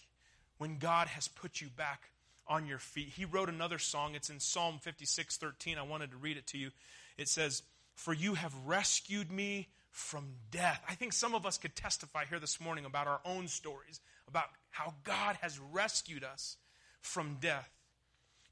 when 0.58 0.78
God 0.78 1.08
has 1.08 1.28
put 1.28 1.62
you 1.62 1.68
back 1.76 2.10
on 2.48 2.68
your 2.68 2.78
feet. 2.78 3.10
He 3.10 3.26
wrote 3.26 3.50
another 3.50 3.80
song. 3.80 4.16
It's 4.16 4.30
in 4.30 4.40
Psalm 4.40 4.80
56 4.80 5.38
13. 5.38 5.78
I 5.78 5.84
wanted 5.84 6.12
to 6.12 6.18
read 6.18 6.38
it 6.38 6.48
to 6.48 6.58
you. 6.58 6.72
It 7.18 7.28
says, 7.28 7.64
For 7.96 8.14
you 8.14 8.36
have 8.36 8.54
rescued 8.66 9.32
me 9.32 9.70
from 9.92 10.26
death. 10.52 10.84
I 10.90 10.96
think 10.96 11.14
some 11.14 11.36
of 11.36 11.46
us 11.46 11.58
could 11.58 11.76
testify 11.76 12.26
here 12.26 12.40
this 12.40 12.60
morning 12.60 12.86
about 12.86 13.08
our 13.08 13.22
own 13.26 13.48
stories, 13.48 14.00
about 14.28 14.48
how 14.70 14.94
God 15.04 15.38
has 15.42 15.60
rescued 15.60 16.24
us 16.24 16.58
from 17.02 17.38
death. 17.40 17.70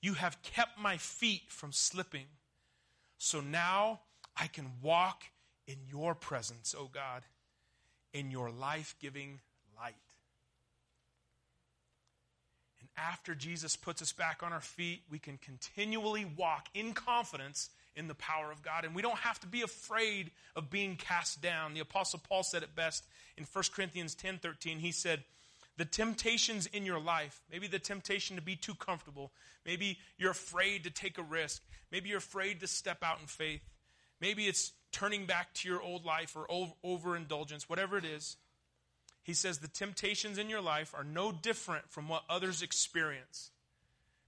You 0.02 0.14
have 0.14 0.42
kept 0.42 0.80
my 0.80 0.98
feet 0.98 1.44
from 1.48 1.72
slipping. 1.72 2.26
So 3.18 3.42
now 3.42 4.02
I 4.36 4.48
can 4.48 4.68
walk 4.82 5.24
in 5.68 5.78
your 5.90 6.16
presence, 6.16 6.76
O 6.78 6.84
oh 6.84 6.90
God, 6.92 7.24
in 8.14 8.32
your 8.32 8.50
life 8.50 8.96
giving 9.00 9.40
light. 9.78 9.94
And 12.80 12.90
after 12.98 13.36
Jesus 13.36 13.76
puts 13.76 14.02
us 14.02 14.12
back 14.12 14.42
on 14.44 14.52
our 14.52 14.62
feet, 14.62 15.02
we 15.10 15.20
can 15.20 15.38
continually 15.38 16.26
walk 16.26 16.68
in 16.74 16.94
confidence 16.94 17.70
in 17.96 18.08
the 18.08 18.16
power 18.16 18.52
of 18.52 18.64
God. 18.64 18.86
And 18.86 18.96
we 18.96 19.02
don't 19.02 19.18
have 19.18 19.40
to 19.42 19.48
be 19.48 19.62
afraid 19.62 20.32
of 20.56 20.70
being 20.70 20.96
cast 20.96 21.42
down. 21.42 21.74
The 21.74 21.82
Apostle 21.82 22.22
Paul 22.28 22.44
said 22.44 22.64
it 22.64 22.76
best 22.76 23.06
in 23.38 23.46
1 23.52 23.64
Corinthians 23.74 24.16
10 24.16 24.40
13. 24.40 24.80
He 24.80 24.92
said, 24.92 25.24
The 25.82 25.86
temptations 25.86 26.68
in 26.68 26.86
your 26.86 27.00
life, 27.00 27.42
maybe 27.52 27.66
the 27.66 27.80
temptation 27.80 28.36
to 28.36 28.42
be 28.44 28.56
too 28.56 28.76
comfortable, 28.76 29.32
maybe 29.66 29.98
you're 30.16 30.30
afraid 30.30 30.84
to 30.84 30.92
take 30.92 31.18
a 31.18 31.24
risk, 31.24 31.64
maybe 31.92 32.10
you're 32.10 32.20
afraid 32.20 32.60
to 32.60 32.68
step 32.68 33.00
out 33.02 33.20
in 33.20 33.26
faith, 33.26 33.64
maybe 34.20 34.46
it's 34.46 34.74
turning 34.92 35.26
back 35.26 35.56
to 35.56 35.68
your 35.68 35.82
old 35.82 36.06
life 36.06 36.36
or 36.36 36.46
overindulgence, 36.84 37.68
whatever 37.68 37.98
it 37.98 38.06
is. 38.06 38.38
He 39.24 39.34
says 39.34 39.58
the 39.58 39.68
temptations 39.68 40.38
in 40.38 40.52
your 40.52 40.62
life 40.62 40.94
are 40.96 41.04
no 41.04 41.32
different 41.32 41.90
from 41.90 42.08
what 42.08 42.26
others 42.30 42.62
experience. 42.62 43.50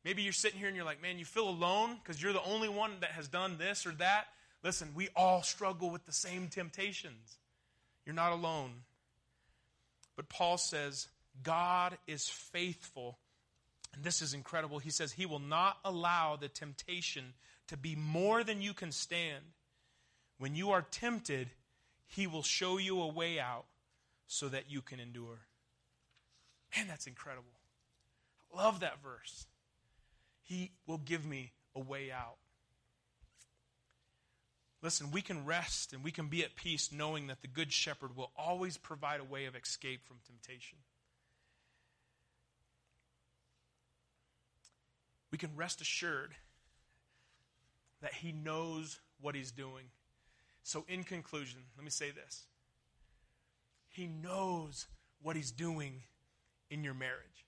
Maybe 0.03 0.23
you're 0.23 0.33
sitting 0.33 0.57
here 0.57 0.69
and 0.69 0.75
you're 0.75 0.83
like, 0.83 1.03
man, 1.03 1.19
you 1.19 1.25
feel 1.25 1.47
alone 1.47 1.99
because 2.01 2.19
you're 2.19 2.33
the 2.33 2.43
only 2.45 2.67
one 2.67 2.93
that 3.01 3.11
has 3.11 3.27
done 3.27 3.59
this 3.59 3.85
or 3.85 3.91
that. 3.91 4.25
Listen, 4.63 4.89
we 4.95 5.09
all 5.15 5.43
struggle 5.43 5.91
with 5.91 6.07
the 6.07 6.13
same 6.13 6.47
temptations. 6.47 7.37
You're 8.07 8.15
not 8.15 8.31
alone. 8.31 8.71
But 10.15 10.29
Paul 10.29 10.57
says, 10.57 11.09
God 11.41 11.97
is 12.07 12.29
faithful. 12.29 13.17
And 13.93 14.03
this 14.03 14.21
is 14.21 14.33
incredible. 14.33 14.79
He 14.79 14.89
says, 14.89 15.13
He 15.13 15.25
will 15.25 15.39
not 15.39 15.77
allow 15.83 16.35
the 16.35 16.47
temptation 16.47 17.33
to 17.67 17.77
be 17.77 17.95
more 17.95 18.43
than 18.43 18.61
you 18.61 18.73
can 18.73 18.91
stand. 18.91 19.43
When 20.37 20.55
you 20.55 20.71
are 20.71 20.81
tempted, 20.81 21.49
He 22.07 22.27
will 22.27 22.43
show 22.43 22.77
you 22.77 23.01
a 23.01 23.07
way 23.07 23.39
out 23.39 23.65
so 24.27 24.49
that 24.49 24.69
you 24.69 24.81
can 24.81 24.99
endure. 24.99 25.39
Man, 26.75 26.87
that's 26.87 27.07
incredible. 27.07 27.51
I 28.53 28.63
love 28.63 28.79
that 28.81 29.01
verse. 29.01 29.47
He 30.43 30.71
will 30.85 30.97
give 30.97 31.25
me 31.25 31.51
a 31.75 31.79
way 31.79 32.11
out. 32.11 32.37
Listen, 34.81 35.11
we 35.11 35.21
can 35.21 35.45
rest 35.45 35.93
and 35.93 36.03
we 36.03 36.11
can 36.11 36.27
be 36.27 36.43
at 36.43 36.55
peace 36.55 36.91
knowing 36.91 37.27
that 37.27 37.41
the 37.41 37.47
Good 37.47 37.71
Shepherd 37.71 38.17
will 38.17 38.31
always 38.35 38.77
provide 38.77 39.21
a 39.21 39.23
way 39.23 39.45
of 39.45 39.55
escape 39.55 40.05
from 40.05 40.17
temptation. 40.25 40.77
We 45.33 45.39
can 45.39 45.49
rest 45.55 45.81
assured 45.81 46.35
that 48.03 48.13
He 48.13 48.31
knows 48.31 48.99
what 49.19 49.33
He's 49.33 49.51
doing. 49.51 49.85
So, 50.61 50.85
in 50.87 51.03
conclusion, 51.03 51.61
let 51.75 51.83
me 51.83 51.89
say 51.89 52.11
this 52.11 52.43
He 53.89 54.05
knows 54.05 54.85
what 55.23 55.35
He's 55.35 55.49
doing 55.49 56.03
in 56.69 56.83
your 56.83 56.93
marriage, 56.93 57.47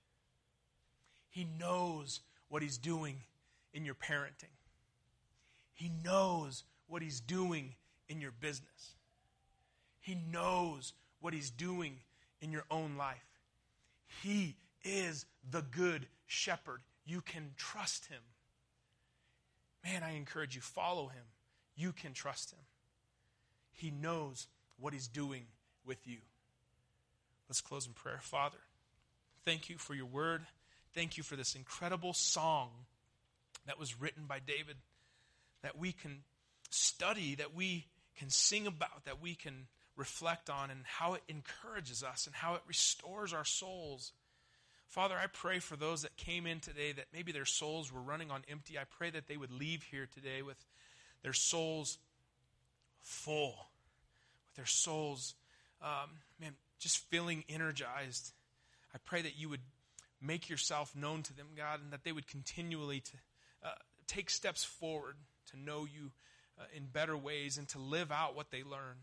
He 1.30 1.46
knows 1.60 2.22
what 2.48 2.60
He's 2.60 2.76
doing 2.76 3.20
in 3.72 3.84
your 3.84 3.94
parenting. 3.94 4.56
He 5.72 5.92
knows 6.04 6.64
what 6.88 7.02
He's 7.02 7.20
doing 7.20 7.76
in 8.08 8.20
your 8.20 8.32
business. 8.32 8.96
He 10.00 10.18
knows 10.32 10.92
what 11.20 11.34
He's 11.34 11.50
doing 11.50 11.98
in 12.40 12.50
your 12.50 12.64
own 12.68 12.96
life. 12.96 13.38
He 14.24 14.56
is 14.82 15.24
the 15.48 15.62
good 15.62 16.08
shepherd. 16.26 16.80
You 17.06 17.20
can 17.20 17.52
trust 17.56 18.06
Him. 18.06 18.20
Man, 19.84 20.02
I 20.02 20.16
encourage 20.16 20.56
you, 20.56 20.60
follow 20.60 21.06
Him. 21.06 21.22
You 21.76 21.92
can 21.92 22.12
trust 22.12 22.50
Him. 22.50 22.58
He 23.72 23.90
knows 23.90 24.48
what 24.78 24.92
He's 24.92 25.08
doing 25.08 25.46
with 25.86 26.06
you. 26.06 26.18
Let's 27.48 27.60
close 27.60 27.86
in 27.86 27.92
prayer. 27.92 28.18
Father, 28.20 28.58
thank 29.44 29.70
you 29.70 29.78
for 29.78 29.94
your 29.94 30.06
word. 30.06 30.42
Thank 30.94 31.16
you 31.16 31.22
for 31.22 31.36
this 31.36 31.54
incredible 31.54 32.12
song 32.12 32.70
that 33.66 33.78
was 33.78 34.00
written 34.00 34.24
by 34.26 34.40
David 34.40 34.76
that 35.62 35.78
we 35.78 35.92
can 35.92 36.22
study, 36.70 37.36
that 37.36 37.54
we 37.54 37.86
can 38.18 38.30
sing 38.30 38.66
about, 38.66 39.04
that 39.04 39.20
we 39.20 39.34
can 39.34 39.66
reflect 39.96 40.50
on, 40.50 40.70
and 40.70 40.80
how 40.84 41.14
it 41.14 41.22
encourages 41.28 42.02
us 42.02 42.26
and 42.26 42.34
how 42.34 42.54
it 42.54 42.62
restores 42.66 43.32
our 43.32 43.44
souls. 43.44 44.12
Father, 44.88 45.16
I 45.16 45.26
pray 45.26 45.58
for 45.58 45.76
those 45.76 46.02
that 46.02 46.16
came 46.16 46.46
in 46.46 46.60
today 46.60 46.92
that 46.92 47.06
maybe 47.12 47.32
their 47.32 47.44
souls 47.44 47.92
were 47.92 48.00
running 48.00 48.30
on 48.30 48.42
empty. 48.48 48.78
I 48.78 48.84
pray 48.84 49.10
that 49.10 49.26
they 49.26 49.36
would 49.36 49.52
leave 49.52 49.82
here 49.82 50.08
today 50.12 50.42
with 50.42 50.56
their 51.22 51.32
souls 51.32 51.98
full, 53.02 53.68
with 54.46 54.56
their 54.56 54.66
souls, 54.66 55.34
um, 55.82 56.10
man, 56.40 56.54
just 56.78 56.98
feeling 57.10 57.44
energized. 57.48 58.32
I 58.94 58.98
pray 59.04 59.22
that 59.22 59.38
you 59.38 59.48
would 59.48 59.60
make 60.20 60.48
yourself 60.48 60.94
known 60.96 61.22
to 61.24 61.36
them, 61.36 61.48
God, 61.56 61.80
and 61.82 61.92
that 61.92 62.04
they 62.04 62.12
would 62.12 62.26
continually 62.26 63.00
to 63.00 63.12
uh, 63.64 63.70
take 64.06 64.30
steps 64.30 64.64
forward 64.64 65.16
to 65.50 65.58
know 65.58 65.80
you 65.84 66.10
uh, 66.58 66.64
in 66.74 66.86
better 66.86 67.16
ways 67.16 67.58
and 67.58 67.68
to 67.68 67.78
live 67.78 68.10
out 68.10 68.34
what 68.34 68.50
they 68.50 68.62
learn, 68.62 68.96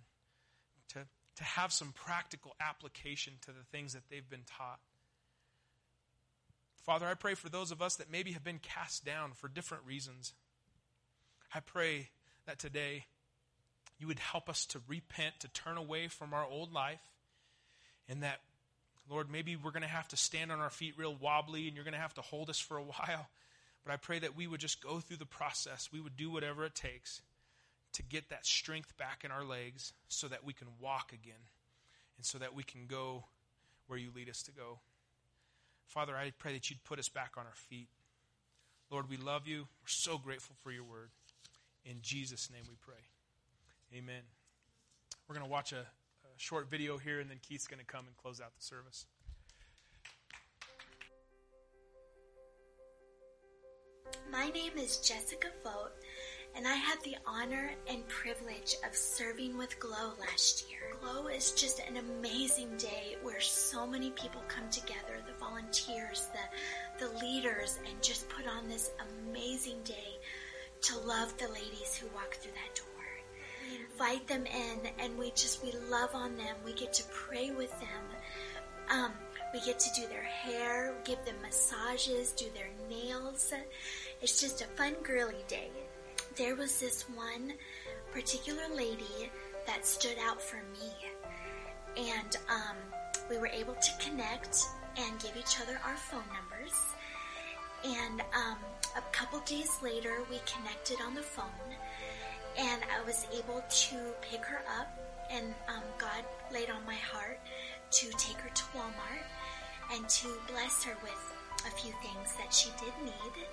to, 0.90 1.00
to 1.36 1.44
have 1.44 1.72
some 1.72 1.92
practical 1.94 2.56
application 2.60 3.34
to 3.42 3.52
the 3.52 3.64
things 3.72 3.94
that 3.94 4.04
they've 4.10 4.30
been 4.30 4.44
taught. 4.58 4.80
Father, 6.84 7.08
I 7.08 7.14
pray 7.14 7.34
for 7.34 7.48
those 7.48 7.72
of 7.72 7.82
us 7.82 7.96
that 7.96 8.12
maybe 8.12 8.34
have 8.34 8.44
been 8.44 8.60
cast 8.60 9.06
down 9.06 9.32
for 9.34 9.48
different 9.48 9.86
reasons. 9.86 10.34
I 11.56 11.62
pray 11.62 12.10
that 12.46 12.60
today 12.60 13.06
you 13.98 14.08
would 14.08 14.20
help 14.20 14.50
us 14.50 14.66
to 14.68 14.82
repent, 14.88 15.40
to 15.40 15.48
turn 15.48 15.78
away 15.78 16.10
from 16.10 16.34
our 16.34 16.46
old 16.46 16.74
life, 16.74 17.02
and 18.10 18.22
that 18.24 18.42
Lord, 19.10 19.30
maybe 19.32 19.56
we're 19.56 19.72
going 19.72 19.84
to 19.84 19.88
have 19.88 20.08
to 20.10 20.18
stand 20.18 20.52
on 20.52 20.60
our 20.60 20.70
feet 20.70 20.96
real 20.98 21.16
wobbly 21.16 21.68
and 21.68 21.76
you're 21.76 21.86
going 21.86 21.94
to 21.94 22.00
have 22.00 22.14
to 22.16 22.22
hold 22.22 22.50
us 22.50 22.60
for 22.60 22.78
a 22.78 22.84
while. 22.84 23.28
But 23.86 23.94
I 23.94 23.98
pray 23.98 24.20
that 24.20 24.36
we 24.36 24.48
would 24.48 24.62
just 24.62 24.82
go 24.82 25.00
through 25.00 25.18
the 25.18 25.26
process. 25.26 25.90
We 25.92 26.00
would 26.00 26.16
do 26.16 26.30
whatever 26.32 26.66
it 26.66 26.76
takes 26.76 27.22
to 27.94 28.04
get 28.04 28.30
that 28.30 28.46
strength 28.46 28.98
back 28.98 29.24
in 29.24 29.32
our 29.32 29.44
legs 29.44 29.94
so 30.08 30.28
that 30.28 30.44
we 30.44 30.54
can 30.54 30.68
walk 30.80 31.14
again 31.14 31.36
and 32.18 32.26
so 32.26 32.38
that 32.40 32.56
we 32.56 32.64
can 32.64 32.88
go 32.88 33.26
where 33.88 34.00
you 34.00 34.10
lead 34.16 34.30
us 34.30 34.42
to 34.44 34.52
go. 34.52 34.80
Father, 35.88 36.16
I 36.16 36.32
pray 36.38 36.54
that 36.54 36.70
you'd 36.70 36.84
put 36.84 37.00
us 37.00 37.10
back 37.10 37.34
on 37.38 37.46
our 37.46 37.56
feet. 37.56 37.88
Lord, 38.90 39.10
we 39.10 39.18
love 39.18 39.48
you. 39.48 39.62
We're 39.82 39.88
so 39.88 40.18
grateful 40.18 40.56
for 40.64 40.72
your 40.72 40.84
word. 40.84 41.10
In 41.86 41.98
Jesus' 42.02 42.50
name 42.52 42.64
we 42.68 42.76
pray. 42.80 43.02
Amen. 43.96 44.24
We're 45.28 45.36
going 45.36 45.46
to 45.46 45.52
watch 45.52 45.72
a 45.72 45.86
short 46.38 46.70
video 46.70 46.98
here, 46.98 47.20
and 47.20 47.30
then 47.30 47.38
Keith's 47.48 47.68
going 47.68 47.80
to 47.80 47.86
come 47.86 48.06
and 48.08 48.18
close 48.18 48.42
out 48.42 48.56
the 48.56 48.64
service. 48.64 49.06
My 54.32 54.50
name 54.50 54.74
is 54.78 54.98
Jessica 54.98 55.50
Vogt, 55.64 55.94
and 56.56 56.68
I 56.68 56.74
had 56.74 57.02
the 57.04 57.16
honor 57.26 57.72
and 57.88 58.08
privilege 58.08 58.76
of 58.88 58.96
serving 58.96 59.58
with 59.58 59.80
Glow 59.80 60.14
last 60.20 60.70
year. 60.70 60.80
Glow 61.02 61.28
is 61.28 61.52
just 61.52 61.80
an 61.80 61.98
amazing 61.98 62.76
day 62.78 63.16
where 63.22 63.42
so 63.42 63.86
many 63.86 64.10
people 64.12 64.42
come 64.48 64.70
together 64.70 65.22
the 65.26 65.33
volunteers, 65.54 66.30
the, 66.34 67.06
the 67.06 67.20
leaders 67.20 67.80
and 67.88 68.01
just 68.01 68.28
put 68.30 68.47
on 68.47 68.68
this 68.68 68.91
amazing 69.30 69.78
day 69.84 70.18
to 70.82 70.97
love 70.99 71.38
the 71.38 71.47
ladies 71.49 71.95
who 71.95 72.08
walk 72.16 72.34
through 72.36 72.51
that 72.51 72.76
door 72.76 72.88
invite 73.93 74.28
them 74.28 74.45
in 74.45 74.91
and 74.99 75.18
we 75.18 75.32
just, 75.32 75.64
we 75.64 75.72
love 75.89 76.10
on 76.14 76.36
them. 76.36 76.56
We 76.66 76.74
get 76.74 76.93
to 76.93 77.04
pray 77.12 77.51
with 77.51 77.72
them. 77.80 78.04
Um, 78.89 79.12
we 79.54 79.62
get 79.62 79.80
to 79.80 80.01
do 80.01 80.08
their 80.08 80.24
hair, 80.24 80.95
give 81.06 81.24
them 81.26 81.36
massages, 81.41 82.32
do 82.32 82.45
their 82.54 82.70
nails. 82.89 83.54
It's 84.22 84.41
just 84.41 84.62
a 84.62 84.66
fun 84.66 84.95
girly 85.04 85.43
day. 85.47 85.70
There 86.36 86.56
was 86.56 86.80
this 86.80 87.04
one 87.16 87.54
particular 88.12 88.64
lady 88.74 89.32
that 89.68 89.86
stood 89.86 90.18
out 90.22 90.41
for 90.41 90.58
me. 90.58 90.91
And 91.95 92.38
um, 92.49 92.76
we 93.30 93.38
were 93.38 93.47
able 93.47 93.76
to 93.76 93.91
connect 93.99 94.66
and 94.98 95.20
give 95.20 95.36
each 95.38 95.60
other 95.62 95.80
our 95.86 95.96
phone 95.96 96.24
numbers. 96.34 96.74
And 97.84 98.22
um, 98.22 98.58
a 98.96 99.02
couple 99.12 99.39
days 99.39 99.70
later, 99.82 100.20
we 100.30 100.39
connected 100.46 100.98
on 101.06 101.16
the 101.16 101.22
phone 101.22 101.76
and 102.58 102.82
I 102.96 103.04
was 103.06 103.26
able 103.34 103.64
to 103.68 103.96
pick 104.22 104.46
her 104.46 104.62
up, 104.80 104.88
and 105.32 105.54
um, 105.68 105.84
God 105.98 106.24
laid 106.52 106.70
on 106.70 106.86
my 106.86 106.96
heart 106.96 107.39
to 107.91 108.10
take 108.18 108.38
her 108.38 108.50
to 108.50 108.64
Walmart 108.76 109.24
and 109.91 110.08
to 110.08 110.28
bless 110.48 110.84
her 110.84 110.96
with 111.02 111.34
a 111.66 111.72
few 111.72 111.91
things 112.04 112.36
that 112.38 112.54
she 112.54 112.70
did 112.80 112.94
need. 113.04 113.46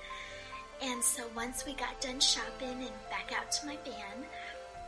And 0.82 1.02
so 1.02 1.24
once 1.36 1.64
we 1.66 1.74
got 1.74 2.00
done 2.00 2.20
shopping 2.20 2.82
and 2.82 3.10
back 3.10 3.32
out 3.38 3.52
to 3.52 3.66
my 3.66 3.76
van, 3.84 4.24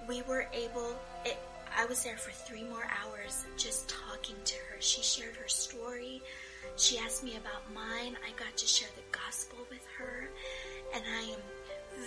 we 0.09 0.23
were 0.23 0.47
able. 0.53 0.97
It, 1.25 1.39
I 1.77 1.87
was 1.87 2.05
there 2.05 2.17
for 2.17 2.31
three 2.31 2.65
more 2.65 2.87
hours 3.03 3.47
just 3.57 3.89
talking 3.89 4.37
to 4.45 4.55
her. 4.55 4.77
She 4.81 5.03
shared 5.03 5.37
her 5.37 5.49
story. 5.49 6.23
She 6.77 6.99
asked 6.99 7.25
me 7.25 7.37
about 7.37 7.73
mine. 7.75 8.17
I 8.27 8.31
got 8.39 8.57
to 8.57 8.67
share 8.67 8.89
the 8.95 9.19
gospel 9.19 9.59
with 9.71 9.87
her. 9.99 10.29
And 10.95 11.03
I 11.19 11.23
am 11.33 11.41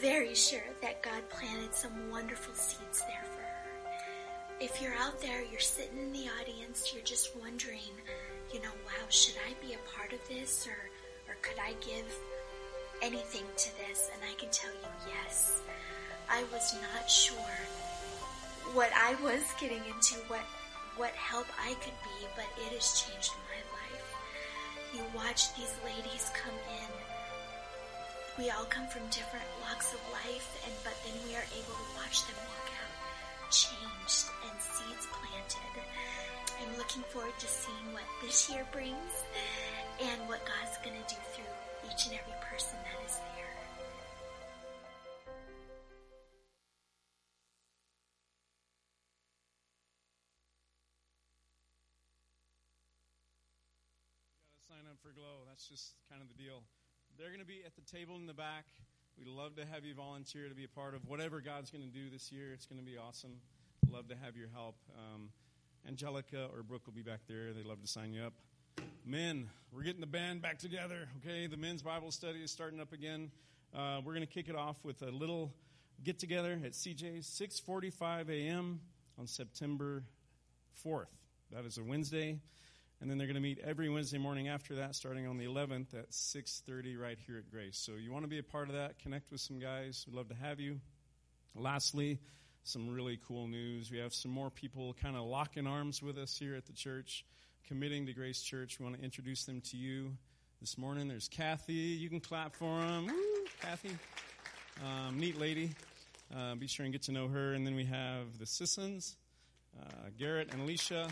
very 0.02 0.36
sure 0.36 0.64
that 0.82 1.02
God 1.02 1.28
planted 1.30 1.74
some 1.74 2.10
wonderful 2.12 2.54
seeds 2.54 3.02
there 3.02 3.24
for 3.24 3.42
her. 3.42 3.96
If 4.60 4.82
you're 4.82 4.96
out 4.96 5.20
there, 5.20 5.44
you're 5.44 5.60
sitting 5.60 5.98
in 5.98 6.14
the 6.14 6.28
audience, 6.42 6.94
you're 6.94 7.04
just 7.04 7.36
wondering, 7.36 7.94
you 8.54 8.62
know, 8.62 8.72
wow, 8.86 9.06
should 9.10 9.36
I 9.48 9.54
be 9.66 9.74
a 9.74 9.98
part 9.98 10.14
of 10.14 10.20
this 10.30 10.68
or, 10.68 11.32
or 11.32 11.36
could 11.42 11.60
I 11.60 11.74
give 11.86 12.06
anything 13.02 13.44
to 13.58 13.70
this? 13.78 14.10
And 14.14 14.22
I 14.24 14.34
can 14.40 14.50
tell 14.52 14.72
you, 14.72 14.88
yes. 15.08 15.62
I 16.30 16.44
was 16.52 16.74
not 16.82 17.10
sure 17.10 17.36
what 18.74 18.90
I 18.96 19.16
was 19.22 19.44
getting 19.60 19.84
into, 19.86 20.16
what 20.28 20.44
what 20.98 21.12
help 21.12 21.48
I 21.60 21.76
could 21.84 21.98
be, 22.08 22.18
but 22.40 22.48
it 22.56 22.72
has 22.72 23.04
changed 23.04 23.36
my 23.52 23.60
life. 23.76 24.08
You 24.96 25.04
watch 25.12 25.52
these 25.60 25.76
ladies 25.84 26.32
come 26.32 26.56
in. 26.56 26.92
We 28.40 28.50
all 28.50 28.64
come 28.72 28.88
from 28.88 29.04
different 29.12 29.44
walks 29.60 29.92
of 29.92 30.00
life, 30.12 30.48
and 30.64 30.74
but 30.84 30.96
then 31.04 31.16
we 31.28 31.36
are 31.36 31.48
able 31.52 31.76
to 31.76 31.88
watch 32.00 32.24
them 32.28 32.40
walk 32.48 32.72
out 32.72 32.96
changed 33.52 34.28
and 34.50 34.56
seeds 34.60 35.06
planted. 35.12 35.76
I'm 36.60 36.78
looking 36.78 37.04
forward 37.12 37.38
to 37.40 37.48
seeing 37.48 37.94
what 37.94 38.08
this 38.22 38.50
year 38.50 38.66
brings 38.72 39.14
and 40.02 40.20
what 40.28 40.42
God's 40.46 40.78
going 40.84 40.96
to 40.96 41.08
do 41.08 41.20
through 41.32 41.52
each 41.92 42.08
and 42.08 42.16
every 42.16 42.36
person 42.42 42.80
that 42.84 43.00
is 43.06 43.20
there. 43.36 43.65
For 55.06 55.14
Glow. 55.14 55.46
That's 55.48 55.68
just 55.68 55.94
kind 56.10 56.20
of 56.20 56.28
the 56.28 56.34
deal. 56.34 56.64
They're 57.16 57.30
going 57.30 57.40
to 57.40 57.46
be 57.46 57.62
at 57.64 57.76
the 57.76 57.86
table 57.86 58.16
in 58.16 58.26
the 58.26 58.34
back. 58.34 58.66
We'd 59.20 59.28
love 59.28 59.56
to 59.58 59.66
have 59.66 59.86
you 59.86 59.94
volunteer 59.94 60.50
to 60.50 60.56
be 60.56 60.64
a 60.64 60.68
part 60.68 60.96
of 60.96 61.06
whatever 61.06 61.42
God's 61.42 61.70
going 61.70 61.84
to 61.84 61.94
do 61.94 62.10
this 62.10 62.32
year. 62.32 62.54
It's 62.54 62.66
going 62.66 62.80
to 62.80 62.86
be 62.86 62.98
awesome. 62.98 63.38
Love 63.92 64.08
to 64.08 64.16
have 64.16 64.36
your 64.36 64.48
help. 64.52 64.74
Um, 64.98 65.30
Angelica 65.88 66.50
or 66.52 66.64
Brooke 66.64 66.88
will 66.88 66.94
be 66.94 67.04
back 67.04 67.20
there. 67.28 67.54
They'd 67.54 67.68
love 67.68 67.82
to 67.82 67.88
sign 67.88 68.14
you 68.14 68.24
up. 68.24 68.34
Men, 69.06 69.48
we're 69.72 69.84
getting 69.84 70.02
the 70.02 70.08
band 70.08 70.42
back 70.42 70.58
together. 70.58 71.08
Okay, 71.22 71.46
the 71.46 71.58
men's 71.58 71.84
Bible 71.84 72.10
study 72.10 72.40
is 72.40 72.50
starting 72.50 72.80
up 72.80 72.92
again. 72.92 73.30
Uh, 73.78 74.02
we're 74.04 74.14
going 74.14 74.26
to 74.26 74.34
kick 74.34 74.50
it 74.50 74.56
off 74.56 74.78
with 74.84 75.04
a 75.04 75.12
little 75.12 75.54
get 76.04 76.18
together 76.18 76.60
at 76.66 76.72
CJ's 76.72 77.28
6:45 77.28 78.30
a.m. 78.30 78.80
on 79.20 79.28
September 79.28 80.02
4th. 80.84 81.14
That 81.52 81.64
is 81.66 81.78
a 81.78 81.84
Wednesday 81.84 82.40
and 83.02 83.10
then 83.10 83.18
they're 83.18 83.28
going 83.28 83.36
to 83.36 83.42
meet 83.42 83.60
every 83.60 83.90
Wednesday 83.90 84.18
morning 84.18 84.48
after 84.48 84.76
that, 84.76 84.96
starting 84.96 85.28
on 85.28 85.38
the 85.38 85.46
11th 85.46 85.94
at 85.94 86.12
6:30 86.12 86.98
right 87.00 87.18
here 87.26 87.38
at 87.38 87.50
Grace. 87.52 87.78
So 87.78 87.94
you 87.94 88.12
want 88.12 88.24
to 88.24 88.30
be 88.30 88.40
a 88.40 88.44
part 88.44 88.70
of 88.70 88.76
that? 88.76 89.00
Connect 89.00 89.32
with 89.32 89.42
some 89.42 89.60
guys. 89.60 90.06
We'd 90.08 90.16
love 90.16 90.30
to 90.30 90.36
have 90.36 90.60
you. 90.60 90.80
Lastly, 91.56 92.20
some 92.64 92.90
really 92.90 93.20
cool 93.28 93.48
news. 93.48 93.92
We 93.92 94.00
have 94.00 94.14
some 94.14 94.32
more 94.32 94.50
people 94.50 94.96
kind 95.02 95.16
of 95.16 95.24
locking 95.26 95.68
arms 95.68 96.02
with 96.02 96.18
us 96.18 96.38
here 96.38 96.56
at 96.56 96.66
the 96.66 96.74
church, 96.74 97.26
committing 97.68 98.06
to 98.08 98.14
Grace 98.14 98.42
Church. 98.42 98.80
We 98.80 98.86
want 98.86 98.98
to 98.98 99.04
introduce 99.04 99.46
them 99.46 99.62
to 99.70 99.78
you 99.78 100.18
this 100.62 100.78
morning. 100.78 101.08
There's 101.08 101.28
Kathy. 101.28 101.74
You 101.74 102.10
can 102.10 102.20
clap 102.20 102.56
for 102.56 102.80
them. 102.80 103.08
Woo, 103.08 103.46
Kathy, 103.62 103.92
um, 104.84 105.20
neat 105.20 105.40
lady. 105.40 105.72
Uh, 106.36 106.56
be 106.56 106.68
sure 106.68 106.86
and 106.86 106.94
get 106.94 107.04
to 107.04 107.12
know 107.12 107.28
her. 107.28 107.54
And 107.54 107.68
then 107.68 107.76
we 107.76 107.86
have 107.86 108.40
the 108.40 108.46
Sissons, 108.46 109.16
uh, 109.80 110.10
Garrett 110.18 110.52
and 110.52 110.62
Alicia. 110.62 111.08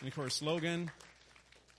And 0.00 0.08
of 0.08 0.14
course, 0.14 0.42
Logan. 0.42 0.90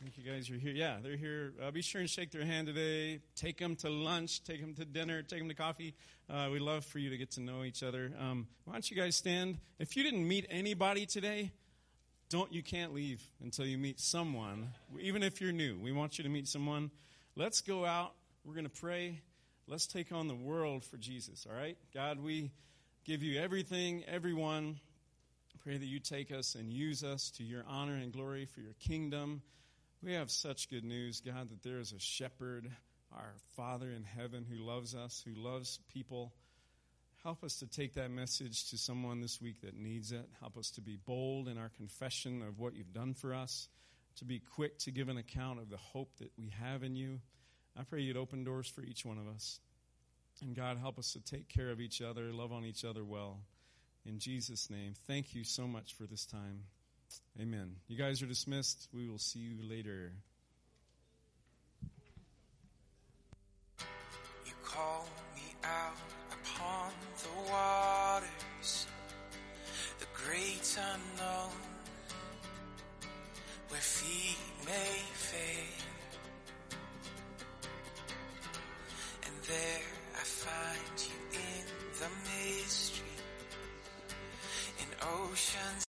Thank 0.02 0.18
you 0.18 0.32
guys 0.32 0.50
are 0.50 0.56
here. 0.56 0.74
Yeah, 0.74 0.98
they're 1.02 1.18
here. 1.18 1.54
Uh, 1.62 1.72
be 1.72 1.82
sure 1.82 2.02
and 2.02 2.10
shake 2.10 2.32
their 2.32 2.46
hand 2.46 2.68
today. 2.68 3.20
Take 3.36 3.58
them 3.58 3.76
to 3.78 3.90
lunch. 3.90 4.44
Take 4.44 4.62
them 4.62 4.76
to 4.76 4.86
dinner. 4.86 5.24
Take 5.24 5.40
them 5.40 5.50
to 5.50 5.56
coffee. 5.56 5.96
Uh, 6.30 6.50
we'd 6.52 6.62
love 6.62 6.86
for 6.86 7.00
you 7.00 7.10
to 7.10 7.18
get 7.18 7.32
to 7.32 7.42
know 7.42 7.64
each 7.64 7.82
other. 7.82 8.12
Um, 8.20 8.48
why 8.66 8.74
don't 8.74 8.90
you 8.90 8.98
guys 8.98 9.16
stand? 9.16 9.58
If 9.80 9.98
you 9.98 10.04
didn't 10.04 10.28
meet 10.28 10.46
anybody 10.50 11.06
today, 11.06 11.52
don't 12.30 12.52
you 12.52 12.62
can't 12.62 12.94
leave 12.94 13.24
until 13.42 13.66
you 13.66 13.78
meet 13.78 14.00
someone. 14.00 14.70
Even 15.00 15.24
if 15.24 15.42
you're 15.42 15.52
new, 15.52 15.78
we 15.80 15.92
want 15.92 16.18
you 16.18 16.24
to 16.24 16.30
meet 16.30 16.48
someone. 16.48 16.92
Let's 17.36 17.62
go 17.62 17.86
out. 17.86 18.14
We're 18.46 18.54
going 18.54 18.70
to 18.70 18.82
pray. 18.82 19.22
Let's 19.68 19.88
take 19.88 20.12
on 20.12 20.28
the 20.28 20.36
world 20.36 20.84
for 20.84 20.98
Jesus. 20.98 21.48
All 21.50 21.56
right, 21.56 21.78
God, 21.94 22.20
we 22.24 22.52
give 23.04 23.24
you 23.24 23.40
everything, 23.40 24.04
everyone. 24.08 24.80
Pray 25.68 25.78
that 25.78 25.86
you 25.86 26.00
take 26.00 26.32
us 26.32 26.56
and 26.56 26.72
use 26.72 27.04
us 27.04 27.30
to 27.32 27.44
your 27.44 27.66
honor 27.68 27.96
and 27.96 28.14
glory 28.14 28.46
for 28.46 28.62
your 28.62 28.76
kingdom. 28.80 29.42
We 30.02 30.14
have 30.14 30.32
such 30.32 30.70
good 30.70 30.86
news, 30.86 31.20
God, 31.20 31.50
that 31.50 31.62
there 31.62 31.80
is 31.80 31.92
a 31.92 32.00
shepherd, 32.00 32.72
our 33.12 33.34
Father 33.58 33.92
in 33.92 34.06
heaven, 34.06 34.46
who 34.50 34.64
loves 34.64 34.96
us, 34.96 35.22
who 35.28 35.34
loves 35.34 35.82
people. 35.92 36.32
Help 37.22 37.44
us 37.44 37.58
to 37.58 37.68
take 37.68 37.96
that 37.96 38.12
message 38.12 38.70
to 38.70 38.78
someone 38.78 39.20
this 39.20 39.42
week 39.42 39.60
that 39.60 39.76
needs 39.76 40.14
it. 40.14 40.30
Help 40.40 40.56
us 40.58 40.72
to 40.72 40.82
be 40.82 40.96
bold 41.06 41.50
in 41.50 41.58
our 41.58 41.68
confession 41.76 42.42
of 42.44 42.60
what 42.60 42.74
you've 42.74 42.94
done 42.94 43.14
for 43.14 43.34
us, 43.34 43.68
to 44.20 44.24
be 44.24 44.40
quick 44.40 44.78
to 44.80 44.92
give 44.92 45.10
an 45.10 45.18
account 45.18 45.60
of 45.60 45.70
the 45.70 45.76
hope 45.76 46.16
that 46.20 46.32
we 46.38 46.54
have 46.62 46.82
in 46.82 46.96
you. 46.96 47.20
I 47.78 47.84
pray 47.84 48.00
you'd 48.00 48.16
open 48.16 48.46
doors 48.46 48.70
for 48.70 48.84
each 48.84 49.04
one 49.04 49.18
of 49.18 49.28
us. 49.28 49.60
And 50.42 50.56
God, 50.56 50.78
help 50.78 50.98
us 50.98 51.12
to 51.12 51.20
take 51.20 51.50
care 51.50 51.72
of 51.72 51.82
each 51.82 52.02
other, 52.02 52.32
love 52.32 52.54
on 52.54 52.64
each 52.64 52.86
other 52.86 53.04
well. 53.04 53.42
In 54.08 54.20
Jesus' 54.20 54.70
name, 54.70 54.94
thank 55.06 55.36
you 55.36 55.44
so 55.44 55.68
much 55.68 55.94
for 55.94 56.04
this 56.04 56.26
time. 56.26 56.64
Amen. 57.42 57.76
You 57.90 57.98
guys 57.98 58.22
are 58.22 58.26
dismissed. 58.26 58.88
We 58.94 59.08
will 59.10 59.18
see 59.18 59.40
you 59.40 59.58
later. 59.70 60.14
You 64.46 64.54
call 64.64 65.06
me 65.36 65.54
out 65.64 65.98
upon 66.32 66.92
the 67.22 67.52
waters, 67.52 68.88
the 70.00 70.06
great 70.14 70.78
unknown, 70.78 71.52
where 73.68 73.82
feet 73.82 74.38
may 74.66 75.02
fail. 75.14 75.84
And 79.26 79.36
there 79.44 79.84
I 80.16 80.24
find 80.24 81.08
you 81.08 81.40
in 81.40 81.66
the 82.00 82.10
mystery, 82.24 83.07
oceans. 85.02 85.86